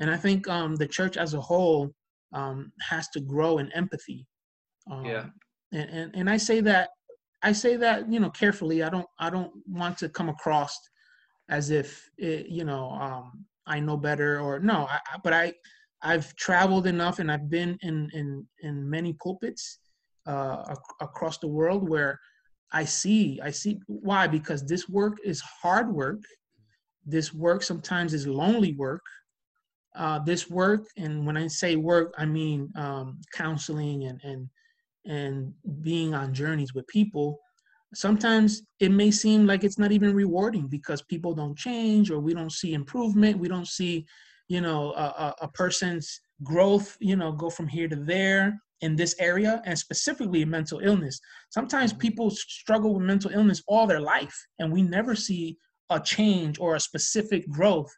And 0.00 0.10
i 0.10 0.16
think 0.16 0.48
um, 0.48 0.74
the 0.76 0.88
church 0.98 1.16
as 1.16 1.34
a 1.34 1.40
whole 1.40 1.82
um, 2.32 2.72
has 2.92 3.08
to 3.14 3.20
grow 3.20 3.58
in 3.58 3.70
empathy. 3.72 4.26
Um, 4.90 5.04
Yeah. 5.06 5.24
and, 5.78 5.88
and 5.98 6.08
and 6.18 6.26
i 6.34 6.36
say 6.48 6.58
that 6.70 6.86
i 7.48 7.52
say 7.52 7.72
that 7.84 8.10
you 8.12 8.18
know 8.22 8.30
carefully. 8.42 8.78
I 8.82 8.90
don't 8.94 9.10
i 9.26 9.28
don't 9.34 9.52
want 9.80 9.94
to 9.98 10.08
come 10.18 10.28
across 10.36 10.72
as 11.48 11.70
if 11.80 11.88
it, 12.18 12.46
you 12.58 12.64
know 12.70 12.84
um, 13.06 13.26
i 13.74 13.78
know 13.86 13.96
better 14.08 14.30
or 14.46 14.52
no 14.72 14.78
I, 14.96 14.98
I- 15.12 15.20
but 15.24 15.32
i 15.42 15.46
I've 16.02 16.34
traveled 16.36 16.86
enough 16.86 17.18
and 17.18 17.30
I've 17.30 17.50
been 17.50 17.78
in 17.82 18.10
in 18.12 18.46
in 18.62 18.88
many 18.88 19.12
pulpits 19.14 19.78
uh, 20.26 20.64
ac- 20.70 20.96
across 21.00 21.38
the 21.38 21.48
world 21.48 21.88
where 21.88 22.18
I 22.72 22.84
see 22.84 23.40
I 23.42 23.50
see 23.50 23.80
why 23.86 24.26
because 24.26 24.64
this 24.64 24.88
work 24.88 25.18
is 25.24 25.40
hard 25.40 25.92
work. 25.92 26.20
This 27.04 27.34
work 27.34 27.62
sometimes 27.62 28.14
is 28.14 28.26
lonely 28.26 28.74
work. 28.74 29.02
Uh, 29.96 30.20
this 30.20 30.48
work, 30.48 30.86
and 30.96 31.26
when 31.26 31.36
I 31.36 31.48
say 31.48 31.76
work, 31.76 32.14
I 32.16 32.24
mean 32.24 32.70
um, 32.76 33.20
counseling 33.34 34.04
and 34.04 34.20
and 34.22 34.48
and 35.06 35.52
being 35.82 36.14
on 36.14 36.32
journeys 36.32 36.74
with 36.74 36.86
people. 36.86 37.38
Sometimes 37.92 38.62
it 38.78 38.92
may 38.92 39.10
seem 39.10 39.46
like 39.46 39.64
it's 39.64 39.78
not 39.78 39.90
even 39.90 40.14
rewarding 40.14 40.68
because 40.68 41.02
people 41.02 41.34
don't 41.34 41.58
change 41.58 42.10
or 42.10 42.20
we 42.20 42.34
don't 42.34 42.52
see 42.52 42.72
improvement. 42.72 43.38
We 43.38 43.48
don't 43.48 43.66
see 43.66 44.06
you 44.50 44.60
know 44.60 44.92
a, 44.92 45.34
a, 45.42 45.48
person's 45.48 46.20
growth 46.42 46.96
you 47.00 47.14
know 47.14 47.30
go 47.30 47.48
from 47.48 47.68
here 47.68 47.88
to 47.88 47.96
there 47.96 48.60
in 48.80 48.96
this 48.96 49.14
area 49.18 49.62
and 49.64 49.78
specifically 49.78 50.44
mental 50.44 50.80
illness. 50.80 51.20
Sometimes 51.50 51.92
mm-hmm. 51.92 52.00
people 52.00 52.30
struggle 52.30 52.94
with 52.94 53.04
mental 53.04 53.30
illness 53.30 53.62
all 53.68 53.86
their 53.86 54.00
life 54.00 54.36
and 54.58 54.72
we 54.72 54.82
never 54.82 55.14
see 55.14 55.56
a 55.90 56.00
change 56.00 56.58
or 56.58 56.74
a 56.74 56.80
specific 56.80 57.48
growth 57.48 57.92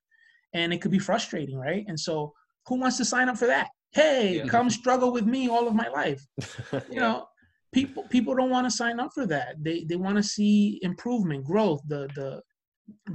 and 0.55 0.73
it 0.73 0.83
could 0.83 0.91
be 0.91 0.99
frustrating 0.99 1.57
right? 1.57 1.85
And 1.89 1.99
so 1.99 2.33
who 2.67 2.79
wants 2.79 2.99
to 2.99 3.05
sign 3.05 3.29
up 3.31 3.39
for 3.39 3.47
that? 3.47 3.69
Hey 3.93 4.37
yeah. 4.37 4.47
come 4.47 4.69
struggle 4.69 5.11
with 5.11 5.25
me 5.25 5.49
all 5.49 5.67
of 5.67 5.75
my 5.75 5.89
life. 5.89 6.23
You 6.91 7.01
know 7.01 7.27
people 7.73 8.03
people 8.11 8.35
don't 8.35 8.51
want 8.51 8.67
to 8.67 8.77
sign 8.83 9.01
up 9.01 9.13
for 9.15 9.27
that. 9.27 9.57
They 9.63 9.85
they 9.85 9.97
want 9.97 10.17
to 10.19 10.23
see 10.23 10.79
improvement 10.83 11.45
growth 11.45 11.81
the 11.87 12.09
the 12.15 12.43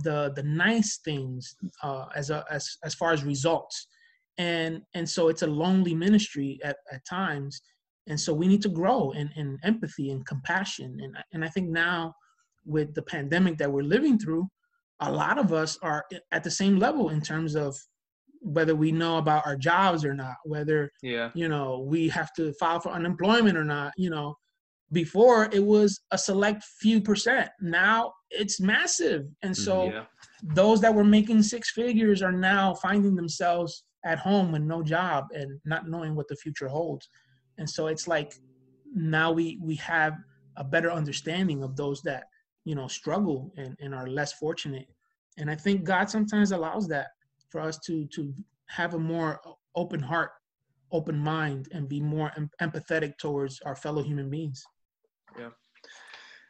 the 0.04 0.32
the 0.36 0.44
nice 0.44 1.00
things 1.04 1.56
uh, 1.84 2.06
as 2.16 2.30
a, 2.30 2.46
as 2.52 2.78
as 2.84 2.94
far 2.94 3.12
as 3.12 3.24
results, 3.24 3.88
and 4.38 4.82
and 4.94 5.08
so 5.08 5.28
it's 5.30 5.42
a 5.42 5.48
lonely 5.48 5.94
ministry 5.94 6.60
at, 6.64 6.78
at 6.92 7.06
times, 7.06 7.62
and 8.08 8.20
so 8.20 8.34
we 8.34 8.48
need 8.48 8.62
to 8.62 8.70
grow 8.70 9.12
in, 9.12 9.30
in 9.36 9.58
empathy 9.64 10.12
and 10.12 10.26
compassion, 10.26 11.00
and 11.02 11.18
and 11.34 11.44
I 11.44 11.50
think 11.50 11.70
now 11.70 12.14
with 12.66 12.94
the 12.94 13.02
pandemic 13.02 13.58
that 13.58 13.72
we're 13.72 13.82
living 13.82 14.20
through, 14.20 14.46
a 15.00 15.12
lot 15.12 15.38
of 15.38 15.54
us 15.54 15.78
are 15.82 16.06
at 16.32 16.44
the 16.44 16.52
same 16.52 16.78
level 16.78 17.10
in 17.10 17.22
terms 17.22 17.56
of 17.56 17.78
whether 18.42 18.76
we 18.76 18.92
know 18.92 19.18
about 19.18 19.46
our 19.46 19.56
jobs 19.56 20.06
or 20.06 20.14
not, 20.14 20.36
whether 20.46 20.92
yeah. 21.02 21.32
you 21.34 21.48
know 21.48 21.86
we 21.88 22.08
have 22.10 22.34
to 22.34 22.54
file 22.54 22.80
for 22.80 22.92
unemployment 22.92 23.58
or 23.58 23.66
not, 23.66 23.94
you 23.98 24.10
know. 24.10 24.36
Before 24.92 25.50
it 25.52 25.64
was 25.64 26.00
a 26.12 26.18
select 26.18 26.64
few 26.64 27.02
percent. 27.02 27.50
Now 27.60 28.14
it's 28.30 28.60
massive. 28.60 29.28
And 29.42 29.56
so 29.56 29.88
mm-hmm, 29.88 29.96
yeah. 29.98 30.04
those 30.56 30.82
that 30.82 30.94
were 30.94 31.04
making 31.04 31.44
six 31.44 31.72
figures 31.72 32.22
are 32.22 32.32
now 32.32 32.74
finding 32.76 33.16
themselves 33.16 33.84
at 34.06 34.20
home 34.20 34.52
with 34.52 34.62
no 34.62 34.82
job 34.82 35.26
and 35.34 35.60
not 35.66 35.90
knowing 35.90 36.16
what 36.16 36.28
the 36.30 36.36
future 36.36 36.68
holds. 36.68 37.10
And 37.58 37.70
so 37.70 37.88
it's 37.88 38.08
like 38.08 38.34
now 38.94 39.32
we 39.32 39.60
we 39.62 39.76
have 39.76 40.14
a 40.56 40.64
better 40.64 40.92
understanding 40.92 41.64
of 41.64 41.76
those 41.76 42.02
that 42.04 42.26
you 42.64 42.76
know 42.76 42.88
struggle 42.88 43.52
and, 43.58 43.76
and 43.80 43.94
are 43.94 44.08
less 44.08 44.34
fortunate. 44.34 44.88
And 45.38 45.52
I 45.52 45.56
think 45.56 45.84
God 45.84 46.10
sometimes 46.10 46.52
allows 46.52 46.88
that 46.88 47.08
for 47.50 47.62
us 47.62 47.78
to 47.80 48.06
to 48.08 48.34
have 48.68 48.94
a 48.94 49.00
more 49.00 49.40
open 49.76 50.02
heart, 50.02 50.32
open 50.92 51.18
mind, 51.18 51.68
and 51.72 51.88
be 51.88 52.02
more 52.02 52.32
em- 52.36 52.50
empathetic 52.62 53.18
towards 53.18 53.62
our 53.62 53.76
fellow 53.76 54.04
human 54.04 54.30
beings. 54.30 54.64
Yeah. 55.38 55.50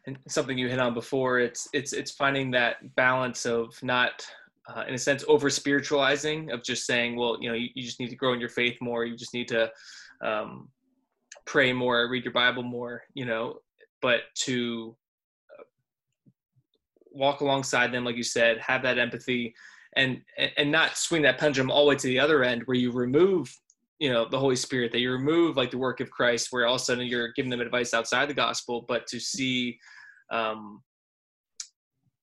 And 0.06 0.18
something 0.28 0.58
you 0.58 0.70
hit 0.70 0.80
on 0.80 0.94
before 0.94 1.40
it's 1.40 1.68
it's 1.74 1.92
it's 1.92 2.12
finding 2.12 2.52
that 2.52 2.96
balance 2.96 3.46
of 3.46 3.78
not 3.84 4.26
uh, 4.70 4.84
in 4.88 4.94
a 4.94 4.98
sense 4.98 5.24
over 5.28 5.50
spiritualizing 5.50 6.52
of 6.52 6.64
just 6.64 6.86
saying 6.86 7.18
well 7.18 7.38
you 7.42 7.50
know 7.50 7.56
you, 7.56 7.70
you, 7.76 7.84
just 7.84 8.00
need 8.00 8.10
to 8.10 8.16
grow 8.16 8.34
in 8.34 8.40
your 8.40 8.50
faith 8.50 8.78
more. 8.82 9.06
You 9.06 9.18
just 9.18 9.34
need 9.34 9.50
to 9.50 9.70
um, 10.24 10.70
pray 11.46 11.74
more 11.74 12.10
read 12.10 12.24
your 12.24 12.34
bible 12.34 12.64
more 12.64 13.04
you 13.14 13.26
know 13.26 13.60
but 14.02 14.22
to 14.36 14.96
uh, 15.58 15.64
walk 17.12 17.42
alongside 17.42 17.92
them 17.92 18.06
like 18.06 18.18
you 18.18 18.24
said 18.24 18.58
have 18.60 18.84
that 18.84 18.98
empathy 18.98 19.54
and 19.96 20.22
and 20.58 20.72
not 20.72 20.98
swing 20.98 21.22
that 21.22 21.38
pendulum 21.38 21.72
all 21.72 21.86
the 21.86 21.90
way 21.90 21.96
to 21.96 22.08
the 22.08 22.20
other 22.20 22.44
end 22.44 22.62
where 22.66 22.78
you 22.78 22.92
remove 22.92 23.54
you 24.00 24.12
know 24.12 24.28
the 24.30 24.40
holy 24.40 24.56
spirit 24.56 24.92
that 24.92 25.00
you 25.00 25.12
remove 25.12 25.58
like 25.58 25.72
the 25.72 25.78
work 25.78 26.00
of 26.00 26.12
christ 26.12 26.48
where 26.52 26.66
all 26.68 26.76
of 26.76 26.82
a 26.82 26.84
sudden 26.84 27.08
you're 27.08 27.34
giving 27.34 27.50
them 27.50 27.62
advice 27.62 27.94
outside 27.94 28.30
the 28.30 28.34
gospel 28.34 28.86
but 28.88 29.08
to 29.08 29.20
see 29.20 29.78
um, 30.32 30.82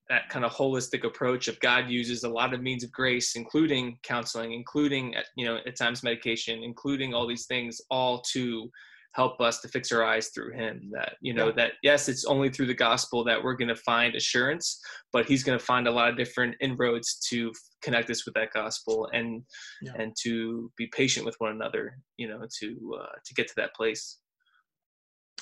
that 0.08 0.28
kind 0.28 0.44
of 0.44 0.52
holistic 0.52 1.04
approach 1.04 1.48
of 1.48 1.58
God 1.60 1.88
uses 1.88 2.24
a 2.24 2.28
lot 2.28 2.52
of 2.52 2.60
means 2.60 2.84
of 2.84 2.92
grace, 2.92 3.36
including 3.36 3.98
counseling, 4.02 4.52
including 4.52 5.14
you 5.36 5.46
know 5.46 5.58
at 5.66 5.76
times 5.76 6.02
medication, 6.02 6.62
including 6.62 7.14
all 7.14 7.26
these 7.26 7.46
things, 7.46 7.80
all 7.90 8.20
to 8.32 8.70
help 9.14 9.40
us 9.40 9.60
to 9.60 9.68
fix 9.68 9.92
our 9.92 10.04
eyes 10.04 10.28
through 10.28 10.52
Him. 10.52 10.90
That 10.92 11.14
you 11.20 11.34
know 11.34 11.46
yeah. 11.46 11.54
that 11.56 11.72
yes, 11.82 12.08
it's 12.08 12.24
only 12.24 12.50
through 12.50 12.66
the 12.66 12.74
gospel 12.74 13.24
that 13.24 13.42
we're 13.42 13.54
going 13.54 13.68
to 13.68 13.76
find 13.76 14.14
assurance, 14.14 14.80
but 15.12 15.26
He's 15.26 15.42
going 15.42 15.58
to 15.58 15.64
find 15.64 15.88
a 15.88 15.90
lot 15.90 16.10
of 16.10 16.16
different 16.16 16.56
inroads 16.60 17.18
to 17.30 17.52
connect 17.82 18.10
us 18.10 18.24
with 18.24 18.34
that 18.34 18.52
gospel 18.52 19.08
and 19.12 19.42
yeah. 19.82 19.92
and 19.98 20.14
to 20.22 20.70
be 20.76 20.86
patient 20.88 21.24
with 21.24 21.36
one 21.38 21.52
another. 21.52 21.96
You 22.16 22.28
know, 22.28 22.46
to 22.60 22.98
uh, 23.00 23.16
to 23.24 23.34
get 23.34 23.48
to 23.48 23.54
that 23.56 23.74
place. 23.74 24.18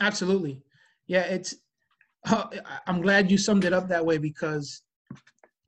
Absolutely, 0.00 0.62
yeah. 1.06 1.22
It's 1.22 1.54
I'm 2.86 3.02
glad 3.02 3.30
you 3.30 3.38
summed 3.38 3.64
it 3.64 3.72
up 3.72 3.88
that 3.88 4.04
way 4.04 4.18
because 4.18 4.82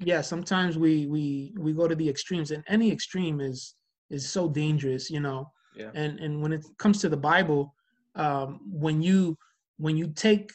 yeah, 0.00 0.20
sometimes 0.20 0.76
we 0.76 1.06
we 1.06 1.54
we 1.58 1.72
go 1.72 1.88
to 1.88 1.94
the 1.94 2.08
extremes 2.08 2.50
and 2.50 2.62
any 2.68 2.90
extreme 2.92 3.40
is 3.40 3.74
is 4.10 4.28
so 4.28 4.48
dangerous, 4.48 5.10
you 5.10 5.20
know. 5.20 5.50
Yeah. 5.74 5.90
And 5.94 6.20
and 6.20 6.40
when 6.42 6.52
it 6.52 6.64
comes 6.78 7.00
to 7.00 7.08
the 7.08 7.16
Bible, 7.16 7.74
um, 8.14 8.60
when 8.70 9.02
you 9.02 9.36
when 9.78 9.96
you 9.96 10.08
take 10.08 10.50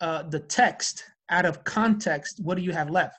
uh, 0.00 0.22
the 0.22 0.40
text 0.40 1.04
out 1.28 1.44
of 1.44 1.64
context, 1.64 2.40
what 2.42 2.56
do 2.56 2.62
you 2.62 2.72
have 2.72 2.90
left? 2.90 3.18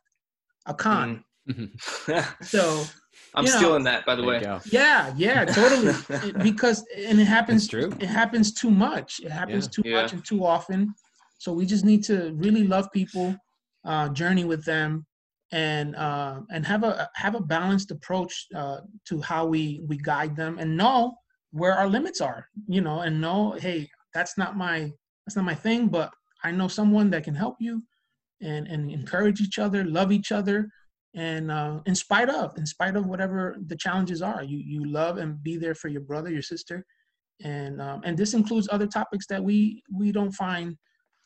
A 0.66 0.74
con. 0.74 1.24
Mm-hmm. 1.50 2.44
so 2.44 2.84
I'm 3.34 3.46
you 3.46 3.52
know, 3.52 3.58
stealing 3.58 3.84
that, 3.86 4.06
by 4.06 4.16
the 4.16 4.24
way. 4.24 4.42
Yeah, 4.66 5.14
yeah, 5.16 5.46
totally. 5.46 5.94
because 6.44 6.86
and 6.96 7.20
it 7.20 7.26
happens. 7.26 7.68
true. 7.68 7.92
It 8.00 8.08
happens 8.08 8.54
too 8.54 8.72
much. 8.72 9.20
It 9.24 9.32
happens 9.32 9.66
yeah. 9.66 9.84
too 9.84 9.90
yeah. 9.90 10.02
much 10.02 10.14
and 10.14 10.26
too 10.26 10.46
often. 10.46 10.94
So 11.38 11.52
we 11.52 11.66
just 11.66 11.86
need 11.86 12.04
to 12.04 12.34
really 12.36 12.64
love 12.68 12.92
people, 12.92 13.36
uh, 13.84 14.10
journey 14.10 14.44
with 14.44 14.64
them, 14.66 15.06
and 15.52 15.96
uh, 15.96 16.42
and 16.52 16.66
have 16.66 16.84
a 16.84 17.10
have 17.16 17.36
a 17.36 17.42
balanced 17.42 17.92
approach 17.92 18.48
uh, 18.56 18.82
to 19.06 19.22
how 19.22 19.46
we 19.46 19.82
we 19.88 19.98
guide 19.98 20.36
them 20.36 20.60
and 20.60 20.78
know 20.78 21.16
where 21.52 21.74
our 21.74 21.88
limits 21.88 22.22
are. 22.22 22.48
You 22.68 22.82
know, 22.82 23.02
and 23.02 23.22
know, 23.22 23.52
hey, 23.52 23.90
that's 24.14 24.38
not 24.38 24.58
my 24.58 24.92
that's 25.26 25.36
not 25.36 25.46
my 25.46 25.56
thing, 25.56 25.88
but 25.88 26.12
I 26.44 26.52
know 26.52 26.68
someone 26.68 27.10
that 27.12 27.24
can 27.24 27.36
help 27.36 27.58
you, 27.60 27.84
and 28.42 28.68
and 28.68 28.92
encourage 28.92 29.42
each 29.42 29.60
other, 29.60 29.84
love 29.84 30.12
each 30.12 30.32
other, 30.32 30.70
and 31.16 31.52
uh, 31.52 31.80
in 31.86 31.96
spite 31.96 32.30
of 32.30 32.58
in 32.58 32.66
spite 32.66 32.96
of 32.96 33.06
whatever 33.06 33.58
the 33.68 33.76
challenges 33.76 34.22
are, 34.22 34.44
you 34.44 34.58
you 34.58 34.86
love 34.86 35.18
and 35.18 35.42
be 35.44 35.58
there 35.58 35.76
for 35.76 35.88
your 35.90 36.02
brother, 36.02 36.32
your 36.32 36.42
sister, 36.42 36.86
and 37.44 37.82
um, 37.82 38.02
and 38.04 38.18
this 38.18 38.34
includes 38.34 38.68
other 38.72 38.88
topics 38.88 39.28
that 39.28 39.44
we 39.44 39.84
we 39.94 40.12
don't 40.12 40.32
find 40.32 40.78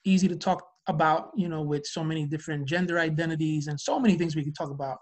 easy 0.06 0.28
to 0.28 0.36
talk 0.36 0.64
about, 0.88 1.32
you 1.36 1.50
know, 1.50 1.62
with 1.62 1.86
so 1.86 2.04
many 2.04 2.26
different 2.26 2.68
gender 2.68 3.00
identities 3.00 3.68
and 3.68 3.80
so 3.80 4.00
many 4.00 4.16
things 4.16 4.36
we 4.36 4.44
can 4.44 4.54
talk 4.54 4.70
about, 4.70 4.98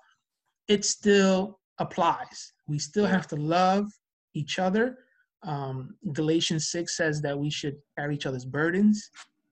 it 0.67 0.85
still 0.85 1.59
applies. 1.79 2.53
We 2.67 2.79
still 2.79 3.05
have 3.05 3.27
to 3.27 3.35
love 3.35 3.87
each 4.33 4.59
other. 4.59 4.97
Um, 5.43 5.95
Galatians 6.13 6.69
6 6.69 6.95
says 6.95 7.21
that 7.21 7.37
we 7.37 7.49
should 7.49 7.75
carry 7.97 8.15
each 8.15 8.25
other's 8.25 8.45
burdens. 8.45 9.09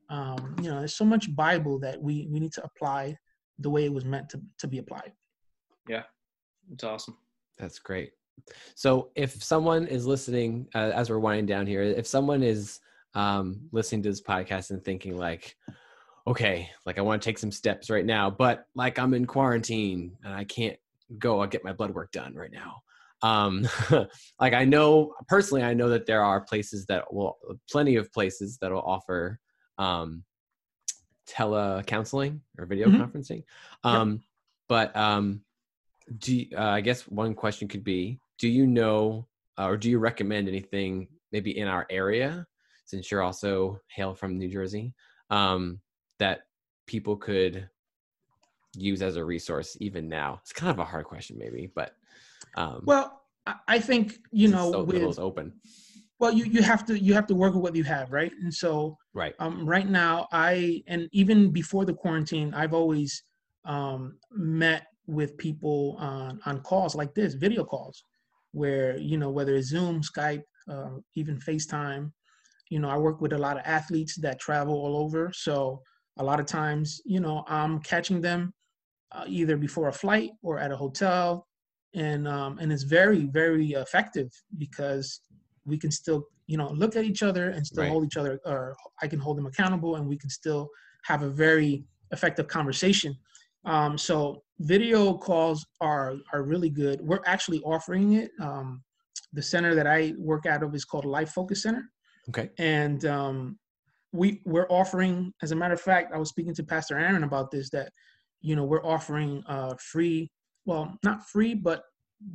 Um, 0.10 0.56
you 0.62 0.70
know, 0.70 0.80
there's 0.80 0.96
so 0.96 1.06
much 1.06 1.34
Bible 1.36 1.80
that 1.80 2.02
we, 2.02 2.28
we 2.30 2.40
need 2.40 2.54
to 2.54 2.64
apply 2.64 3.18
the 3.60 3.70
way 3.70 3.86
it 3.86 3.94
was 3.94 4.06
meant 4.06 4.30
to, 4.30 4.42
to 4.60 4.68
be 4.68 4.80
applied. 4.80 5.12
Yeah, 5.88 6.04
it's 6.72 6.84
awesome. 6.84 7.18
That's 7.58 7.80
great. 7.80 8.12
So 8.76 9.10
if 9.16 9.44
someone 9.44 9.88
is 9.88 10.06
listening 10.06 10.68
uh, 10.74 10.92
as 10.94 11.10
we're 11.10 11.20
winding 11.20 11.46
down 11.46 11.68
here, 11.68 11.82
if 11.82 12.08
someone 12.08 12.44
is 12.44 12.80
um, 13.14 13.62
listening 13.72 14.04
to 14.04 14.10
this 14.10 14.22
podcast 14.22 14.72
and 14.72 14.84
thinking 14.84 15.18
like, 15.18 15.56
okay, 16.28 16.70
like 16.86 16.98
I 16.98 17.02
want 17.02 17.22
to 17.22 17.26
take 17.26 17.38
some 17.38 17.52
steps 17.52 17.90
right 17.90 18.06
now, 18.06 18.30
but 18.30 18.66
like 18.76 19.00
I'm 19.00 19.14
in 19.14 19.26
quarantine 19.26 20.18
and 20.24 20.34
I 20.34 20.44
can't 20.44 20.78
go. 21.18 21.42
I'll 21.42 21.48
get 21.48 21.64
my 21.64 21.74
blood 21.74 21.92
work 21.92 22.12
done 22.12 22.34
right 22.36 22.52
now. 22.52 22.82
Um, 23.22 23.68
like 24.40 24.54
I 24.54 24.66
know 24.66 25.14
personally, 25.28 25.64
I 25.64 25.74
know 25.74 25.90
that 25.90 26.06
there 26.06 26.24
are 26.24 26.42
places 26.42 26.86
that 26.88 27.14
will, 27.14 27.38
plenty 27.70 27.96
of 27.96 28.12
places 28.12 28.58
that 28.62 28.72
will 28.72 28.82
offer 28.82 29.40
um, 29.78 30.24
tele 31.28 31.84
counseling 31.84 32.42
or 32.58 32.66
video 32.66 32.88
mm-hmm. 32.88 33.02
conferencing. 33.02 33.44
Um, 33.84 34.12
yep. 34.12 34.22
But 34.68 34.96
um, 34.96 35.42
do 36.18 36.36
you, 36.36 36.48
uh, 36.58 36.62
I 36.62 36.82
guess 36.82 37.08
one 37.08 37.34
question 37.34 37.68
could 37.68 37.84
be, 37.84 38.20
do 38.40 38.48
you 38.48 38.66
know 38.66 39.28
uh, 39.58 39.68
or 39.68 39.78
do 39.78 39.90
you 39.90 40.00
recommend 40.00 40.48
anything 40.48 41.08
maybe 41.32 41.58
in 41.58 41.68
our 41.68 41.86
area 41.90 42.46
since 42.86 43.10
you're 43.10 43.22
also 43.22 43.80
hail 43.88 44.14
from 44.14 44.38
New 44.38 44.50
Jersey, 44.50 44.94
um, 45.30 45.80
that 46.20 46.42
people 46.88 47.16
could 47.16 47.70
use 48.76 49.02
as 49.02 49.16
a 49.16 49.24
resource 49.24 49.78
even 49.80 50.10
now? 50.10 50.40
It's 50.42 50.54
kind 50.54 50.72
of 50.72 50.80
a 50.80 50.86
hard 50.86 51.06
question, 51.06 51.38
maybe, 51.38 51.72
but 51.74 51.96
um, 52.56 52.82
well, 52.86 53.22
I, 53.68 53.80
think 53.80 54.20
you 54.32 54.50
know 54.50 54.72
so 54.72 54.84
with 54.84 55.20
open. 55.20 55.54
well 56.20 56.32
you 56.32 56.46
you 56.46 56.62
have 56.62 56.86
to 56.86 57.00
you 57.00 57.14
have 57.14 57.28
to 57.28 57.36
work 57.36 57.54
with 57.54 57.64
what 57.64 57.76
you 57.76 57.84
have 57.84 58.12
right 58.12 58.32
and 58.42 58.54
so 58.54 58.98
Right. 59.14 59.34
um, 59.40 59.66
right 59.66 59.90
now 59.90 60.28
i 60.32 60.84
and 60.88 61.10
even 61.12 61.52
before 61.52 61.84
the 61.86 61.94
quarantine 61.94 62.54
i've 62.54 62.74
always 62.74 63.24
um, 63.66 64.18
met 64.32 64.88
with 65.08 65.38
people 65.38 65.96
on 66.00 66.40
on 66.46 66.62
calls 66.62 66.96
like 66.96 67.14
this 67.16 67.34
video 67.34 67.64
calls 67.64 68.04
where 68.52 68.98
you 68.98 69.18
know 69.18 69.30
whether 69.32 69.56
it's 69.56 69.70
zoom 69.70 70.02
skype 70.02 70.44
uh, 70.70 70.92
even 71.16 71.38
facetime 71.40 72.12
you 72.70 72.80
know 72.80 72.90
i 72.90 72.98
work 72.98 73.22
with 73.22 73.34
a 73.34 73.38
lot 73.38 73.58
of 73.58 73.64
athletes 73.66 74.16
that 74.16 74.40
travel 74.40 74.76
all 74.76 74.96
over 74.98 75.32
so 75.34 75.82
a 76.20 76.24
lot 76.24 76.40
of 76.40 76.46
times 76.46 77.02
you 77.06 77.20
know 77.20 77.44
i'm 77.48 77.80
catching 77.80 78.22
them 78.22 78.54
uh, 79.14 79.26
either 79.28 79.58
before 79.58 79.88
a 79.90 79.94
flight 79.94 80.30
or 80.44 80.60
at 80.60 80.72
a 80.72 80.78
hotel 80.78 81.48
and 81.94 82.28
um, 82.28 82.58
and 82.60 82.72
it's 82.72 82.84
very 82.84 83.26
very 83.26 83.72
effective 83.72 84.30
because 84.58 85.22
we 85.66 85.78
can 85.78 85.92
still 85.92 86.26
you 86.48 86.58
know 86.58 86.72
look 86.72 86.96
at 86.96 87.04
each 87.06 87.24
other 87.24 87.50
and 87.50 87.66
still 87.66 87.84
Right. 87.84 87.90
hold 87.92 88.06
each 88.06 88.18
other 88.18 88.40
or 88.46 88.76
i 89.02 89.08
can 89.08 89.20
hold 89.20 89.38
them 89.38 89.46
accountable 89.46 89.96
and 89.96 90.08
we 90.08 90.18
can 90.18 90.30
still 90.30 90.70
have 91.04 91.24
a 91.24 91.30
very 91.30 91.84
effective 92.12 92.48
conversation 92.48 93.16
um, 93.66 93.98
so 93.98 94.44
video 94.60 95.14
calls 95.14 95.66
are 95.82 96.16
are 96.34 96.44
really 96.44 96.70
good 96.70 97.02
we're 97.02 97.22
actually 97.26 97.60
offering 97.62 98.14
it 98.14 98.32
um, 98.42 98.82
the 99.34 99.42
center 99.42 99.76
that 99.76 99.88
i 99.88 100.14
work 100.18 100.46
out 100.46 100.64
of 100.64 100.74
is 100.76 100.86
called 100.86 101.06
life 101.06 101.32
focus 101.32 101.64
center 101.64 101.84
Okay. 102.30 102.50
and 102.60 103.06
um, 103.06 103.58
we 104.14 104.42
we're 104.46 104.68
offering 104.70 105.34
as 105.42 105.52
a 105.52 105.56
matter 105.56 105.74
of 105.74 105.82
fact 105.82 106.14
i 106.14 106.18
was 106.18 106.30
speaking 106.30 106.54
to 106.56 106.64
pastor 106.64 106.98
aaron 106.98 107.24
about 107.24 107.52
this 107.52 107.70
that 107.70 107.92
you 108.42 108.56
know 108.56 108.64
we're 108.66 108.86
offering 108.86 109.44
uh, 109.48 109.74
free 109.80 110.30
well 110.66 110.98
not 111.04 111.28
free 111.28 111.54
but 111.54 111.84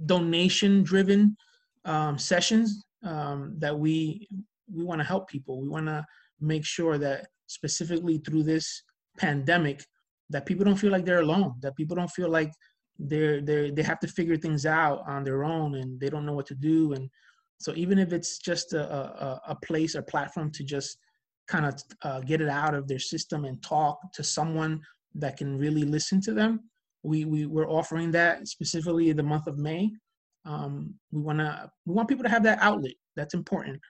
donation 0.06 0.82
driven 0.82 1.36
um, 1.84 2.18
sessions 2.18 2.84
um, 3.04 3.54
that 3.58 3.76
we 3.78 4.28
we 4.72 4.84
want 4.84 5.00
to 5.00 5.06
help 5.06 5.28
people. 5.28 5.60
We 5.60 5.68
want 5.68 5.86
to 5.86 6.04
make 6.40 6.64
sure 6.64 6.98
that 6.98 7.28
specifically 7.46 8.18
through 8.18 8.42
this 8.42 8.82
pandemic 9.18 9.84
that 10.28 10.44
people 10.44 10.64
don't 10.64 10.76
feel 10.76 10.90
like 10.90 11.04
they're 11.04 11.20
alone 11.20 11.54
that 11.62 11.76
people 11.76 11.94
don't 11.94 12.10
feel 12.10 12.28
like 12.28 12.52
they're 12.98 13.40
they 13.40 13.70
they 13.70 13.82
have 13.82 14.00
to 14.00 14.08
figure 14.08 14.36
things 14.36 14.66
out 14.66 15.02
on 15.06 15.22
their 15.22 15.44
own 15.44 15.76
and 15.76 16.00
they 16.00 16.10
don't 16.10 16.26
know 16.26 16.34
what 16.34 16.46
to 16.46 16.54
do. 16.54 16.92
And 16.92 17.08
so 17.58 17.72
even 17.76 17.98
if 17.98 18.12
it's 18.12 18.38
just 18.38 18.72
a 18.72 18.84
a, 18.92 19.40
a 19.48 19.56
place 19.64 19.94
or 19.94 20.02
platform 20.02 20.50
to 20.52 20.64
just 20.64 20.98
kind 21.46 21.64
of 21.64 21.80
uh, 22.02 22.20
get 22.20 22.40
it 22.40 22.48
out 22.48 22.74
of 22.74 22.88
their 22.88 22.98
system 22.98 23.44
and 23.44 23.62
talk 23.62 24.12
to 24.12 24.24
someone 24.24 24.80
that 25.14 25.36
can 25.36 25.56
really 25.56 25.84
listen 25.84 26.20
to 26.20 26.34
them 26.34 26.68
we, 27.02 27.24
we 27.24 27.46
we're 27.46 27.68
offering 27.68 28.10
that 28.12 28.48
specifically 28.48 29.10
in 29.10 29.16
the 29.16 29.22
month 29.22 29.46
of 29.46 29.58
may. 29.58 29.90
Um, 30.44 30.94
we 31.10 31.20
want 31.20 31.38
to 31.38 31.70
we 31.84 31.94
want 31.94 32.08
people 32.08 32.24
to 32.24 32.30
have 32.30 32.42
that 32.44 32.58
outlet. 32.60 32.94
That's 33.16 33.34
important. 33.34 33.80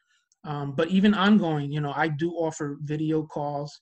Um, 0.45 0.73
but 0.73 0.89
even 0.89 1.13
ongoing 1.13 1.73
you 1.73 1.81
know 1.81 1.93
i 1.97 2.09
do 2.09 2.31
offer 2.33 2.79
video 2.83 3.23
calls. 3.25 3.79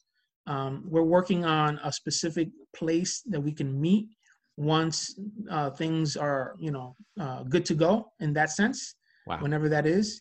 Um, 0.47 0.85
we're 0.87 1.03
working 1.03 1.45
on 1.45 1.81
a 1.85 1.91
specific 1.93 2.49
place 2.77 3.22
that 3.27 3.41
we 3.41 3.53
can 3.53 3.81
meet 3.81 4.09
once 4.57 5.18
uh, 5.51 5.70
things 5.70 6.16
are 6.16 6.55
you 6.59 6.70
know 6.70 6.95
uh, 7.20 7.43
good 7.45 7.64
to 7.66 7.75
go 7.75 8.12
in 8.20 8.33
that 8.35 8.51
sense 8.51 8.95
Wow. 9.27 9.39
whenever 9.41 9.70
that 9.70 9.87
is. 9.87 10.20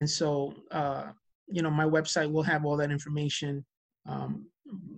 And 0.00 0.08
so 0.08 0.54
uh, 0.70 1.06
you 1.48 1.62
know 1.62 1.70
my 1.70 1.84
website 1.84 2.30
will 2.30 2.44
have 2.44 2.64
all 2.64 2.76
that 2.76 2.90
information. 2.90 3.64
Um, 4.06 4.46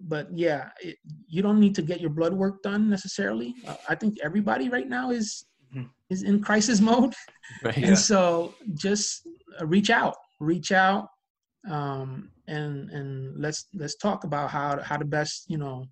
but 0.08 0.26
yeah 0.36 0.70
it, 0.80 0.96
you 1.28 1.42
don't 1.42 1.60
need 1.60 1.74
to 1.74 1.82
get 1.82 2.00
your 2.00 2.10
blood 2.10 2.32
work 2.32 2.62
done 2.62 2.88
necessarily 2.90 3.54
uh, 3.66 3.76
i 3.88 3.94
think 3.94 4.18
everybody 4.22 4.68
right 4.68 4.88
now 4.88 5.10
is 5.10 5.46
Mhm. 5.74 5.88
is 6.10 6.22
in 6.24 6.42
crisis 6.42 6.80
mode 6.90 7.14
Right. 7.62 7.78
Yeah. 7.78 7.88
and 7.88 7.98
so 7.98 8.54
just 8.74 9.26
uh, 9.60 9.66
reach 9.66 9.90
out 9.90 10.16
reach 10.40 10.72
out 10.72 11.08
um, 11.68 12.30
and 12.48 12.90
and 12.90 13.40
let's 13.40 13.66
let's 13.74 13.96
talk 13.96 14.24
about 14.24 14.50
how 14.50 14.74
to, 14.76 14.82
how 14.82 14.96
to 14.96 15.04
best 15.04 15.44
you 15.48 15.58
know 15.58 15.84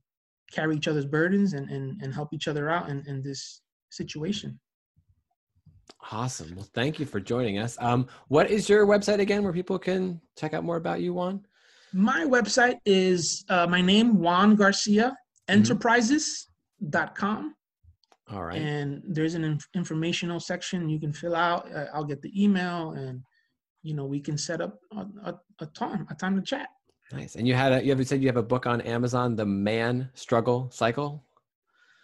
carry 0.51 0.74
each 0.76 0.89
other's 0.89 1.07
burdens 1.07 1.53
and 1.53 1.68
and, 1.70 2.03
and 2.03 2.12
help 2.14 2.31
each 2.33 2.49
other 2.49 2.68
out 2.70 2.89
in, 2.89 3.05
in 3.07 3.22
this 3.22 3.61
situation 3.91 4.59
Awesome. 6.12 6.55
Well, 6.55 6.66
thank 6.74 6.99
you 7.01 7.07
for 7.07 7.20
joining 7.20 7.59
us. 7.59 7.76
Um, 7.81 8.07
what 8.29 8.51
is 8.51 8.68
your 8.68 8.87
website 8.87 9.18
again 9.20 9.43
where 9.43 9.53
people 9.53 9.79
can 9.79 10.20
check 10.39 10.55
out 10.55 10.64
more 10.64 10.76
about 10.76 11.01
you, 11.01 11.12
Juan? 11.12 11.45
My 11.93 12.24
website 12.24 12.76
is 12.84 13.45
uh, 13.49 13.66
my 13.66 13.80
name 13.80 14.18
juan 14.18 14.55
garcia 14.55 15.16
enterprises.com 15.49 17.55
All 18.30 18.45
right. 18.45 18.61
and 18.61 19.03
there's 19.07 19.34
an 19.34 19.45
inf- 19.45 19.68
informational 19.74 20.41
section 20.41 20.89
you 20.89 21.01
can 21.01 21.12
fill 21.12 21.34
out. 21.34 21.70
Uh, 21.74 21.86
i'll 21.95 22.05
get 22.05 22.20
the 22.22 22.32
email 22.43 22.93
and 22.93 23.22
you 23.82 23.95
know 23.95 24.05
we 24.05 24.20
can 24.20 24.36
set 24.36 24.61
up 24.61 24.78
a, 24.97 25.07
a, 25.24 25.34
a 25.61 25.66
time 25.66 26.07
a 26.11 26.14
time 26.14 26.36
to 26.36 26.43
chat. 26.43 26.68
Nice. 27.12 27.36
And 27.36 27.49
you 27.49 27.55
had 27.55 27.72
a, 27.72 27.82
you 27.82 27.91
ever 27.91 28.05
said 28.05 28.20
you 28.20 28.28
have 28.28 28.36
a 28.36 28.43
book 28.43 28.66
on 28.66 28.82
Amazon, 28.82 29.34
The 29.34 29.47
Man 29.47 30.11
Struggle 30.14 30.70
Cycle? 30.70 31.24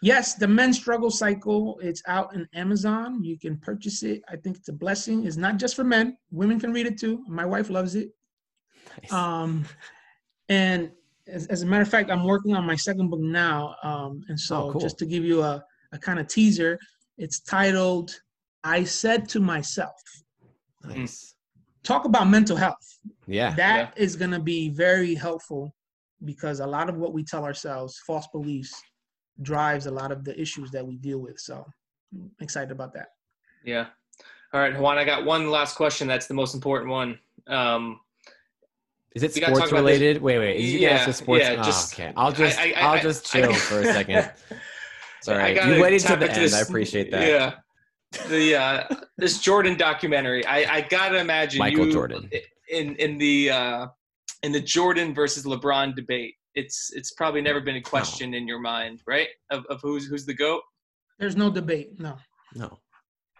yes 0.02 0.34
the 0.34 0.46
men's 0.48 0.76
struggle 0.76 1.10
cycle. 1.10 1.78
It's 1.82 2.02
out 2.06 2.34
in 2.34 2.46
amazon. 2.54 3.24
You 3.24 3.38
can 3.38 3.56
purchase 3.58 4.02
it. 4.02 4.22
I 4.28 4.36
think 4.36 4.56
it's 4.56 4.68
a 4.68 4.72
blessing. 4.72 5.26
It's 5.26 5.36
not 5.36 5.56
just 5.58 5.76
for 5.76 5.84
men. 5.84 6.16
Women 6.30 6.60
can 6.60 6.72
read 6.72 6.86
it 6.86 6.98
too. 6.98 7.24
My 7.26 7.46
wife 7.46 7.70
loves 7.70 7.94
it 7.94 8.10
Nice. 9.02 9.12
um 9.12 9.64
and 10.48 10.90
as, 11.26 11.46
as 11.48 11.62
a 11.62 11.66
matter 11.66 11.82
of 11.82 11.88
fact 11.88 12.10
i'm 12.10 12.24
working 12.24 12.54
on 12.54 12.64
my 12.66 12.76
second 12.76 13.08
book 13.10 13.20
now 13.20 13.74
um 13.82 14.22
and 14.28 14.38
so 14.38 14.64
Oh, 14.68 14.72
cool. 14.72 14.80
just 14.80 14.98
to 14.98 15.06
give 15.06 15.24
you 15.24 15.42
a, 15.42 15.64
a 15.92 15.98
kind 15.98 16.18
of 16.18 16.26
teaser 16.28 16.78
it's 17.18 17.40
titled 17.40 18.10
i 18.62 18.84
said 18.84 19.28
to 19.30 19.40
myself 19.40 19.92
nice. 20.84 21.34
talk 21.82 22.04
about 22.04 22.28
mental 22.28 22.56
health 22.56 22.98
Yeah. 23.26 23.54
That 23.56 23.94
is 23.96 24.16
going 24.16 24.30
to 24.32 24.40
be 24.40 24.68
very 24.70 25.14
helpful 25.14 25.74
because 26.24 26.60
a 26.60 26.66
lot 26.66 26.88
of 26.88 26.96
what 26.96 27.12
we 27.12 27.22
tell 27.24 27.44
ourselves 27.44 28.00
false 28.06 28.26
beliefs 28.32 28.74
drives 29.42 29.86
a 29.86 29.90
lot 29.90 30.10
of 30.12 30.24
the 30.24 30.38
issues 30.40 30.70
that 30.70 30.86
we 30.86 30.96
deal 30.96 31.18
with 31.18 31.38
so 31.38 31.64
I'm 32.14 32.30
excited 32.40 32.70
about 32.70 32.92
that 32.94 33.08
Yeah. 33.64 33.86
All 34.52 34.60
right, 34.60 34.78
Juan. 34.78 34.98
I 34.98 35.04
got 35.04 35.24
one 35.24 35.50
last 35.50 35.74
question. 35.74 36.06
That's 36.06 36.28
the 36.28 36.34
most 36.34 36.54
important 36.54 36.88
one. 36.88 37.18
Um, 37.48 37.98
Is 39.14 39.22
it 39.22 39.34
We 39.34 39.40
sports 39.42 39.70
related? 39.72 40.20
Wait, 40.20 40.38
wait. 40.38 40.56
Is 40.56 40.72
you 40.72 40.80
Yeah, 40.80 41.06
the 41.06 41.12
sports? 41.12 41.44
yeah, 41.44 41.62
oh, 41.64 41.88
okay. 41.92 42.12
I'll 42.16 42.32
just 42.32 42.58
I- 42.58 42.72
I- 42.72 42.80
I, 42.80 42.84
will 42.90 42.98
I- 42.98 43.02
just 43.02 43.34
I- 43.36 43.40
chill 43.40 43.54
for 43.68 43.80
a 43.80 43.84
second. 43.84 44.30
Sorry, 45.22 45.58
I 45.60 45.74
You 45.74 45.80
waited 45.80 46.00
to 46.00 46.16
the 46.16 46.30
end. 46.30 46.42
this- 46.42 46.54
I 46.54 46.60
appreciate 46.60 47.10
that. 47.12 47.26
Yeah. 47.26 47.54
The 48.28 48.54
uh, 48.56 48.88
this 49.18 49.38
Jordan 49.40 49.76
documentary. 49.76 50.44
I, 50.46 50.76
I 50.76 50.80
gotta 50.82 51.18
imagine 51.18 51.58
Michael 51.58 51.86
you, 51.86 51.92
Jordan. 51.92 52.30
in 52.68 52.94
in 52.96 53.18
the 53.18 53.50
uh, 53.50 53.86
in 54.44 54.52
the 54.52 54.60
Jordan 54.60 55.12
versus 55.14 55.44
LeBron 55.44 55.96
debate. 55.96 56.34
It's 56.54 56.92
it's 56.92 57.12
probably 57.12 57.40
never 57.40 57.60
been 57.60 57.74
a 57.74 57.80
question 57.80 58.34
in 58.34 58.46
your 58.46 58.60
mind, 58.60 59.02
right? 59.06 59.26
Of 59.50 59.64
of 59.66 59.80
who's 59.82 60.06
who's 60.06 60.24
the 60.26 60.34
goat. 60.34 60.62
there's 61.18 61.34
no 61.36 61.50
debate 61.50 61.98
no 61.98 62.16
No. 62.54 62.78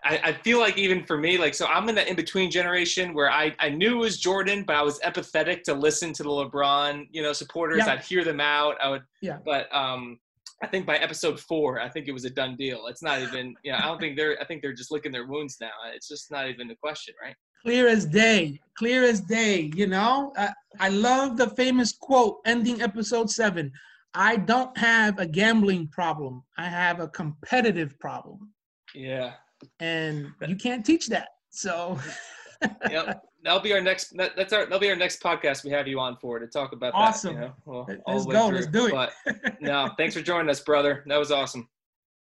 I, 0.05 0.21
I 0.23 0.33
feel 0.33 0.59
like 0.61 0.77
even 0.77 1.05
for 1.05 1.17
me, 1.17 1.39
like 1.39 1.55
so 1.55 1.67
I'm 1.67 1.89
in 1.89 1.95
that 1.95 2.09
in 2.09 2.17
between 2.17 2.51
generation 2.51 3.15
where 3.15 3.31
I, 3.31 3.55
I 3.59 3.71
knew 3.71 3.95
it 3.97 4.01
was 4.01 4.19
Jordan, 4.19 4.65
but 4.67 4.77
I 4.77 4.83
was 4.83 5.01
empathetic 5.01 5.63
to 5.65 5.75
listen 5.75 6.13
to 6.15 6.23
the 6.23 6.29
LeBron, 6.29 7.07
you 7.11 7.23
know, 7.23 7.33
supporters. 7.33 7.79
Yeah. 7.87 7.93
I'd 7.95 8.01
hear 8.05 8.23
them 8.25 8.41
out. 8.41 8.77
I 8.83 8.89
would 8.91 9.03
Yeah. 9.23 9.39
but 9.45 9.75
um 9.75 10.19
I 10.63 10.67
think 10.67 10.87
by 10.87 10.97
episode 10.97 11.41
four, 11.41 11.81
I 11.81 11.89
think 11.89 12.07
it 12.07 12.13
was 12.13 12.25
a 12.25 12.31
done 12.31 12.55
deal. 12.57 12.87
It's 12.87 13.03
not 13.03 13.21
even 13.21 13.55
you 13.65 13.73
know, 13.73 13.79
I 13.79 13.87
don't 13.87 13.99
think 13.99 14.17
they're 14.17 14.41
I 14.41 14.45
think 14.45 14.63
they're 14.63 14.75
just 14.75 14.91
licking 14.93 15.13
their 15.13 15.27
wounds 15.27 15.57
now. 15.61 15.73
It's 15.95 16.09
just 16.09 16.31
not 16.31 16.49
even 16.49 16.71
a 16.71 16.77
question, 16.77 17.15
right? 17.23 17.37
clear 17.65 17.89
as 17.89 18.05
day 18.05 18.61
clear 18.77 19.05
as 19.05 19.21
day 19.23 19.71
you 19.75 19.87
know 19.87 20.33
I, 20.37 20.53
I 20.81 20.89
love 20.91 21.39
the 21.39 21.49
famous 21.51 21.93
quote 21.93 22.41
ending 22.45 22.83
episode 22.83 23.31
seven 23.31 23.73
i 24.13 24.37
don't 24.37 24.77
have 24.77 25.19
a 25.19 25.27
gambling 25.27 25.89
problem 25.89 26.43
i 26.59 26.67
have 26.69 27.01
a 27.01 27.09
competitive 27.09 27.99
problem 27.99 28.53
Yeah. 28.95 29.33
And 29.81 30.33
you 30.47 30.57
can't 30.57 30.85
teach 30.85 31.09
that 31.09 31.29
so 31.51 31.99
Yep. 32.91 33.23
That'll 33.43 33.61
be 33.61 33.75
our 33.75 33.81
next 33.81 34.17
that, 34.17 34.37
that's 34.37 34.53
our 34.55 34.65
that'll 34.65 34.79
be 34.79 34.89
our 34.89 34.97
next 34.97 35.23
podcast 35.23 35.65
we 35.65 35.71
have 35.71 35.87
you 35.87 36.01
on 36.01 36.17
for 36.17 36.39
to 36.39 36.47
talk 36.47 36.73
about 36.73 36.93
Awesome. 36.95 37.35
that. 37.35 37.41
You 37.43 37.47
know, 37.49 37.55
well, 37.67 37.85
Let's 37.89 38.01
all 38.07 38.21
the 38.21 38.29
way 38.29 38.33
go, 38.35 38.49
through. 38.49 38.57
let's 38.57 38.67
do 38.69 38.87
it. 38.87 38.93
But 38.93 39.61
no, 39.61 39.91
thanks 39.99 40.15
for 40.15 40.23
joining 40.23 40.49
us, 40.49 40.61
brother. 40.61 41.05
That 41.07 41.19
was 41.19 41.31
awesome. 41.31 41.69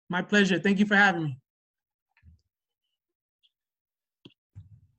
my 0.09 0.21
pleasure 0.23 0.57
thank 0.59 0.79
you 0.79 0.85
for 0.87 0.95
having 0.95 1.23
me 1.23 1.39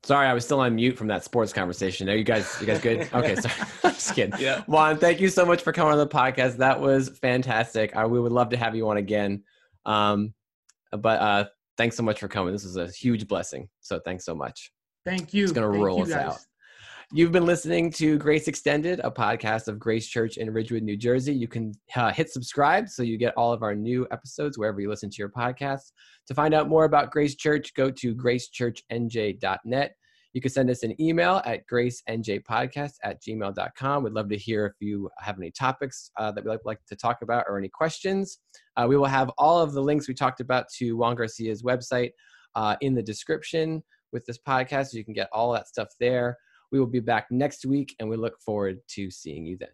Sorry, 0.04 0.26
I 0.26 0.34
was 0.34 0.44
still 0.44 0.60
on 0.60 0.74
mute 0.74 0.98
from 0.98 1.06
that 1.06 1.24
sports 1.24 1.50
conversation. 1.54 2.10
Are 2.10 2.14
you 2.14 2.24
guys 2.24 2.58
you 2.60 2.66
guys 2.66 2.78
good? 2.80 3.08
Okay, 3.14 3.34
sorry. 3.36 3.54
I'm 3.84 3.90
just 3.94 4.14
kidding. 4.14 4.38
Yeah. 4.38 4.60
Juan, 4.66 4.98
thank 4.98 5.18
you 5.18 5.30
so 5.30 5.46
much 5.46 5.62
for 5.62 5.72
coming 5.72 5.92
on 5.92 5.98
the 5.98 6.06
podcast. 6.06 6.58
That 6.58 6.78
was 6.78 7.08
fantastic. 7.20 7.96
I, 7.96 8.04
we 8.04 8.20
would 8.20 8.30
love 8.32 8.50
to 8.50 8.56
have 8.58 8.76
you 8.76 8.86
on 8.90 8.98
again. 8.98 9.44
Um, 9.86 10.34
but 10.92 11.20
uh, 11.20 11.44
thanks 11.76 11.96
so 11.96 12.02
much 12.02 12.20
for 12.20 12.28
coming. 12.28 12.52
This 12.52 12.64
is 12.64 12.76
a 12.76 12.88
huge 12.88 13.26
blessing. 13.28 13.68
So 13.80 14.00
thanks 14.04 14.24
so 14.24 14.34
much. 14.34 14.70
thank 15.04 15.34
you 15.34 15.44
It's 15.44 15.52
gonna 15.52 15.68
roll 15.68 16.02
us 16.02 16.08
guys. 16.08 16.26
out. 16.26 16.38
You've 17.12 17.32
been 17.32 17.44
listening 17.46 17.90
to 17.92 18.18
Grace 18.18 18.48
Extended, 18.48 19.00
a 19.04 19.10
podcast 19.10 19.68
of 19.68 19.78
Grace 19.78 20.08
Church 20.08 20.38
in 20.38 20.50
Ridgewood, 20.50 20.82
New 20.82 20.96
Jersey. 20.96 21.34
You 21.34 21.46
can 21.46 21.72
uh, 21.94 22.10
hit 22.10 22.30
subscribe 22.30 22.88
so 22.88 23.02
you 23.02 23.18
get 23.18 23.34
all 23.36 23.52
of 23.52 23.62
our 23.62 23.74
new 23.74 24.06
episodes 24.10 24.58
wherever 24.58 24.80
you 24.80 24.88
listen 24.88 25.10
to 25.10 25.16
your 25.18 25.28
podcasts. 25.28 25.92
To 26.28 26.34
find 26.34 26.54
out 26.54 26.68
more 26.68 26.84
about 26.84 27.10
Grace 27.10 27.36
Church, 27.36 27.74
go 27.74 27.90
to 27.90 28.14
gracechurchnj.net. 28.16 29.92
You 30.32 30.40
can 30.40 30.50
send 30.50 30.70
us 30.70 30.82
an 30.82 31.00
email 31.00 31.40
at 31.44 31.60
gracenjpodcast 31.72 32.94
at 33.04 33.22
gmail.com. 33.22 34.02
We'd 34.02 34.12
love 34.14 34.28
to 34.30 34.36
hear 34.36 34.66
if 34.66 34.72
you 34.80 35.08
have 35.18 35.38
any 35.38 35.52
topics 35.52 36.10
uh, 36.18 36.32
that 36.32 36.42
we'd 36.44 36.50
like, 36.50 36.60
like, 36.64 36.78
to 36.88 36.96
talk 36.96 37.18
about 37.22 37.44
or 37.48 37.58
any 37.58 37.68
questions. 37.68 38.38
Uh, 38.76 38.86
we 38.88 38.96
will 38.96 39.04
have 39.06 39.30
all 39.38 39.60
of 39.60 39.72
the 39.72 39.82
links 39.82 40.08
we 40.08 40.14
talked 40.14 40.40
about 40.40 40.68
to 40.76 40.96
Juan 40.96 41.16
Garcia's 41.16 41.62
website 41.62 42.10
uh, 42.54 42.76
in 42.80 42.94
the 42.94 43.02
description 43.02 43.82
with 44.12 44.24
this 44.26 44.38
podcast. 44.38 44.88
So 44.88 44.98
you 44.98 45.04
can 45.04 45.14
get 45.14 45.28
all 45.32 45.52
that 45.52 45.68
stuff 45.68 45.88
there. 46.00 46.36
We 46.72 46.80
will 46.80 46.86
be 46.86 47.00
back 47.00 47.26
next 47.30 47.64
week, 47.64 47.94
and 48.00 48.08
we 48.08 48.16
look 48.16 48.40
forward 48.40 48.80
to 48.88 49.10
seeing 49.10 49.46
you 49.46 49.56
then. 49.58 49.68